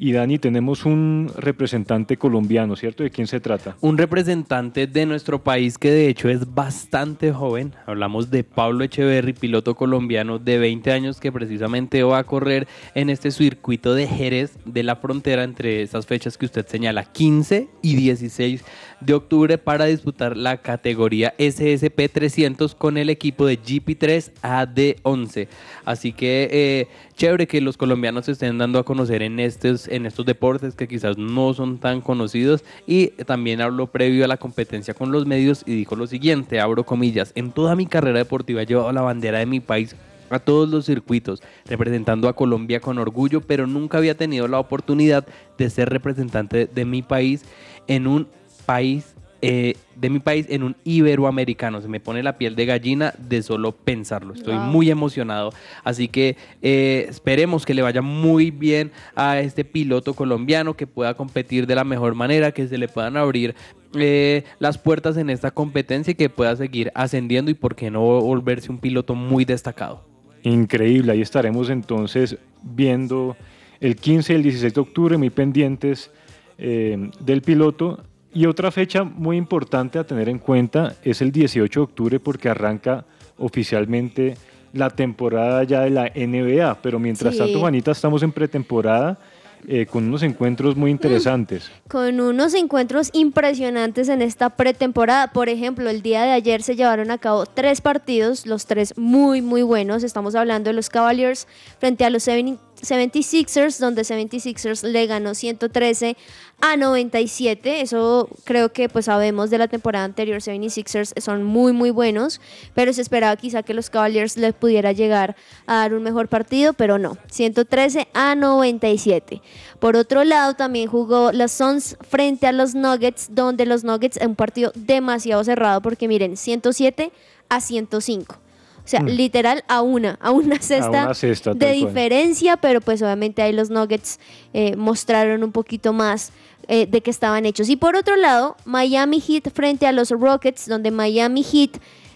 Y 0.00 0.12
Dani, 0.12 0.38
tenemos 0.38 0.84
un 0.84 1.28
representante 1.36 2.16
colombiano, 2.16 2.76
¿cierto? 2.76 3.02
¿De 3.02 3.10
quién 3.10 3.26
se 3.26 3.40
trata? 3.40 3.76
Un 3.80 3.98
representante 3.98 4.86
de 4.86 5.06
nuestro 5.06 5.42
país 5.42 5.76
que 5.76 5.90
de 5.90 6.08
hecho 6.08 6.28
es 6.28 6.54
bastante 6.54 7.32
joven. 7.32 7.74
Hablamos 7.84 8.30
de 8.30 8.44
Pablo 8.44 8.84
Echeverry, 8.84 9.32
piloto 9.32 9.74
colombiano 9.74 10.38
de 10.38 10.58
20 10.58 10.92
años 10.92 11.18
que 11.18 11.32
precisamente 11.32 12.04
va 12.04 12.18
a 12.18 12.24
correr 12.24 12.68
en 12.94 13.10
este 13.10 13.32
circuito 13.32 13.92
de 13.92 14.06
Jerez 14.06 14.56
de 14.64 14.84
la 14.84 14.94
frontera 14.94 15.42
entre 15.42 15.82
esas 15.82 16.06
fechas 16.06 16.38
que 16.38 16.46
usted 16.46 16.64
señala, 16.68 17.02
15 17.02 17.68
y 17.82 17.96
16 17.96 18.64
de 19.00 19.14
octubre 19.14 19.58
para 19.58 19.84
disputar 19.86 20.36
la 20.36 20.58
categoría 20.58 21.34
SSP 21.38 22.08
300 22.12 22.74
con 22.74 22.96
el 22.96 23.10
equipo 23.10 23.46
de 23.46 23.60
GP3 23.60 24.32
AD11. 24.42 25.48
Así 25.84 26.12
que 26.12 26.48
eh, 26.50 26.88
chévere 27.16 27.46
que 27.46 27.60
los 27.60 27.76
colombianos 27.76 28.26
se 28.26 28.32
estén 28.32 28.58
dando 28.58 28.78
a 28.78 28.84
conocer 28.84 29.22
en 29.22 29.40
estos, 29.40 29.88
en 29.88 30.06
estos 30.06 30.26
deportes 30.26 30.74
que 30.74 30.88
quizás 30.88 31.16
no 31.18 31.54
son 31.54 31.78
tan 31.78 32.00
conocidos. 32.00 32.64
Y 32.86 33.08
también 33.24 33.60
habló 33.60 33.86
previo 33.86 34.24
a 34.24 34.28
la 34.28 34.36
competencia 34.36 34.94
con 34.94 35.12
los 35.12 35.26
medios 35.26 35.62
y 35.66 35.74
dijo 35.74 35.96
lo 35.96 36.06
siguiente, 36.06 36.60
abro 36.60 36.84
comillas, 36.84 37.32
en 37.34 37.52
toda 37.52 37.76
mi 37.76 37.86
carrera 37.86 38.18
deportiva 38.18 38.62
he 38.62 38.66
llevado 38.66 38.92
la 38.92 39.02
bandera 39.02 39.38
de 39.38 39.46
mi 39.46 39.60
país 39.60 39.94
a 40.30 40.38
todos 40.38 40.68
los 40.68 40.86
circuitos, 40.86 41.42
representando 41.66 42.28
a 42.28 42.34
Colombia 42.34 42.80
con 42.80 42.98
orgullo, 42.98 43.40
pero 43.40 43.66
nunca 43.66 43.98
había 43.98 44.16
tenido 44.16 44.46
la 44.48 44.58
oportunidad 44.58 45.26
de 45.56 45.70
ser 45.70 45.88
representante 45.88 46.66
de 46.66 46.84
mi 46.84 47.02
país 47.02 47.44
en 47.86 48.06
un 48.06 48.28
país 48.68 49.14
eh, 49.40 49.76
de 49.94 50.10
mi 50.10 50.18
país 50.18 50.46
en 50.50 50.62
un 50.64 50.74
iberoamericano. 50.84 51.80
Se 51.80 51.86
me 51.88 52.00
pone 52.00 52.22
la 52.22 52.36
piel 52.38 52.54
de 52.56 52.66
gallina 52.66 53.14
de 53.18 53.40
solo 53.42 53.72
pensarlo. 53.72 54.34
Estoy 54.34 54.56
Wow. 54.56 54.64
muy 54.64 54.90
emocionado. 54.90 55.52
Así 55.84 56.08
que 56.08 56.36
eh, 56.60 57.06
esperemos 57.08 57.64
que 57.64 57.72
le 57.72 57.82
vaya 57.82 58.02
muy 58.02 58.50
bien 58.50 58.90
a 59.14 59.38
este 59.40 59.64
piloto 59.64 60.12
colombiano, 60.14 60.74
que 60.74 60.86
pueda 60.88 61.14
competir 61.14 61.66
de 61.66 61.76
la 61.76 61.84
mejor 61.84 62.14
manera, 62.16 62.50
que 62.52 62.66
se 62.66 62.76
le 62.78 62.88
puedan 62.88 63.16
abrir 63.16 63.54
eh, 63.94 64.42
las 64.58 64.76
puertas 64.76 65.16
en 65.16 65.30
esta 65.30 65.50
competencia 65.52 66.10
y 66.10 66.14
que 66.16 66.28
pueda 66.28 66.54
seguir 66.56 66.90
ascendiendo 66.94 67.50
y 67.50 67.54
por 67.54 67.74
qué 67.76 67.90
no 67.92 68.02
volverse 68.02 68.70
un 68.72 68.78
piloto 68.78 69.14
muy 69.14 69.44
destacado. 69.44 70.04
Increíble, 70.42 71.12
ahí 71.12 71.20
estaremos 71.22 71.70
entonces 71.70 72.36
viendo 72.62 73.36
el 73.80 73.94
15 73.94 74.32
y 74.32 74.36
el 74.36 74.42
16 74.42 74.74
de 74.74 74.80
octubre, 74.80 75.16
muy 75.16 75.30
pendientes 75.30 76.10
eh, 76.58 77.10
del 77.20 77.40
piloto. 77.42 78.02
Y 78.32 78.46
otra 78.46 78.70
fecha 78.70 79.04
muy 79.04 79.36
importante 79.36 79.98
a 79.98 80.04
tener 80.04 80.28
en 80.28 80.38
cuenta 80.38 80.94
es 81.02 81.22
el 81.22 81.32
18 81.32 81.80
de 81.80 81.84
octubre 81.84 82.20
porque 82.20 82.48
arranca 82.48 83.04
oficialmente 83.38 84.36
la 84.72 84.90
temporada 84.90 85.64
ya 85.64 85.80
de 85.80 85.90
la 85.90 86.06
NBA, 86.14 86.78
pero 86.82 86.98
mientras 86.98 87.34
Sí. 87.34 87.38
tanto, 87.40 87.58
Juanita, 87.60 87.90
estamos 87.90 88.22
en 88.22 88.32
pretemporada 88.32 89.18
eh, 89.66 89.86
con 89.86 90.04
unos 90.06 90.22
encuentros 90.22 90.76
muy 90.76 90.88
interesantes. 90.92 91.68
con 91.88 92.20
unos 92.20 92.54
encuentros 92.54 93.10
impresionantes 93.12 94.08
en 94.08 94.22
esta 94.22 94.50
pretemporada. 94.50 95.32
Por 95.32 95.48
ejemplo, 95.48 95.90
el 95.90 96.00
día 96.00 96.22
de 96.22 96.30
ayer 96.30 96.62
se 96.62 96.76
llevaron 96.76 97.10
a 97.10 97.18
cabo 97.18 97.44
tres 97.44 97.80
partidos, 97.80 98.46
los 98.46 98.66
tres 98.66 98.96
muy, 98.96 99.42
muy 99.42 99.62
buenos. 99.62 100.04
Estamos 100.04 100.36
hablando 100.36 100.70
de 100.70 100.74
los 100.74 100.88
Cavaliers 100.88 101.48
frente 101.80 102.04
a 102.04 102.10
los 102.10 102.22
70 102.22 102.62
76ers, 102.80 103.78
donde 103.78 104.02
76ers 104.02 104.82
le 104.82 105.06
ganó 105.06 105.34
113 105.34 106.16
a 106.60 106.76
97. 106.76 107.80
Eso 107.80 108.28
creo 108.44 108.72
que 108.72 108.88
pues 108.88 109.06
sabemos 109.06 109.50
de 109.50 109.58
la 109.58 109.68
temporada 109.68 110.04
anterior, 110.04 110.40
76ers 110.40 111.20
son 111.20 111.44
muy, 111.44 111.72
muy 111.72 111.90
buenos, 111.90 112.40
pero 112.74 112.92
se 112.92 113.02
esperaba 113.02 113.36
quizá 113.36 113.62
que 113.62 113.74
los 113.74 113.90
Cavaliers 113.90 114.36
le 114.36 114.52
pudiera 114.52 114.92
llegar 114.92 115.36
a 115.66 115.76
dar 115.76 115.94
un 115.94 116.02
mejor 116.02 116.28
partido, 116.28 116.72
pero 116.72 116.98
no, 116.98 117.16
113 117.30 118.08
a 118.14 118.34
97. 118.34 119.42
Por 119.78 119.96
otro 119.96 120.24
lado, 120.24 120.54
también 120.54 120.88
jugó 120.88 121.32
los 121.32 121.52
Suns 121.52 121.96
frente 122.08 122.46
a 122.46 122.52
los 122.52 122.74
Nuggets, 122.74 123.28
donde 123.30 123.66
los 123.66 123.84
Nuggets 123.84 124.16
en 124.16 124.30
un 124.30 124.36
partido 124.36 124.72
demasiado 124.74 125.44
cerrado, 125.44 125.80
porque 125.80 126.08
miren, 126.08 126.36
107 126.36 127.12
a 127.48 127.60
105. 127.60 128.47
O 128.88 128.90
sea, 128.90 129.00
Mm. 129.00 129.06
literal 129.08 129.64
a 129.68 129.82
una, 129.82 130.16
a 130.18 130.30
una 130.30 130.56
cesta, 130.62 131.04
una 131.04 131.12
cesta, 131.12 131.52
de 131.52 131.58
cual. 131.58 131.74
diferencia, 131.74 132.56
pero 132.56 132.80
pues 132.80 133.02
obviamente 133.02 133.42
ahí 133.42 133.52
los 133.52 133.68
Nuggets 133.68 134.18
eh, 134.54 134.76
mostraron 134.76 135.44
un 135.44 135.52
poquito 135.52 135.92
más 135.92 136.32
eh, 136.68 136.86
de 136.86 137.02
que 137.02 137.10
estaban 137.10 137.44
hechos. 137.44 137.68
Y 137.68 137.76
por 137.76 137.96
otro 137.96 138.16
lado, 138.16 138.56
Miami 138.64 139.20
Heat 139.20 139.50
frente 139.52 139.86
a 139.86 139.92
los 139.92 140.08
Rockets, 140.10 140.66
donde 140.66 140.90
Miami 140.90 141.42
Heat 141.42 141.72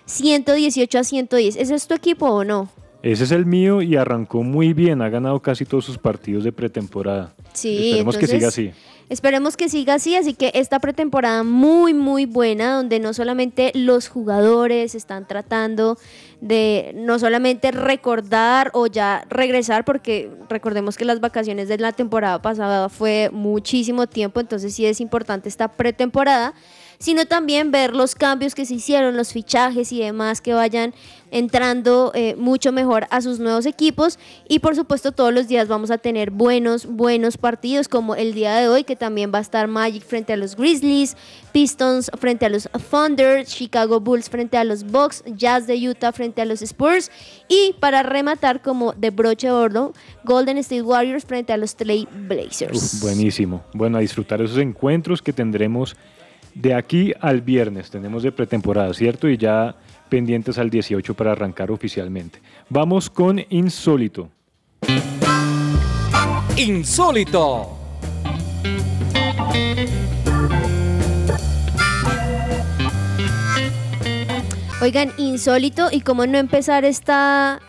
118 0.06 0.98
a 0.98 1.04
110. 1.04 1.56
¿Ese 1.56 1.74
es 1.74 1.86
tu 1.86 1.92
equipo 1.94 2.26
o 2.26 2.42
no? 2.42 2.70
Ese 3.02 3.24
es 3.24 3.32
el 3.32 3.44
mío 3.44 3.82
y 3.82 3.96
arrancó 3.96 4.42
muy 4.42 4.72
bien, 4.72 5.02
ha 5.02 5.08
ganado 5.08 5.40
casi 5.40 5.64
todos 5.66 5.84
sus 5.84 5.98
partidos 5.98 6.44
de 6.44 6.52
pretemporada. 6.52 7.34
Sí, 7.52 7.88
Esperemos 7.90 8.16
que 8.16 8.26
siga 8.26 8.48
así. 8.48 8.70
Esperemos 9.08 9.56
que 9.56 9.68
siga 9.68 9.94
así, 9.94 10.16
así 10.16 10.34
que 10.34 10.52
esta 10.54 10.78
pretemporada 10.78 11.42
muy, 11.42 11.92
muy 11.92 12.24
buena, 12.24 12.76
donde 12.76 12.98
no 12.98 13.12
solamente 13.12 13.70
los 13.74 14.08
jugadores 14.08 14.94
están 14.94 15.26
tratando 15.26 15.98
de 16.40 16.92
no 16.94 17.18
solamente 17.18 17.70
recordar 17.70 18.70
o 18.74 18.86
ya 18.86 19.24
regresar, 19.28 19.84
porque 19.84 20.30
recordemos 20.48 20.96
que 20.96 21.04
las 21.04 21.20
vacaciones 21.20 21.68
de 21.68 21.78
la 21.78 21.92
temporada 21.92 22.40
pasada 22.40 22.88
fue 22.88 23.30
muchísimo 23.32 24.06
tiempo, 24.06 24.40
entonces 24.40 24.74
sí 24.74 24.86
es 24.86 25.00
importante 25.00 25.48
esta 25.48 25.68
pretemporada, 25.68 26.54
sino 27.02 27.26
también 27.26 27.72
ver 27.72 27.96
los 27.96 28.14
cambios 28.14 28.54
que 28.54 28.64
se 28.64 28.74
hicieron, 28.74 29.16
los 29.16 29.32
fichajes 29.32 29.90
y 29.90 29.98
demás 29.98 30.40
que 30.40 30.54
vayan 30.54 30.94
entrando 31.32 32.12
eh, 32.14 32.36
mucho 32.36 32.70
mejor 32.70 33.08
a 33.10 33.20
sus 33.22 33.40
nuevos 33.40 33.66
equipos 33.66 34.20
y 34.48 34.60
por 34.60 34.76
supuesto 34.76 35.10
todos 35.10 35.34
los 35.34 35.48
días 35.48 35.66
vamos 35.66 35.90
a 35.90 35.98
tener 35.98 36.30
buenos, 36.30 36.86
buenos 36.86 37.38
partidos 37.38 37.88
como 37.88 38.14
el 38.14 38.34
día 38.34 38.54
de 38.54 38.68
hoy 38.68 38.84
que 38.84 38.94
también 38.94 39.32
va 39.34 39.38
a 39.38 39.40
estar 39.40 39.66
Magic 39.66 40.04
frente 40.04 40.32
a 40.32 40.36
los 40.36 40.54
Grizzlies, 40.54 41.16
Pistons 41.50 42.08
frente 42.20 42.46
a 42.46 42.50
los 42.50 42.68
Thunder, 42.88 43.44
Chicago 43.46 43.98
Bulls 43.98 44.30
frente 44.30 44.56
a 44.56 44.62
los 44.62 44.84
Bucks, 44.84 45.24
Jazz 45.26 45.66
de 45.66 45.88
Utah 45.88 46.12
frente 46.12 46.40
a 46.40 46.44
los 46.44 46.62
Spurs 46.62 47.10
y 47.48 47.74
para 47.80 48.04
rematar 48.04 48.62
como 48.62 48.92
de 48.92 49.10
broche 49.10 49.48
de 49.48 49.52
oro, 49.52 49.92
Golden 50.22 50.58
State 50.58 50.82
Warriors 50.82 51.24
frente 51.24 51.52
a 51.52 51.56
los 51.56 51.74
Trail 51.74 52.06
Blazers. 52.28 53.00
Buenísimo. 53.00 53.64
Bueno, 53.74 53.98
a 53.98 54.02
disfrutar 54.02 54.40
esos 54.40 54.58
encuentros 54.58 55.20
que 55.20 55.32
tendremos 55.32 55.96
de 56.54 56.74
aquí 56.74 57.12
al 57.20 57.40
viernes. 57.40 57.90
Tenemos 57.90 58.22
de 58.22 58.32
pretemporada, 58.32 58.92
¿cierto? 58.94 59.28
Y 59.28 59.36
ya 59.36 59.74
pendientes 60.08 60.58
al 60.58 60.70
18 60.70 61.14
para 61.14 61.32
arrancar 61.32 61.70
oficialmente. 61.70 62.40
Vamos 62.68 63.08
con 63.08 63.40
Insólito. 63.50 64.30
Insólito. 66.56 67.78
Oigan, 74.82 75.12
insólito 75.16 75.88
y 75.92 76.00
cómo 76.00 76.26
no 76.26 76.38
empezar 76.38 76.84
esta, 76.84 77.60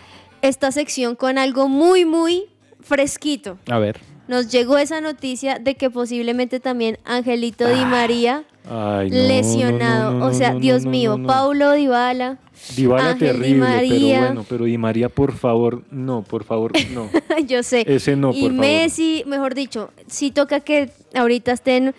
esta 0.41 0.71
sección 0.71 1.15
con 1.15 1.37
algo 1.37 1.69
muy, 1.69 2.05
muy 2.05 2.45
fresquito. 2.81 3.59
A 3.69 3.77
ver. 3.77 4.12
Nos 4.27 4.49
llegó 4.49 4.77
esa 4.77 5.01
noticia 5.01 5.59
de 5.59 5.75
que 5.75 5.89
posiblemente 5.89 6.59
también 6.59 6.97
Angelito 7.03 7.67
Di 7.67 7.83
María 7.85 8.43
Ay, 8.69 9.09
no, 9.09 9.17
lesionado. 9.17 10.11
no, 10.13 10.19
no, 10.19 10.19
no, 10.19 10.25
o 10.27 10.33
sea, 10.33 10.55
Dios 10.55 10.85
mío. 10.85 11.19
Paulo 11.25 11.73
Dybala. 11.73 12.37
Dybala 12.77 13.09
Ángel 13.11 13.33
Di 13.33 13.39
terrible, 13.41 13.59
María. 13.59 14.15
pero 14.15 14.25
bueno, 14.27 14.45
pero 14.47 14.65
Di 14.65 14.77
María, 14.77 15.09
por 15.09 15.33
favor, 15.33 15.83
no, 15.91 16.23
por 16.23 16.45
favor, 16.45 16.71
no. 16.93 17.09
Yo 17.47 17.61
sé. 17.63 17.83
Ese 17.85 18.15
no, 18.15 18.31
y 18.33 18.41
por 18.43 18.51
favor. 18.51 18.61
Messi, 18.61 19.23
mejor 19.27 19.53
dicho, 19.55 19.91
sí 20.07 20.31
toca 20.31 20.61
que 20.61 20.89
ahorita 21.13 21.51
estén 21.51 21.93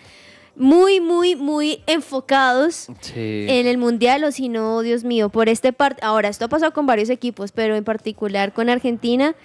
muy, 0.55 1.01
muy, 1.01 1.35
muy 1.35 1.83
enfocados 1.87 2.87
en 3.13 3.67
el 3.67 3.77
mundial 3.77 4.23
o 4.23 4.31
si 4.31 4.49
no, 4.49 4.81
Dios 4.81 5.03
mío, 5.03 5.29
por 5.29 5.49
este 5.49 5.73
parte. 5.73 6.03
Ahora, 6.03 6.29
esto 6.29 6.45
ha 6.45 6.47
pasado 6.47 6.73
con 6.73 6.85
varios 6.85 7.09
equipos, 7.09 7.51
pero 7.51 7.75
en 7.75 7.83
particular 7.83 8.53
con 8.53 8.69
Argentina, 8.69 9.35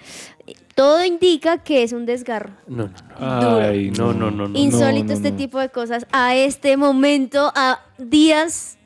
todo 0.75 1.05
indica 1.05 1.57
que 1.59 1.83
es 1.83 1.93
un 1.93 2.05
desgarro. 2.05 2.51
No, 2.67 2.89
no, 3.19 3.57
Ay, 3.59 3.91
no, 3.91 4.13
no, 4.13 4.31
no, 4.31 4.47
no. 4.47 4.57
Insólito 4.57 5.07
no, 5.07 5.13
este 5.13 5.31
no. 5.31 5.37
tipo 5.37 5.59
de 5.59 5.69
cosas 5.69 6.07
a 6.11 6.35
este 6.35 6.77
momento, 6.77 7.51
a 7.55 7.81
días 7.97 8.77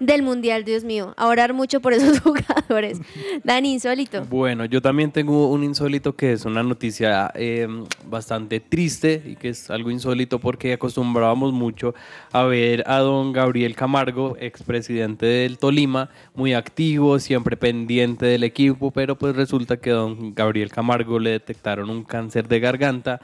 del 0.00 0.22
Mundial, 0.22 0.64
Dios 0.64 0.84
mío. 0.84 1.14
A 1.16 1.26
orar 1.26 1.52
mucho 1.52 1.80
por 1.80 1.92
esos 1.92 2.20
jugadores. 2.20 3.00
Dani, 3.44 3.72
insólito. 3.72 4.24
Bueno, 4.24 4.64
yo 4.64 4.82
también 4.82 5.10
tengo 5.12 5.50
un 5.50 5.64
insólito 5.64 6.14
que 6.14 6.32
es 6.32 6.44
una 6.44 6.62
noticia 6.62 7.30
eh, 7.34 7.66
bastante 8.06 8.60
triste 8.60 9.22
y 9.24 9.36
que 9.36 9.50
es 9.50 9.70
algo 9.70 9.90
insólito 9.90 10.38
porque 10.38 10.72
acostumbrábamos 10.72 11.52
mucho 11.52 11.94
a 12.32 12.44
ver 12.44 12.84
a 12.86 12.98
don 12.98 13.32
Gabriel 13.32 13.74
Camargo, 13.74 14.36
expresidente 14.38 15.26
del 15.26 15.58
Tolima, 15.58 16.10
muy 16.34 16.54
activo, 16.54 17.18
siempre 17.18 17.56
pendiente 17.56 18.26
del 18.26 18.44
equipo, 18.44 18.90
pero 18.90 19.16
pues 19.16 19.34
resulta 19.34 19.76
que 19.78 19.90
don 19.90 20.34
Gabriel 20.34 20.70
Camargo 20.70 21.18
le 21.18 21.30
detectaron 21.30 21.90
un 21.90 22.04
cáncer 22.04 22.48
de 22.48 22.60
garganta 22.60 23.20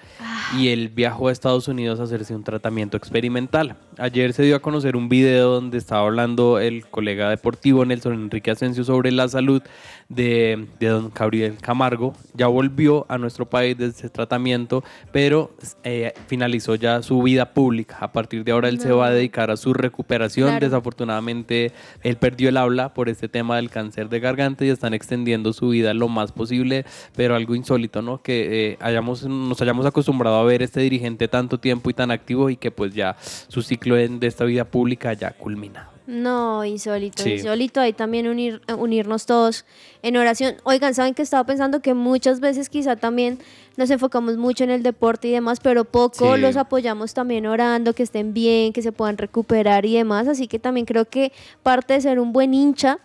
y 0.56 0.68
él 0.68 0.88
viajó 0.88 1.28
a 1.28 1.32
Estados 1.32 1.68
Unidos 1.68 2.00
a 2.00 2.04
hacerse 2.04 2.34
un 2.34 2.44
tratamiento 2.44 2.96
experimental. 2.96 3.76
Ayer 3.98 4.32
se 4.32 4.42
dio 4.42 4.56
a 4.56 4.60
conocer 4.60 4.96
un 4.96 5.08
video 5.08 5.52
donde 5.52 5.78
estaba 5.78 6.06
hablando 6.06 6.58
el 6.62 6.86
colega 6.86 7.28
deportivo 7.30 7.84
Nelson 7.84 8.14
Enrique 8.14 8.50
Asensio 8.50 8.84
sobre 8.84 9.10
la 9.12 9.28
salud 9.28 9.62
de, 10.08 10.66
de 10.78 10.86
don 10.88 11.12
Gabriel 11.14 11.56
Camargo. 11.60 12.14
Ya 12.34 12.46
volvió 12.46 13.06
a 13.08 13.18
nuestro 13.18 13.48
país 13.48 13.76
desde 13.76 13.98
ese 13.98 14.10
tratamiento, 14.10 14.84
pero 15.12 15.52
eh, 15.84 16.12
finalizó 16.26 16.74
ya 16.74 17.02
su 17.02 17.22
vida 17.22 17.52
pública. 17.52 17.98
A 18.00 18.12
partir 18.12 18.44
de 18.44 18.52
ahora 18.52 18.68
él 18.68 18.80
se 18.80 18.92
va 18.92 19.06
a 19.06 19.10
dedicar 19.10 19.50
a 19.50 19.56
su 19.56 19.74
recuperación. 19.74 20.48
Claro. 20.48 20.66
Desafortunadamente 20.66 21.72
él 22.02 22.16
perdió 22.16 22.48
el 22.48 22.56
habla 22.56 22.94
por 22.94 23.08
este 23.08 23.28
tema 23.28 23.56
del 23.56 23.70
cáncer 23.70 24.08
de 24.08 24.20
garganta 24.20 24.64
y 24.64 24.68
están 24.68 24.94
extendiendo 24.94 25.52
su 25.52 25.68
vida 25.68 25.94
lo 25.94 26.08
más 26.08 26.32
posible, 26.32 26.84
pero 27.16 27.34
algo 27.34 27.54
insólito, 27.54 28.02
¿no? 28.02 28.22
Que 28.22 28.72
eh, 28.72 28.78
hayamos, 28.80 29.24
nos 29.24 29.60
hayamos 29.60 29.86
acostumbrado 29.86 30.36
a 30.36 30.44
ver 30.44 30.62
este 30.62 30.80
dirigente 30.80 31.28
tanto 31.28 31.58
tiempo 31.58 31.90
y 31.90 31.94
tan 31.94 32.10
activo 32.10 32.50
y 32.50 32.56
que 32.56 32.70
pues 32.70 32.94
ya 32.94 33.16
su 33.20 33.62
ciclo 33.62 33.96
de 33.96 34.26
esta 34.26 34.44
vida 34.44 34.64
pública 34.64 35.12
ya 35.12 35.32
culmina. 35.32 35.91
No, 36.06 36.64
insólito, 36.64 37.22
Sí. 37.22 37.34
insólito. 37.34 37.80
Ahí 37.80 37.92
también 37.92 38.26
unir, 38.26 38.60
unirnos 38.76 39.24
todos 39.26 39.64
en 40.02 40.16
oración. 40.16 40.56
Oigan, 40.64 40.94
¿saben 40.94 41.14
que 41.14 41.22
estaba 41.22 41.44
pensando 41.44 41.80
que 41.80 41.94
muchas 41.94 42.40
veces 42.40 42.68
quizá 42.68 42.96
también 42.96 43.38
nos 43.76 43.88
enfocamos 43.90 44.36
mucho 44.36 44.64
en 44.64 44.70
el 44.70 44.82
deporte 44.82 45.28
y 45.28 45.30
demás, 45.30 45.60
pero 45.60 45.84
poco 45.84 46.34
Sí. 46.34 46.40
los 46.40 46.56
apoyamos 46.56 47.14
también 47.14 47.46
orando, 47.46 47.94
que 47.94 48.02
estén 48.02 48.34
bien, 48.34 48.72
que 48.72 48.82
se 48.82 48.92
puedan 48.92 49.16
recuperar 49.16 49.86
y 49.86 49.94
demás. 49.94 50.26
Así 50.28 50.48
que 50.48 50.58
también 50.58 50.86
creo 50.86 51.04
que 51.04 51.32
parte 51.62 51.94
de 51.94 52.00
ser 52.00 52.18
un 52.20 52.32
buen 52.32 52.52
hincha 52.52 52.98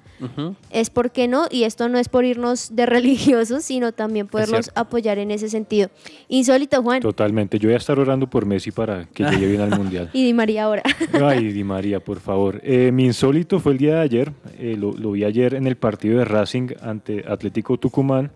es 0.72 0.89
por 0.89 1.11
qué 1.11 1.28
no, 1.28 1.45
y 1.51 1.63
esto 1.63 1.89
no 1.89 1.97
es 1.99 2.09
por 2.09 2.26
irnos 2.26 2.76
de 2.76 2.86
religiosos, 2.86 3.63
sino 3.63 3.91
también 3.91 4.28
poderlos 4.28 4.72
apoyar 4.76 5.18
en 5.20 5.32
ese 5.32 5.49
sentido. 5.49 5.89
Insólito, 6.28 6.82
Juan. 6.82 7.01
Totalmente. 7.01 7.59
Yo 7.59 7.70
voy 7.70 7.76
a 7.76 7.78
estar 7.78 7.99
orando 7.99 8.28
por 8.30 8.45
Messi 8.45 8.72
para 8.72 9.05
que 9.05 9.24
llegue 9.24 9.47
bien 9.47 9.61
al 9.61 9.70
Mundial. 9.78 10.09
Y 10.13 10.26
Di 10.26 10.34
María 10.34 10.63
ahora. 10.65 10.84
Ay, 11.24 11.51
Di 11.51 11.63
María, 11.63 11.99
por 11.99 12.20
favor. 12.20 12.59
Eh, 12.63 12.91
mi 12.91 13.05
insólito 13.05 13.59
fue 13.59 13.74
el 13.74 13.78
día 13.78 13.95
de 13.95 14.01
ayer. 14.01 14.32
eh, 14.59 14.76
lo, 14.78 14.91
lo 14.93 15.11
vi 15.11 15.24
ayer 15.24 15.53
en 15.53 15.68
el 15.68 15.76
partido 15.78 16.20
de 16.20 16.26
Racing 16.26 16.70
ante 16.82 17.24
Atlético 17.28 17.78
Tucumán. 17.78 18.32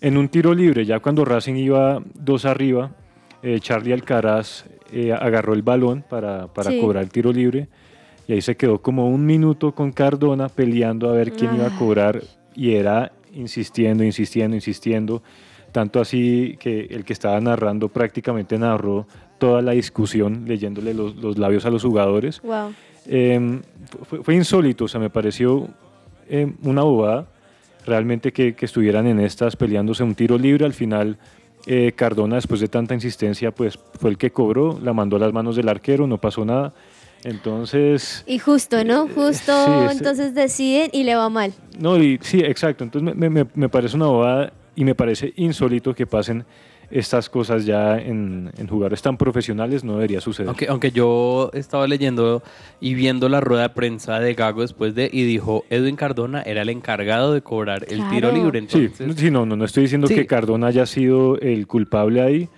En 0.00 0.16
un 0.16 0.28
tiro 0.28 0.54
libre, 0.54 0.84
ya 0.86 1.00
cuando 1.00 1.24
Racing 1.24 1.54
iba 1.56 2.00
dos 2.14 2.44
arriba, 2.44 2.92
eh, 3.42 3.58
Charlie 3.60 3.92
Alcaraz 3.92 4.64
eh, 4.92 5.12
agarró 5.12 5.54
el 5.54 5.62
balón 5.62 6.04
para, 6.08 6.46
para 6.46 6.70
Sí. 6.70 6.80
cobrar 6.80 7.02
el 7.02 7.10
tiro 7.10 7.32
libre. 7.32 7.66
Y 8.28 8.34
ahí 8.34 8.42
se 8.42 8.56
quedó 8.56 8.80
como 8.80 9.08
un 9.08 9.26
minuto 9.26 9.74
con 9.74 9.90
Cardona 9.90 10.48
peleando 10.48 11.08
a 11.08 11.12
ver 11.12 11.32
quién 11.32 11.56
iba 11.56 11.66
a 11.66 11.76
cobrar. 11.76 12.22
Y 12.54 12.74
era 12.74 13.10
insistiendo, 13.32 14.04
insistiendo, 14.04 14.54
insistiendo. 14.54 15.22
Tanto 15.72 15.98
así 15.98 16.56
que 16.60 16.88
el 16.90 17.04
que 17.04 17.14
estaba 17.14 17.40
narrando 17.40 17.88
prácticamente 17.88 18.58
narró 18.58 19.06
toda 19.38 19.62
la 19.62 19.72
discusión 19.72 20.44
leyéndole 20.46 20.92
los, 20.92 21.16
los 21.16 21.38
labios 21.38 21.64
a 21.64 21.70
los 21.70 21.82
jugadores. 21.82 22.40
Wow. 22.42 22.74
Eh, 23.06 23.60
fue, 24.02 24.22
fue 24.22 24.34
insólito, 24.34 24.84
o 24.84 24.88
sea, 24.88 25.00
me 25.00 25.08
pareció 25.08 25.66
eh, 26.28 26.52
una 26.62 26.82
bobada 26.82 27.26
realmente 27.86 28.32
que, 28.32 28.54
que 28.54 28.66
estuvieran 28.66 29.06
en 29.06 29.20
estas 29.20 29.56
peleándose 29.56 30.02
un 30.02 30.14
tiro 30.14 30.36
libre. 30.36 30.66
Al 30.66 30.74
final, 30.74 31.16
eh, 31.66 31.92
Cardona, 31.96 32.36
después 32.36 32.60
de 32.60 32.68
tanta 32.68 32.94
insistencia, 32.94 33.50
pues 33.50 33.78
fue 33.98 34.10
el 34.10 34.18
que 34.18 34.30
cobró, 34.30 34.78
la 34.82 34.92
mandó 34.92 35.16
a 35.16 35.20
las 35.20 35.32
manos 35.32 35.56
del 35.56 35.68
arquero, 35.68 36.06
no 36.06 36.18
pasó 36.18 36.44
nada. 36.44 36.74
Entonces, 37.24 38.24
Y 38.26 38.38
justo, 38.38 38.84
¿no? 38.84 39.08
Justo 39.08 39.52
sí, 39.66 39.72
es- 39.86 39.98
entonces 39.98 40.34
deciden 40.34 40.90
y 40.92 41.04
le 41.04 41.14
va 41.16 41.28
mal. 41.28 41.52
no, 41.78 41.96
y, 42.02 42.18
sí, 42.22 42.40
exacto. 42.40 42.84
Entonces 42.84 43.14
me, 43.16 43.28
me- 43.30 43.46
me 43.54 43.68
parece 43.68 43.96
una 43.96 44.06
bobada 44.06 44.52
y 44.76 44.84
me 44.84 44.94
parece 44.94 45.32
insólito 45.36 45.94
que 45.94 46.06
pasen 46.06 46.44
estas 46.90 47.28
cosas 47.28 47.66
ya 47.66 47.98
en, 47.98 48.50
en 48.56 48.66
jugadores 48.66 49.02
tan 49.02 49.18
profesionales, 49.18 49.84
no 49.84 49.94
debería 49.94 50.22
suceder. 50.22 50.48
Aunque, 50.48 50.68
aunque 50.68 50.90
yo 50.90 51.50
estaba 51.52 51.86
leyendo 51.86 52.42
y 52.80 52.94
viendo 52.94 53.28
la 53.28 53.42
rueda 53.42 53.64
de 53.64 53.68
prensa 53.70 54.20
de 54.20 54.32
Gago 54.32 54.62
después 54.62 54.94
de 54.94 55.10
y 55.12 55.24
dijo 55.24 55.64
Edwin 55.68 55.96
Cardona 55.96 56.40
era 56.40 56.62
el 56.62 56.70
encargado 56.70 57.34
de 57.34 57.42
cobrar 57.42 57.84
el 57.90 58.08
tiro 58.08 58.32
libre. 58.32 58.64
Sí, 58.68 58.84
Entonces, 58.90 59.16
sí, 59.18 59.30
no, 59.30 59.44
no, 59.44 59.54
no 59.54 59.66
estoy 59.66 59.82
diciendo 59.82 60.06
Sí. 60.06 60.14
que 60.14 60.26
Cardona 60.26 60.68
haya 60.68 60.86
sido 60.86 61.38
el 61.40 61.66
culpable 61.66 62.22
ahí, 62.22 62.48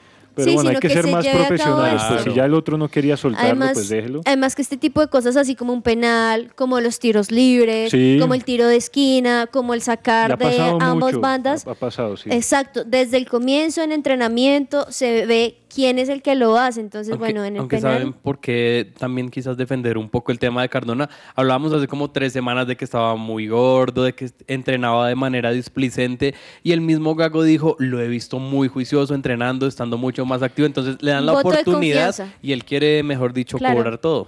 pero 0.41 0.51
Sí, 0.51 0.55
bueno, 0.55 0.70
hay 0.70 0.76
que, 0.76 0.88
que 0.88 0.95
ser 0.95 1.05
se 1.05 1.11
más 1.11 1.26
profesionales. 1.26 2.03
Pues 2.09 2.22
si 2.24 2.32
ya 2.34 2.45
el 2.45 2.55
otro 2.55 2.76
no 2.78 2.88
quería 2.88 3.16
soltarlo, 3.16 3.47
Además, 3.49 3.70
pues 3.74 3.88
déjelo. 3.88 4.20
además 4.24 4.55
que 4.55 4.62
este 4.62 4.76
tipo 4.76 5.01
de 5.01 5.09
cosas 5.09 5.36
así 5.36 5.55
como 5.55 5.72
un 5.72 5.82
penal, 5.82 6.53
como 6.55 6.80
los 6.80 6.99
tiros 6.99 7.30
libres, 7.30 7.91
Sí. 7.91 8.18
como 8.20 8.34
el 8.34 8.45
tiro 8.45 8.66
de 8.66 8.76
esquina, 8.76 9.47
como 9.51 9.74
el 9.74 9.82
sacar 9.82 10.36
de 10.38 10.61
ambas 10.80 11.12
mucho, 11.12 11.20
bandas. 11.20 11.66
Ha, 11.66 11.70
ha 11.72 11.74
pasado, 11.74 12.16
sí. 12.16 12.30
Exacto, 12.32 12.84
desde 12.84 13.16
el 13.16 13.28
comienzo 13.28 13.82
en 13.82 13.93
entrenamiento 13.93 14.86
se 14.91 15.26
ve 15.26 15.57
quién 15.73 15.99
es 15.99 16.09
el 16.09 16.23
que 16.23 16.35
lo 16.35 16.59
hace. 16.59 16.81
Entonces, 16.81 17.12
aunque, 17.12 17.27
bueno, 17.33 17.45
en 17.45 17.55
el 17.55 17.61
aunque 17.61 17.77
penal. 17.77 17.93
saben 17.99 18.12
por 18.12 18.41
qué 18.41 18.93
también 18.99 19.31
quizás 19.31 19.57
defender 19.57 19.97
un 19.97 20.09
poco 20.09 20.33
el 20.33 20.39
tema 20.39 20.62
de 20.62 20.68
Cardona. 20.68 21.09
Hablábamos 21.35 21.73
hace 21.73 21.87
como 21.87 22.11
tres 22.11 22.33
semanas 22.33 22.66
de 22.66 22.77
que 22.77 22.85
estaba 22.85 23.16
muy 23.16 23.47
gordo, 23.49 24.05
de 24.05 24.14
que 24.14 24.31
entrenaba 24.47 25.09
de 25.09 25.14
manera 25.14 25.53
displicente 25.53 26.35
y 26.62 26.73
el 26.73 26.81
mismo 26.81 27.14
Gago 27.14 27.43
dijo, 27.43 27.77
lo 27.79 28.01
he 28.01 28.09
visto 28.09 28.39
muy 28.39 28.68
juicioso 28.68 29.14
entrenando, 29.14 29.66
estando 29.66 29.97
mucho 29.97 30.25
más 30.27 30.43
activo, 30.43 30.66
entonces 30.66 30.97
le 31.01 31.12
dan 31.12 31.27
la 31.27 31.33
Voto 31.33 31.49
oportunidad 31.49 32.14
y 32.43 32.53
él 32.53 32.64
quiere, 32.64 33.03
mejor 33.03 33.33
dicho, 33.33 33.59
Claro. 33.59 33.77
cobrar 33.77 33.99
todo. 33.99 34.27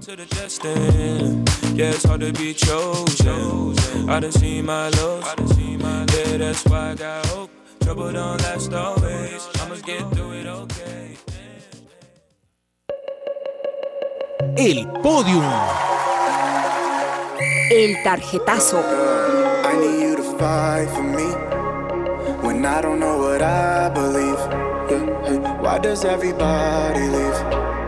to 0.00 0.14
the 0.14 0.26
destined. 0.26 1.48
Yeah, 1.74 1.90
it's 1.90 2.04
hard 2.04 2.20
to 2.20 2.32
be 2.32 2.54
chosen. 2.54 4.08
I 4.08 4.20
done 4.20 4.32
seen 4.32 4.64
my 4.66 4.88
lows. 4.90 5.24
Yeah, 5.58 6.36
that's 6.38 6.64
why 6.64 6.92
I 6.92 6.94
got 6.94 7.26
hope. 7.26 7.57
Trouble 7.88 8.12
don't 8.12 8.38
last 8.42 8.70
always. 8.74 9.48
I'ma 9.62 9.76
get 9.76 10.02
through 10.12 10.32
it 10.32 10.46
okay. 10.46 11.16
El 14.58 14.84
podium. 15.00 15.42
El 17.70 17.96
tarjetazo. 18.04 18.82
I 19.64 19.72
need 19.80 20.02
you 20.02 20.16
to 20.16 20.22
fight 20.36 20.90
for 20.90 21.02
me 21.02 21.28
when 22.46 22.66
I 22.66 22.82
don't 22.82 23.00
know 23.00 23.16
what 23.16 23.40
I 23.40 23.88
believe. 23.88 24.42
Why 25.62 25.78
does 25.78 26.04
everybody 26.04 27.08
leave? 27.08 27.87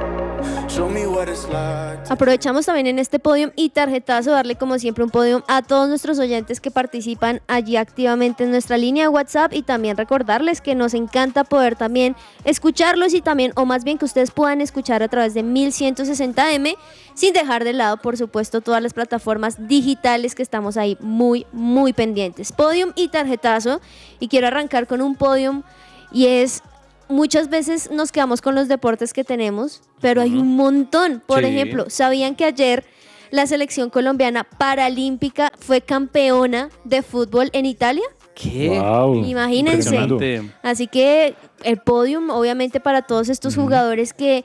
Aprovechamos 2.08 2.66
también 2.66 2.86
en 2.86 2.98
este 2.98 3.18
podium 3.18 3.50
y 3.56 3.70
tarjetazo 3.70 4.30
darle 4.30 4.56
como 4.56 4.78
siempre 4.78 5.04
un 5.04 5.10
podium 5.10 5.42
a 5.48 5.62
todos 5.62 5.88
nuestros 5.88 6.18
oyentes 6.18 6.60
que 6.60 6.70
participan 6.70 7.40
allí 7.48 7.76
activamente 7.76 8.44
en 8.44 8.50
nuestra 8.50 8.76
línea 8.76 9.10
WhatsApp 9.10 9.52
y 9.52 9.62
también 9.62 9.96
recordarles 9.96 10.60
que 10.60 10.74
nos 10.74 10.94
encanta 10.94 11.44
poder 11.44 11.76
también 11.76 12.16
escucharlos 12.44 13.14
y 13.14 13.20
también, 13.20 13.52
o 13.56 13.66
más 13.66 13.84
bien 13.84 13.98
que 13.98 14.04
ustedes 14.04 14.30
puedan 14.30 14.60
escuchar 14.60 15.02
a 15.02 15.08
través 15.08 15.34
de 15.34 15.42
1160M 15.44 16.76
sin 17.14 17.32
dejar 17.32 17.64
de 17.64 17.72
lado, 17.72 17.96
por 17.96 18.16
supuesto, 18.16 18.60
todas 18.60 18.82
las 18.82 18.94
plataformas 18.94 19.68
digitales 19.68 20.34
que 20.34 20.42
estamos 20.42 20.76
ahí 20.76 20.96
muy, 21.00 21.46
muy 21.52 21.92
pendientes. 21.92 22.52
Podium 22.52 22.92
y 22.96 23.08
tarjetazo 23.08 23.80
y 24.20 24.28
quiero 24.28 24.46
arrancar 24.46 24.86
con 24.86 25.02
un 25.02 25.16
podium 25.16 25.62
y 26.12 26.26
es 26.26 26.62
muchas 27.10 27.50
veces 27.50 27.90
nos 27.90 28.12
quedamos 28.12 28.40
con 28.40 28.54
los 28.54 28.68
deportes 28.68 29.12
que 29.12 29.24
tenemos, 29.24 29.82
pero 30.00 30.20
hay 30.22 30.32
un 30.34 30.56
montón. 30.56 31.22
Por 31.26 31.40
Sí. 31.40 31.46
ejemplo, 31.46 31.86
¿sabían 31.88 32.34
que 32.36 32.44
ayer 32.44 32.84
la 33.30 33.46
selección 33.46 33.90
colombiana 33.90 34.44
paralímpica 34.44 35.52
fue 35.58 35.80
campeona 35.80 36.70
de 36.84 37.02
fútbol 37.02 37.50
en 37.52 37.66
Italia? 37.66 38.04
¿Qué? 38.34 38.70
Wow, 38.80 39.24
Imagínense. 39.24 39.98
Así 40.62 40.86
que 40.86 41.34
el 41.62 41.78
podium, 41.78 42.30
obviamente, 42.30 42.80
para 42.80 43.02
todos 43.02 43.28
estos 43.28 43.54
jugadores 43.56 44.14
que, 44.14 44.44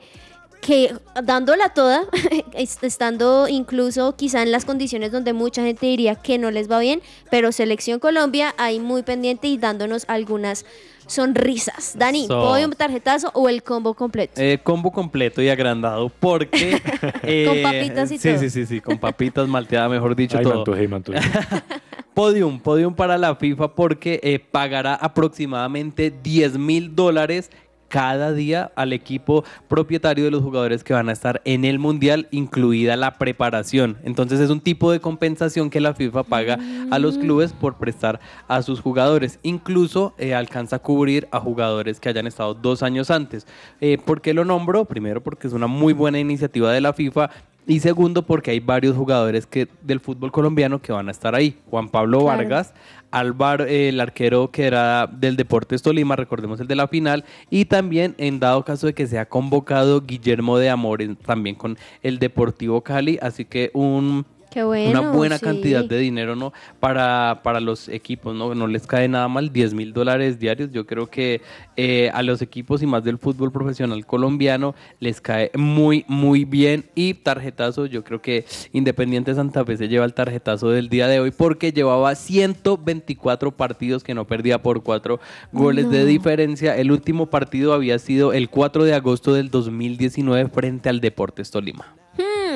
que 0.60 0.94
dándola 1.24 1.68
toda, 1.70 2.02
est- 2.54 2.82
estando 2.82 3.46
incluso 3.48 4.16
quizá 4.16 4.42
en 4.42 4.50
las 4.52 4.64
condiciones 4.64 5.12
donde 5.12 5.32
mucha 5.32 5.62
gente 5.62 5.86
diría 5.86 6.14
que 6.16 6.38
no 6.38 6.50
les 6.50 6.70
va 6.70 6.78
bien, 6.80 7.00
pero 7.30 7.52
Selección 7.52 8.00
Colombia 8.00 8.54
ahí 8.58 8.80
muy 8.80 9.02
pendiente 9.02 9.46
y 9.48 9.58
dándonos 9.58 10.04
algunas 10.08 10.64
sonrisas. 11.06 11.94
Dani, 11.96 12.26
podium, 12.26 12.72
tarjetazo 12.72 13.30
o 13.34 13.48
el 13.48 13.62
combo 13.62 13.94
completo. 13.94 14.40
Eh, 14.40 14.58
combo 14.62 14.90
completo 14.90 15.40
y 15.40 15.48
agrandado 15.48 16.08
porque... 16.08 16.82
eh, 17.22 17.46
Con 17.48 17.62
papitas 17.62 18.10
y 18.10 18.18
sí, 18.18 18.28
todo. 18.28 18.38
Sí, 18.40 18.50
sí, 18.50 18.66
sí, 18.66 18.80
con 18.80 18.98
papitas 18.98 19.46
malteadas, 19.48 19.88
mejor 19.90 20.16
dicho, 20.16 20.36
Ay, 20.36 20.44
todo. 20.44 20.58
antojé, 20.58 20.88
me 20.88 20.96
antojé. 20.96 21.20
Podium, 22.14 22.58
podium 22.60 22.94
para 22.94 23.18
la 23.18 23.36
FIFA 23.36 23.74
porque 23.74 24.18
eh, 24.22 24.38
pagará 24.38 24.94
aproximadamente 24.94 26.10
10 26.10 26.56
mil 26.56 26.94
dólares 26.96 27.50
cada 27.88 28.32
día 28.32 28.72
al 28.76 28.92
equipo 28.92 29.44
propietario 29.68 30.24
de 30.24 30.30
los 30.30 30.42
jugadores 30.42 30.84
que 30.84 30.92
van 30.92 31.08
a 31.08 31.12
estar 31.12 31.42
en 31.44 31.64
el 31.64 31.78
Mundial, 31.78 32.28
incluida 32.30 32.96
la 32.96 33.18
preparación. 33.18 33.98
Entonces 34.04 34.40
es 34.40 34.50
un 34.50 34.60
tipo 34.60 34.90
de 34.92 35.00
compensación 35.00 35.70
que 35.70 35.80
la 35.80 35.94
FIFA 35.94 36.24
paga 36.24 36.58
a 36.90 36.98
los 36.98 37.18
clubes 37.18 37.52
por 37.52 37.76
prestar 37.76 38.20
a 38.48 38.62
sus 38.62 38.80
jugadores. 38.80 39.38
Incluso 39.42 40.14
eh, 40.18 40.34
alcanza 40.34 40.76
a 40.76 40.78
cubrir 40.80 41.28
a 41.30 41.40
jugadores 41.40 42.00
que 42.00 42.08
hayan 42.08 42.26
estado 42.26 42.54
dos 42.54 42.82
años 42.82 43.10
antes. 43.10 43.46
Eh, 43.80 43.98
¿Por 44.04 44.20
qué 44.20 44.34
lo 44.34 44.44
nombro? 44.44 44.84
Primero 44.84 45.22
porque 45.22 45.46
es 45.46 45.52
una 45.52 45.66
muy 45.66 45.92
buena 45.92 46.18
iniciativa 46.18 46.72
de 46.72 46.80
la 46.80 46.92
FIFA 46.92 47.30
y 47.68 47.80
segundo, 47.80 48.22
porque 48.22 48.52
hay 48.52 48.60
varios 48.60 48.96
jugadores 48.96 49.44
que, 49.46 49.66
del 49.82 49.98
fútbol 49.98 50.30
colombiano 50.30 50.80
que 50.80 50.92
van 50.92 51.08
a 51.08 51.10
estar 51.10 51.34
ahí. 51.34 51.58
Juan 51.68 51.88
Pablo 51.88 52.20
Claro. 52.20 52.38
Vargas, 52.38 52.72
Álvaro, 53.18 53.64
el 53.64 54.00
arquero 54.00 54.50
que 54.50 54.66
era 54.66 55.06
del 55.06 55.36
Deportes 55.36 55.82
Tolima, 55.82 56.16
recordemos 56.16 56.60
el 56.60 56.66
de 56.66 56.76
la 56.76 56.86
final, 56.86 57.24
y 57.50 57.64
también 57.64 58.14
en 58.18 58.40
dado 58.40 58.64
caso 58.64 58.86
de 58.86 58.94
que 58.94 59.06
sea 59.06 59.26
convocado 59.26 60.02
Guillermo 60.02 60.58
de 60.58 60.68
Amores, 60.68 61.10
también 61.24 61.56
con 61.56 61.78
el 62.02 62.18
Deportivo 62.18 62.82
Cali. 62.82 63.18
Así 63.22 63.44
que 63.44 63.70
un 63.72 64.26
Qué 64.56 64.64
bueno. 64.64 65.02
una 65.02 65.10
buena 65.10 65.36
sí. 65.36 65.44
cantidad 65.44 65.84
de 65.84 65.98
dinero 65.98 66.34
no 66.34 66.54
para, 66.80 67.40
para 67.42 67.60
los 67.60 67.90
equipos, 67.90 68.34
¿no? 68.34 68.54
No 68.54 68.66
les 68.66 68.86
cae 68.86 69.06
nada 69.06 69.28
mal, 69.28 69.52
10 69.52 69.74
mil 69.74 69.92
dólares 69.92 70.38
diarios. 70.38 70.70
Yo 70.72 70.86
creo 70.86 71.08
que 71.08 71.42
eh, 71.76 72.10
a 72.14 72.22
los 72.22 72.40
equipos 72.40 72.82
y 72.82 72.86
más 72.86 73.04
del 73.04 73.18
fútbol 73.18 73.52
profesional 73.52 74.06
colombiano 74.06 74.74
les 74.98 75.20
cae 75.20 75.50
muy, 75.54 76.06
muy 76.08 76.46
bien. 76.46 76.86
Y 76.94 77.12
tarjetazo, 77.12 77.84
yo 77.84 78.02
creo 78.02 78.22
que 78.22 78.46
Independiente 78.72 79.34
Santa 79.34 79.62
Fe 79.62 79.76
se 79.76 79.88
lleva 79.88 80.06
el 80.06 80.14
tarjetazo 80.14 80.70
del 80.70 80.88
día 80.88 81.06
de 81.06 81.20
hoy 81.20 81.32
porque 81.32 81.72
llevaba 81.72 82.14
124 82.14 83.54
partidos 83.58 84.04
que 84.04 84.14
no 84.14 84.26
perdía 84.26 84.62
por 84.62 84.82
cuatro 84.82 85.20
goles 85.52 85.90
de 85.90 86.06
diferencia. 86.06 86.78
El 86.78 86.92
último 86.92 87.26
partido 87.26 87.74
había 87.74 87.98
sido 87.98 88.32
el 88.32 88.48
4 88.48 88.84
de 88.84 88.94
agosto 88.94 89.34
del 89.34 89.50
2019 89.50 90.48
frente 90.48 90.88
al 90.88 91.02
Deportes 91.02 91.50
Tolima. 91.50 91.94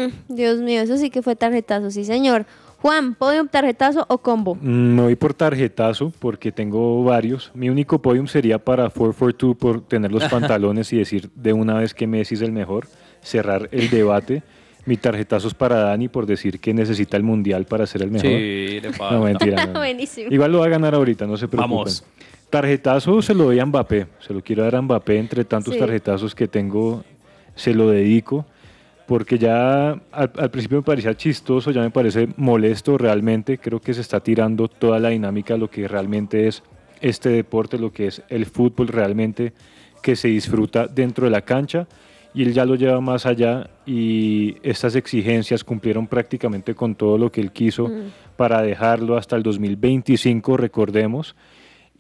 Hmm, 0.08 0.34
Dios 0.34 0.58
mío, 0.60 0.82
eso 0.82 0.96
sí 0.96 1.10
que 1.10 1.22
fue 1.22 1.36
tarjetazo, 1.36 1.90
sí 1.90 2.04
señor. 2.04 2.46
Juan, 2.82 3.14
¿podium, 3.14 3.46
tarjetazo 3.46 4.06
o 4.08 4.18
combo? 4.18 4.54
Mm, 4.54 4.94
Me 4.94 5.02
voy 5.02 5.16
por 5.16 5.34
tarjetazo 5.34 6.12
porque 6.18 6.50
tengo 6.50 7.04
varios. 7.04 7.50
Mi 7.54 7.68
único 7.68 8.00
podium 8.00 8.26
sería 8.26 8.58
para 8.58 8.88
442 8.88 9.56
por 9.56 9.80
tener 9.86 10.10
los 10.10 10.24
pantalones 10.30 10.90
y 10.92 10.96
decir 10.96 11.30
de 11.34 11.52
una 11.52 11.74
vez 11.74 11.92
que 11.92 12.06
Messi 12.06 12.36
es 12.36 12.40
el 12.42 12.52
mejor, 12.52 12.86
cerrar 13.20 13.68
el 13.72 13.90
debate. 13.90 14.42
Mi 14.86 14.96
tarjetazo 14.96 15.48
es 15.48 15.54
para 15.54 15.76
Dani 15.76 16.08
por 16.08 16.24
decir 16.24 16.58
que 16.58 16.72
necesita 16.72 17.18
el 17.18 17.22
mundial 17.22 17.66
para 17.66 17.86
ser 17.86 18.00
el 18.02 18.10
mejor. 18.10 18.30
Sí, 18.30 18.80
le 18.80 18.92
falta. 18.94 19.14
no, 19.18 19.24
mentira. 19.24 19.66
no, 19.66 19.72
no. 19.74 19.78
Buenísimo. 19.80 20.32
Igual 20.32 20.50
lo 20.52 20.60
va 20.60 20.66
a 20.66 20.70
ganar 20.70 20.94
ahorita, 20.94 21.26
no 21.26 21.36
se 21.36 21.48
preocupen. 21.48 21.70
Vamos. 21.76 22.04
Tarjetazo 22.48 23.20
se 23.22 23.34
lo 23.34 23.44
doy 23.44 23.58
a 23.60 23.66
Mbappé. 23.66 24.06
Se 24.26 24.32
lo 24.32 24.40
quiero 24.42 24.62
dar 24.64 24.74
a 24.76 24.82
Mbappé 24.82 25.18
entre 25.18 25.44
tantos 25.44 25.74
Sí. 25.74 25.78
tarjetazos 25.80 26.34
que 26.34 26.48
tengo. 26.48 27.04
Se 27.54 27.74
lo 27.74 27.90
dedico. 27.90 28.46
Porque 29.10 29.38
ya 29.38 29.90
al, 29.90 30.00
al 30.12 30.50
principio 30.52 30.78
me 30.78 30.84
parecía 30.84 31.16
chistoso, 31.16 31.72
ya 31.72 31.80
me 31.80 31.90
parece 31.90 32.28
molesto 32.36 32.96
realmente. 32.96 33.58
Creo 33.58 33.80
que 33.80 33.92
se 33.92 34.02
está 34.02 34.20
tirando 34.20 34.68
toda 34.68 35.00
la 35.00 35.08
dinámica 35.08 35.54
de 35.54 35.58
lo 35.58 35.68
que 35.68 35.88
realmente 35.88 36.46
es 36.46 36.62
este 37.00 37.28
deporte, 37.30 37.76
lo 37.76 37.92
que 37.92 38.06
es 38.06 38.22
el 38.28 38.46
fútbol 38.46 38.86
realmente, 38.86 39.52
que 40.00 40.14
se 40.14 40.28
disfruta 40.28 40.86
dentro 40.86 41.24
de 41.24 41.32
la 41.32 41.40
cancha. 41.40 41.88
Y 42.34 42.44
él 42.44 42.52
ya 42.52 42.64
lo 42.64 42.76
lleva 42.76 43.00
más 43.00 43.26
allá 43.26 43.68
y 43.84 44.54
estas 44.62 44.94
exigencias 44.94 45.64
cumplieron 45.64 46.06
prácticamente 46.06 46.76
con 46.76 46.94
todo 46.94 47.18
lo 47.18 47.32
que 47.32 47.40
él 47.40 47.50
quiso 47.50 47.88
Mm. 47.88 48.12
para 48.36 48.62
dejarlo 48.62 49.16
hasta 49.16 49.34
el 49.34 49.42
2025, 49.42 50.56
recordemos. 50.56 51.34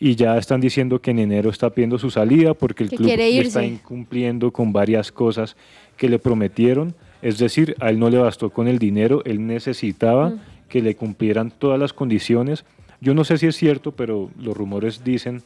Y 0.02 0.14
ya 0.14 0.38
están 0.38 0.60
diciendo 0.60 1.02
que 1.02 1.10
en 1.10 1.18
enero 1.18 1.50
está 1.50 1.68
pidiendo 1.70 1.98
su 1.98 2.10
salida 2.10 2.54
porque 2.54 2.84
el 2.84 2.88
Que 2.90 2.96
club 2.96 3.10
está 3.10 3.62
incumpliendo 3.64 4.50
con 4.50 4.72
varias 4.72 5.12
cosas 5.12 5.56
que 6.00 6.08
le 6.08 6.18
prometieron. 6.18 6.94
Es 7.20 7.36
decir, 7.38 7.76
a 7.78 7.90
él 7.90 7.98
no 7.98 8.08
le 8.08 8.16
bastó 8.16 8.48
con 8.48 8.66
el 8.68 8.78
dinero, 8.78 9.20
él 9.26 9.46
necesitaba 9.46 10.30
Mm. 10.30 10.40
que 10.70 10.80
le 10.80 10.96
cumplieran 10.96 11.50
todas 11.50 11.78
las 11.78 11.92
condiciones. 11.92 12.64
Yo 13.02 13.12
no 13.12 13.22
sé 13.24 13.36
si 13.36 13.46
es 13.46 13.54
cierto, 13.56 13.92
pero 13.92 14.30
los 14.40 14.56
rumores 14.56 15.04
dicen 15.04 15.42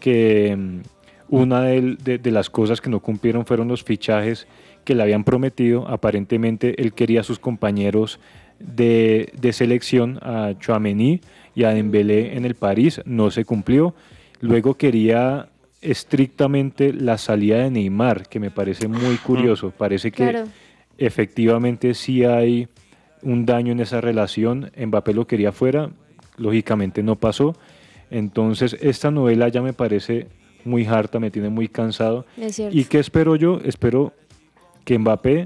que 0.00 0.56
mm, 0.56 0.80
una 1.28 1.62
de, 1.62 1.96
de- 2.02 2.18
de 2.18 2.30
las 2.32 2.50
cosas 2.50 2.80
que 2.80 2.90
no 2.90 2.98
cumplieron 2.98 3.46
fueron 3.46 3.68
los 3.68 3.84
fichajes 3.84 4.48
que 4.84 4.96
le 4.96 5.02
habían 5.04 5.22
prometido. 5.22 5.86
Aparentemente 5.86 6.82
él 6.82 6.92
quería 6.94 7.20
a 7.20 7.24
sus 7.24 7.38
compañeros 7.38 8.18
de, 8.58 9.30
de 9.40 9.52
selección, 9.52 10.18
a 10.22 10.54
Chouameni 10.58 11.20
y 11.54 11.62
a 11.62 11.70
Dembélé 11.74 12.36
en 12.36 12.44
el 12.44 12.56
París, 12.56 13.00
no 13.04 13.30
se 13.30 13.44
cumplió. 13.44 13.94
Luego 14.40 14.74
quería 14.74 15.48
estrictamente 15.82 16.92
la 16.92 17.18
salida 17.18 17.58
de 17.58 17.70
Neymar, 17.70 18.28
que 18.28 18.40
me 18.40 18.50
parece 18.50 18.88
muy 18.88 19.16
curioso. 19.16 19.70
Parece 19.76 20.10
que 20.10 20.30
Claro. 20.30 20.48
efectivamente 20.98 21.94
sí 21.94 22.24
hay 22.24 22.68
un 23.22 23.44
daño 23.44 23.72
en 23.72 23.80
esa 23.80 24.00
relación. 24.00 24.70
Mbappé 24.76 25.12
lo 25.12 25.26
quería 25.26 25.52
fuera, 25.52 25.90
lógicamente 26.38 27.02
no 27.02 27.16
pasó. 27.16 27.54
Entonces 28.10 28.76
esta 28.80 29.10
novela 29.10 29.48
ya 29.48 29.62
me 29.62 29.72
parece 29.72 30.28
muy 30.64 30.86
harta, 30.86 31.18
me 31.18 31.30
tiene 31.30 31.48
muy 31.48 31.68
cansado. 31.68 32.24
¿Y 32.70 32.84
qué 32.84 32.98
espero 32.98 33.36
yo? 33.36 33.60
Espero 33.64 34.12
que 34.84 34.98
Mbappé 34.98 35.44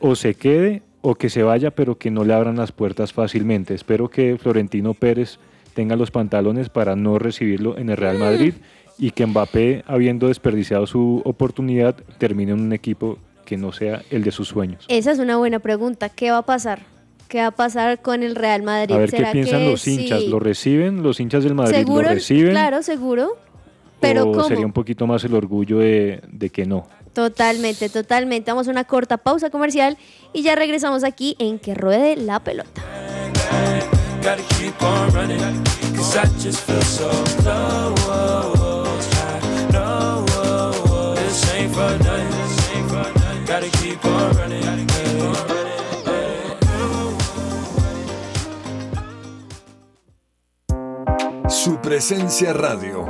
o 0.00 0.14
se 0.14 0.34
quede 0.34 0.82
o 1.02 1.14
que 1.14 1.30
se 1.30 1.42
vaya, 1.42 1.70
pero 1.70 1.98
que 1.98 2.10
no 2.10 2.24
le 2.24 2.34
abran 2.34 2.56
las 2.56 2.72
puertas 2.72 3.12
fácilmente. 3.12 3.74
Espero 3.74 4.08
que 4.10 4.36
Florentino 4.38 4.94
Pérez 4.94 5.38
tenga 5.74 5.96
los 5.96 6.10
pantalones 6.10 6.68
para 6.68 6.94
no 6.96 7.18
recibirlo 7.18 7.78
en 7.78 7.90
el 7.90 7.96
Real 7.96 8.18
Mm. 8.18 8.20
Y 9.00 9.10
que 9.12 9.24
Mbappé, 9.26 9.82
habiendo 9.86 10.28
desperdiciado 10.28 10.86
su 10.86 11.22
oportunidad, 11.24 11.96
termine 12.18 12.52
en 12.52 12.60
un 12.60 12.72
equipo 12.72 13.18
que 13.46 13.56
no 13.56 13.72
sea 13.72 14.02
el 14.10 14.22
de 14.22 14.30
sus 14.30 14.46
sueños. 14.48 14.84
Esa 14.88 15.10
es 15.10 15.18
una 15.18 15.36
buena 15.38 15.58
pregunta. 15.58 16.08
¿Qué 16.10 16.30
va 16.30 16.38
a 16.38 16.42
pasar? 16.42 16.80
¿Qué 17.26 17.38
va 17.38 17.46
a 17.46 17.50
pasar 17.50 18.02
con 18.02 18.22
el 18.22 18.34
Real 18.36 18.62
Madrid? 18.62 18.94
A 18.94 18.98
ver 18.98 19.10
qué 19.10 19.16
¿Será 19.16 19.32
piensan 19.32 19.60
que 19.60 19.70
los 19.70 19.88
hinchas. 19.88 20.20
sí? 20.20 20.28
¿Lo 20.28 20.38
reciben? 20.38 21.02
¿Los 21.02 21.18
hinchas 21.18 21.42
del 21.44 21.54
Madrid 21.54 21.76
¿Seguro? 21.78 22.02
lo 22.02 22.08
reciben? 22.10 22.50
Claro, 22.50 22.82
seguro. 22.82 23.36
Pero 24.00 24.24
¿O 24.28 24.32
¿cómo? 24.32 24.44
sería 24.44 24.66
un 24.66 24.72
poquito 24.72 25.06
más 25.06 25.24
el 25.24 25.34
orgullo 25.34 25.78
de, 25.78 26.20
de 26.30 26.50
que 26.50 26.66
no? 26.66 26.86
Totalmente, 27.12 27.88
totalmente. 27.88 28.50
Vamos 28.50 28.68
a 28.68 28.70
una 28.70 28.84
corta 28.84 29.16
pausa 29.16 29.50
comercial 29.50 29.96
y 30.32 30.42
ya 30.42 30.54
regresamos 30.56 31.04
aquí 31.04 31.36
en 31.38 31.58
Que 31.58 31.74
Ruede 31.74 32.16
la 32.16 32.40
Pelota. 32.40 32.82
Gotta 34.22 34.42
keep 34.58 34.74
on 34.82 35.10
running, 35.14 35.38
cause 35.96 36.16
I 36.18 36.26
just 36.42 36.60
feel 36.66 36.82
so 36.82 37.08
low. 37.44 38.59
Nothing. 43.72 43.98
Gotta 43.98 44.04
keep 44.04 44.04
on 44.04 44.36
running. 44.36 44.86
Su 51.48 51.80
presencia 51.80 52.52
radio. 52.52 53.06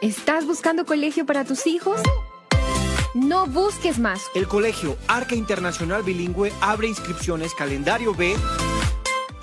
¿Estás 0.00 0.46
buscando 0.46 0.84
colegio 0.84 1.26
para 1.26 1.44
tus 1.44 1.66
hijos? 1.66 2.00
No 3.14 3.46
busques 3.46 3.98
más. 3.98 4.22
El 4.34 4.48
colegio 4.48 4.96
Arca 5.08 5.34
Internacional 5.34 6.02
Bilingüe 6.02 6.52
abre 6.60 6.88
inscripciones 6.88 7.54
calendario 7.54 8.14
B. 8.14 8.34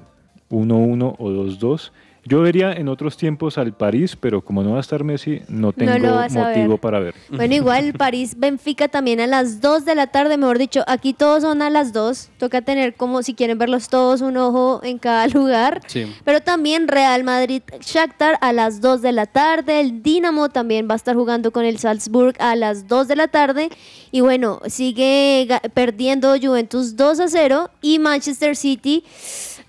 1-1 0.50 1.16
o 1.18 1.28
2-2. 1.30 1.90
Yo 2.28 2.40
vería 2.40 2.72
en 2.72 2.88
otros 2.88 3.16
tiempos 3.16 3.56
al 3.56 3.72
París, 3.72 4.16
pero 4.18 4.44
como 4.44 4.62
no 4.64 4.72
va 4.72 4.78
a 4.78 4.80
estar 4.80 5.04
Messi, 5.04 5.42
no 5.48 5.72
tengo 5.72 5.96
lo 5.98 6.14
vas 6.16 6.34
a 6.34 6.40
motivo 6.48 6.70
ver. 6.70 6.80
para 6.80 6.98
ver. 6.98 7.14
Bueno, 7.30 7.54
igual 7.54 7.92
París-Benfica 7.98 8.88
también 8.88 9.20
a 9.20 9.26
las 9.28 9.60
2 9.60 9.84
de 9.84 9.94
la 9.94 10.08
tarde, 10.08 10.36
mejor 10.36 10.58
dicho, 10.58 10.82
aquí 10.88 11.12
todos 11.12 11.42
son 11.42 11.62
a 11.62 11.70
las 11.70 11.92
2. 11.92 12.30
Toca 12.38 12.62
tener 12.62 12.94
como, 12.94 13.22
si 13.22 13.34
quieren 13.34 13.58
verlos 13.58 13.88
todos, 13.88 14.22
un 14.22 14.36
ojo 14.36 14.80
en 14.82 14.98
cada 14.98 15.26
lugar. 15.28 15.80
Sí. 15.86 16.12
Pero 16.24 16.40
también 16.40 16.88
Real 16.88 17.22
Madrid-Shakhtar 17.22 18.38
a 18.40 18.52
las 18.52 18.80
2 18.80 19.02
de 19.02 19.12
la 19.12 19.26
tarde. 19.26 19.80
El 19.80 20.02
Dinamo 20.02 20.48
también 20.48 20.88
va 20.88 20.94
a 20.94 20.96
estar 20.96 21.14
jugando 21.14 21.52
con 21.52 21.64
el 21.64 21.78
Salzburg 21.78 22.34
a 22.40 22.56
las 22.56 22.88
2 22.88 23.08
de 23.08 23.16
la 23.16 23.28
tarde. 23.28 23.68
Y 24.10 24.20
bueno, 24.20 24.60
sigue 24.66 25.46
ga- 25.48 25.60
perdiendo 25.72 26.34
Juventus 26.40 26.96
2 26.96 27.20
a 27.20 27.28
0 27.28 27.70
y 27.82 27.98
Manchester 27.98 28.56
City 28.56 29.04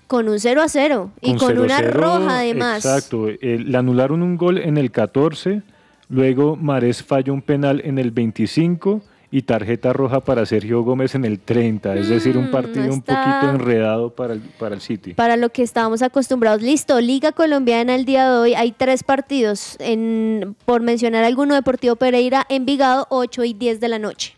con 0.08 0.28
un 0.28 0.40
0 0.40 0.60
a 0.62 0.68
0 0.68 1.12
y 1.20 1.36
con 1.36 1.56
una 1.58 1.78
0-0, 1.80 1.90
roja 1.92 2.38
además. 2.40 2.84
Exacto. 2.84 3.28
eh, 3.28 3.62
le 3.64 3.78
anularon 3.78 4.22
un 4.22 4.36
gol 4.36 4.58
en 4.58 4.76
el 4.78 4.90
14, 4.90 5.62
luego 6.08 6.56
Marés 6.56 7.04
falló 7.04 7.32
un 7.32 7.42
penal 7.42 7.80
en 7.84 7.98
el 7.98 8.10
25 8.10 9.02
y 9.30 9.42
tarjeta 9.42 9.92
roja 9.92 10.20
para 10.20 10.46
Sergio 10.46 10.80
Gómez 10.82 11.14
en 11.14 11.26
el 11.26 11.38
30. 11.38 11.96
Es 11.96 12.08
decir, 12.08 12.38
un 12.38 12.46
Mm, 12.46 12.50
partido 12.50 12.86
no 12.86 12.94
un 12.94 13.02
poquito 13.02 13.50
enredado 13.50 14.08
para 14.14 14.32
el, 14.32 14.40
para 14.40 14.74
el 14.74 14.80
City. 14.80 15.12
para 15.12 15.36
lo 15.36 15.50
que 15.50 15.62
estábamos 15.62 16.00
acostumbrados. 16.00 16.62
Listo, 16.62 16.98
Liga 16.98 17.32
Colombiana 17.32 17.94
el 17.94 18.06
día 18.06 18.30
de 18.30 18.38
hoy. 18.38 18.54
Hay 18.54 18.72
tres 18.72 19.02
partidos, 19.04 19.76
en, 19.80 20.56
por 20.64 20.80
mencionar 20.80 21.24
alguno, 21.24 21.54
Deportivo 21.54 21.96
Pereira, 21.96 22.46
Envigado, 22.48 23.06
8 23.10 23.44
y 23.44 23.52
10 23.52 23.80
de 23.80 23.88
la 23.88 23.98
noche. 23.98 24.34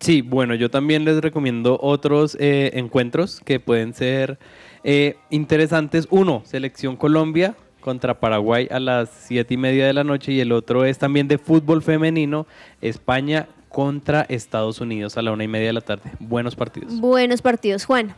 Sí, 0.00 0.20
bueno, 0.22 0.54
yo 0.56 0.70
también 0.70 1.04
les 1.04 1.20
recomiendo 1.22 1.78
otros 1.80 2.36
eh, 2.40 2.72
encuentros 2.74 3.40
que 3.44 3.60
pueden 3.60 3.94
ser 3.94 4.38
eh, 4.86 5.16
interesantes. 5.30 6.06
Uno, 6.10 6.42
Selección 6.44 6.96
Colombia 6.96 7.56
contra 7.80 8.18
Paraguay 8.18 8.68
a 8.70 8.80
las 8.80 9.10
siete 9.10 9.54
y 9.54 9.56
media 9.56 9.84
de 9.84 9.92
la 9.92 10.04
noche 10.04 10.32
y 10.32 10.40
el 10.40 10.52
otro 10.52 10.84
es 10.84 10.98
también 10.98 11.28
de 11.28 11.38
fútbol 11.38 11.82
femenino, 11.82 12.46
España 12.80 13.48
contra 13.68 14.22
Estados 14.22 14.80
Unidos 14.80 15.16
a 15.16 15.22
la 15.22 15.32
una 15.32 15.44
y 15.44 15.48
media 15.48 15.66
de 15.66 15.72
la 15.72 15.80
tarde. 15.80 16.12
Buenos 16.20 16.54
partidos. 16.54 17.00
Buenos 17.00 17.42
partidos, 17.42 17.84
Juan. 17.84 18.14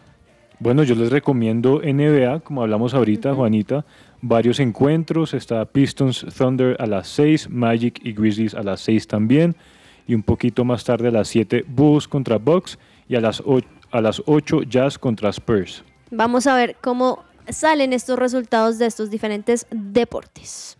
Bueno, 0.60 0.82
yo 0.82 0.94
les 0.94 1.10
recomiendo 1.10 1.80
NBA, 1.82 2.40
como 2.40 2.62
hablamos 2.62 2.92
ahorita, 2.92 3.34
Juanita, 3.34 3.86
varios 4.20 4.60
encuentros. 4.60 5.32
Está 5.32 5.64
Pistons 5.64 6.26
Thunder 6.36 6.76
a 6.80 6.86
las 6.86 7.08
6, 7.08 7.48
Magic 7.48 7.98
y 8.04 8.12
Grizzlies 8.12 8.54
a 8.54 8.62
las 8.62 8.80
6 8.80 9.06
también. 9.06 9.56
Y 10.06 10.14
un 10.14 10.22
poquito 10.22 10.64
más 10.64 10.84
tarde 10.84 11.08
a 11.08 11.12
las 11.12 11.28
7, 11.28 11.64
Bulls 11.66 12.08
contra 12.08 12.36
Bucks. 12.36 12.78
Y 13.08 13.16
a 13.16 13.20
las 13.20 13.42
8, 13.44 13.66
a 13.90 14.00
las 14.02 14.22
8 14.26 14.62
Jazz 14.64 14.98
contra 14.98 15.30
Spurs. 15.30 15.84
Vamos 16.11 16.46
a 16.46 16.56
ver 16.56 16.76
cómo 16.80 17.24
salen 17.48 17.92
estos 17.92 18.18
resultados 18.18 18.78
de 18.78 18.86
estos 18.86 19.11
diferentes 19.11 19.66
deportes. 19.70 20.78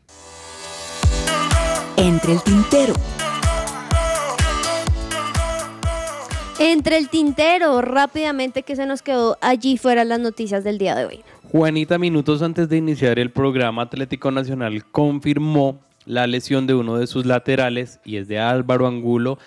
Entre 1.97 2.33
el 2.33 2.43
tintero. 2.43 2.95
Entre 6.59 6.97
el 6.99 7.09
tintero, 7.09 7.83
rápidamente 7.83 8.63
que 8.63 8.75
se 8.75 8.87
nos 8.87 9.03
quedó 9.03 9.37
allí 9.41 9.79
fuera 9.79 10.05
las 10.05 10.19
noticias 10.19 10.65
del 10.65 10.79
día 10.79 10.95
de 10.95 11.05
hoy. 11.05 11.21
Juanita, 11.53 11.99
minutos 11.99 12.43
antes 12.43 12.69
de 12.69 12.77
iniciar 12.77 13.19
el 13.19 13.31
programa 13.31 13.83
Atlético 13.83 14.31
Nacional 14.31 14.85
confirmó 14.91 15.79
la 16.09 16.27
lesión 16.27 16.67
de 16.67 16.75
uno 16.75 16.97
de 16.97 17.07
sus 17.07 17.27
laterales 17.27 18.01
y 18.05 18.17
es 18.17 18.27
de 18.27 18.39
Álvaro 18.39 18.87
Angulo, 18.87 19.39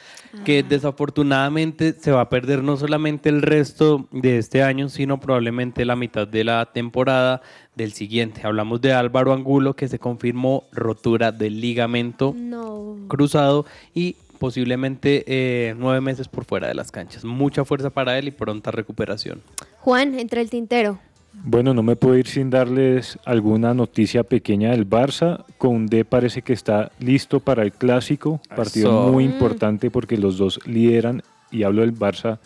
que 0.45 0.63
desafortunadamente 0.63 1.93
se 1.93 2.11
va 2.11 2.21
a 2.21 2.29
perder 2.29 2.63
no 2.63 2.77
solamente 2.77 3.29
el 3.29 3.41
resto 3.41 4.07
de 4.11 4.37
este 4.37 4.63
año, 4.63 4.87
sino 4.89 5.19
probablemente 5.19 5.83
la 5.83 5.95
mitad 5.95 6.27
de 6.27 6.43
la 6.43 6.67
temporada 6.71 7.41
del 7.75 7.91
siguiente. 7.93 8.41
Hablamos 8.43 8.79
de 8.81 8.93
Álvaro 8.93 9.33
Angulo, 9.33 9.75
que 9.75 9.87
se 9.87 9.99
confirmó 9.99 10.63
rotura 10.71 11.31
del 11.31 11.59
ligamento 11.59 12.33
No. 12.37 12.95
cruzado 13.07 13.65
y 13.93 14.15
posiblemente 14.39 15.23
eh, 15.27 15.75
nueve 15.77 16.01
meses 16.01 16.27
por 16.27 16.45
fuera 16.45 16.67
de 16.67 16.73
las 16.73 16.91
canchas. 16.91 17.23
Mucha 17.25 17.65
fuerza 17.65 17.89
para 17.89 18.17
él 18.17 18.27
y 18.27 18.31
pronta 18.31 18.71
recuperación. 18.71 19.41
Juan, 19.79 20.17
entre 20.17 20.41
el 20.41 20.49
tintero. 20.49 20.99
Bueno, 21.33 21.73
no 21.73 21.81
me 21.81 21.95
puedo 21.95 22.17
ir 22.17 22.27
sin 22.27 22.49
darles 22.49 23.17
alguna 23.25 23.73
noticia 23.73 24.23
pequeña 24.23 24.71
del 24.71 24.87
Barça. 24.87 25.45
Conde 25.57 26.03
parece 26.05 26.41
que 26.41 26.53
está 26.53 26.91
listo 26.99 27.39
para 27.39 27.63
el 27.63 27.71
clásico, 27.71 28.41
partido 28.55 28.89
Eso. 28.89 29.11
muy 29.11 29.25
Mm. 29.27 29.31
importante 29.31 29.89
porque 29.89 30.17
los 30.17 30.37
dos 30.37 30.59
lideran, 30.67 31.23
y 31.49 31.63
hablo 31.63 31.81
del 31.81 31.95
Barça 31.97 32.39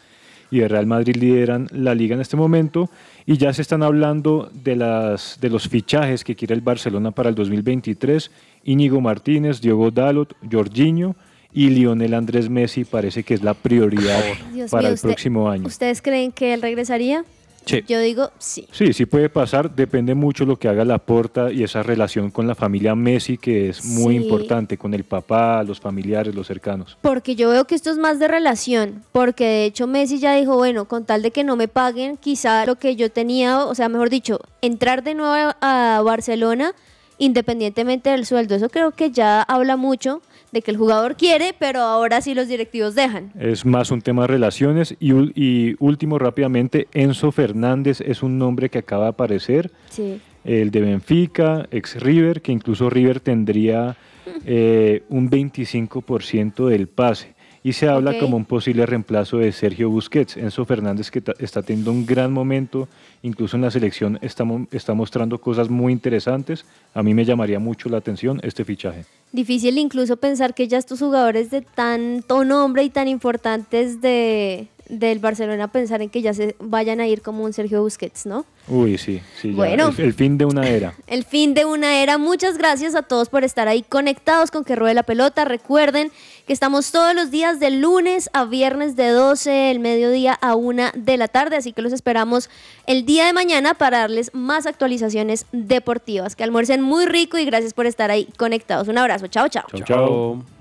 y 0.51 0.59
de 0.59 0.67
Real 0.67 0.85
Madrid 0.85 1.15
lideran 1.15 1.67
la 1.71 1.95
liga 1.95 2.13
en 2.15 2.21
este 2.21 2.37
momento, 2.37 2.89
y 3.25 3.37
ya 3.37 3.51
se 3.53 3.63
están 3.63 3.81
hablando 3.81 4.49
de, 4.53 4.75
las, 4.75 5.39
de 5.41 5.49
los 5.49 5.67
fichajes 5.67 6.23
que 6.23 6.35
quiere 6.35 6.53
el 6.53 6.61
Barcelona 6.61 7.09
para 7.11 7.29
el 7.29 7.35
2023. 7.35 8.29
Íñigo 8.63 9.01
Martínez, 9.01 9.61
Diogo 9.61 9.89
Dalot, 9.91 10.35
Jorginho 10.49 11.15
y 11.51 11.69
Lionel 11.69 12.13
Andrés 12.13 12.49
Messi 12.49 12.83
parece 12.85 13.23
que 13.23 13.33
es 13.33 13.41
la 13.43 13.55
prioridad 13.55 14.23
Dios 14.53 14.69
para 14.71 14.83
mío, 14.83 14.89
el 14.89 14.93
usted- 14.95 15.09
próximo 15.09 15.49
año. 15.49 15.65
¿Ustedes 15.67 16.01
creen 16.01 16.31
que 16.31 16.53
él 16.53 16.61
regresaría? 16.61 17.25
Sí. 17.65 17.83
Yo 17.87 17.99
digo 17.99 18.31
sí. 18.37 18.67
Sí, 18.71 18.93
sí 18.93 19.05
puede 19.05 19.29
pasar, 19.29 19.73
depende 19.75 20.13
mucho 20.15 20.45
lo 20.45 20.57
que 20.57 20.67
haga 20.67 20.85
la 20.85 20.97
porta 20.99 21.51
y 21.51 21.63
esa 21.63 21.83
relación 21.83 22.31
con 22.31 22.47
la 22.47 22.55
familia 22.55 22.95
Messi 22.95 23.37
que 23.37 23.69
es 23.69 23.83
muy 23.83 24.17
Sí. 24.17 24.23
importante, 24.23 24.77
con 24.77 24.93
el 24.93 25.03
papá, 25.03 25.63
los 25.63 25.79
familiares, 25.79 26.33
los 26.35 26.47
cercanos. 26.47 26.97
Porque 27.01 27.35
yo 27.35 27.49
veo 27.49 27.65
que 27.65 27.75
esto 27.75 27.89
es 27.91 27.97
más 27.97 28.19
de 28.19 28.27
relación, 28.27 29.03
porque 29.11 29.45
de 29.45 29.65
hecho 29.65 29.87
Messi 29.87 30.19
ya 30.19 30.35
dijo, 30.35 30.55
bueno, 30.55 30.85
con 30.85 31.05
tal 31.05 31.21
de 31.21 31.31
que 31.31 31.43
no 31.43 31.55
me 31.55 31.67
paguen, 31.67 32.17
quizá 32.17 32.65
lo 32.65 32.75
que 32.75 32.95
yo 32.95 33.11
tenía, 33.11 33.65
o 33.65 33.73
sea, 33.75 33.89
mejor 33.89 34.09
dicho, 34.09 34.39
entrar 34.61 35.03
de 35.03 35.15
nuevo 35.15 35.53
a 35.61 36.01
Barcelona 36.03 36.73
independientemente 37.17 38.09
del 38.09 38.25
sueldo, 38.25 38.55
eso 38.55 38.69
creo 38.69 38.91
que 38.91 39.09
ya 39.11 39.41
habla 39.41 39.77
mucho 39.77 40.21
de 40.51 40.61
que 40.61 40.71
el 40.71 40.77
jugador 40.77 41.15
quiere, 41.17 41.53
pero 41.57 41.81
ahora 41.81 42.21
sí 42.21 42.33
los 42.33 42.47
directivos 42.47 42.95
dejan. 42.95 43.31
Es 43.39 43.65
más 43.65 43.91
un 43.91 44.01
tema 44.01 44.23
de 44.23 44.27
relaciones 44.27 44.95
y, 44.99 45.75
último 45.83 46.17
rápidamente, 46.19 46.87
Enzo 46.93 47.31
Fernández 47.31 48.01
es 48.01 48.23
un 48.23 48.37
nombre 48.37 48.69
que 48.69 48.79
acaba 48.79 49.03
de 49.05 49.09
aparecer, 49.09 49.71
Sí. 49.89 50.19
el 50.43 50.71
de 50.71 50.81
Benfica, 50.81 51.67
ex 51.71 52.01
River, 52.01 52.41
que 52.41 52.51
incluso 52.51 52.89
River 52.89 53.19
tendría 53.19 53.95
eh, 54.45 55.03
un 55.09 55.29
25% 55.29 56.67
del 56.67 56.87
pase. 56.87 57.34
Y 57.65 57.73
se 57.73 57.87
habla 57.89 58.15
como 58.19 58.37
un 58.37 58.45
posible 58.45 58.85
reemplazo 58.85 59.39
de 59.39 59.51
Sergio 59.51 59.89
Busquets. 59.89 60.37
Enzo 60.37 60.65
Fernández 60.65 61.09
que 61.09 61.23
está 61.39 61.63
teniendo 61.63 61.91
un 61.91 62.05
gran 62.05 62.31
momento, 62.31 62.87
incluso 63.23 63.55
en 63.57 63.63
la 63.63 63.71
selección 63.71 64.19
está, 64.21 64.43
mo- 64.43 64.67
está 64.69 64.93
mostrando 64.93 65.41
cosas 65.41 65.67
muy 65.67 65.91
interesantes. 65.91 66.63
A 66.93 67.01
mí 67.01 67.15
me 67.15 67.25
llamaría 67.25 67.57
mucho 67.57 67.89
la 67.89 67.97
atención 67.97 68.39
este 68.43 68.63
fichaje. 68.65 69.05
Difícil 69.31 69.79
incluso 69.79 70.17
pensar 70.17 70.53
que 70.53 70.67
ya 70.67 70.77
estos 70.77 70.99
jugadores 70.99 71.49
de 71.49 71.61
tanto 71.61 72.45
nombre 72.45 72.83
y 72.83 72.91
tan 72.91 73.07
importantes 73.07 73.99
de 73.99 74.67
del 74.87 75.19
Barcelona 75.19 75.67
pensar 75.71 76.01
en 76.01 76.09
que 76.09 76.21
ya 76.21 76.33
se 76.33 76.55
vayan 76.59 76.99
a 76.99 77.07
ir 77.07 77.21
como 77.21 77.43
un 77.43 77.53
Sergio 77.53 77.81
Busquets, 77.81 78.25
¿no? 78.25 78.45
Uy, 78.67 78.97
sí, 78.97 79.21
sí. 79.41 79.49
ya, 79.51 79.55
Bueno. 79.55 79.93
el, 79.97 80.05
el 80.05 80.13
fin 80.13 80.37
de 80.37 80.45
una 80.45 80.67
era. 80.67 80.93
El 81.07 81.23
fin 81.23 81.53
de 81.53 81.65
una 81.65 82.01
era. 82.01 82.17
Muchas 82.17 82.57
gracias 82.57 82.95
a 82.95 83.03
todos 83.03 83.29
por 83.29 83.43
estar 83.43 83.67
ahí 83.67 83.83
conectados 83.83 84.49
con 84.51 84.63
que 84.63 84.75
ruede 84.75 84.93
la 84.93 85.03
pelota. 85.03 85.45
Recuerden 85.45 86.11
que 86.47 86.53
estamos 86.53 86.91
todos 86.91 87.13
los 87.15 87.31
días 87.31 87.59
de 87.59 87.71
lunes 87.71 88.29
a 88.33 88.45
viernes 88.45 88.95
de 88.95 89.09
12 89.09 89.71
el 89.71 89.79
mediodía 89.79 90.33
a 90.33 90.55
1 90.55 90.91
de 90.95 91.17
la 91.17 91.27
tarde, 91.27 91.57
así 91.57 91.73
que 91.73 91.81
los 91.81 91.93
esperamos 91.93 92.49
el 92.87 93.05
día 93.05 93.25
de 93.25 93.33
mañana 93.33 93.73
para 93.73 93.99
darles 93.99 94.31
más 94.33 94.65
actualizaciones 94.65 95.45
deportivas. 95.51 96.35
Que 96.35 96.43
almuercen 96.43 96.81
muy 96.81 97.05
rico 97.05 97.37
y 97.37 97.45
gracias 97.45 97.73
por 97.73 97.85
estar 97.85 98.09
ahí 98.11 98.27
conectados. 98.37 98.87
Un 98.87 98.97
abrazo. 98.97 99.27
Chao, 99.27 99.47
chao. 99.47 99.65
Chao, 99.71 99.81
chao. 99.85 100.54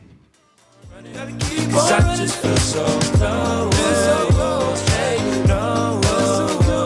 Cause 1.12 1.92
I 1.92 2.16
just 2.16 2.36
feel 2.38 2.56
so 2.56 2.84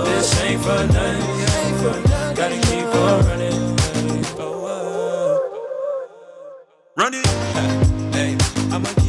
this 0.04 0.42
ain't 0.42 0.60
for 0.60 0.86
nothing. 0.92 2.34
Gotta 2.34 2.58
keep 2.66 2.86
on 2.94 3.24
running. 3.26 3.76
Run 6.96 7.14
it. 7.14 7.26
Hey, 8.12 8.36
I'ma 8.72 8.88
keep 8.96 9.07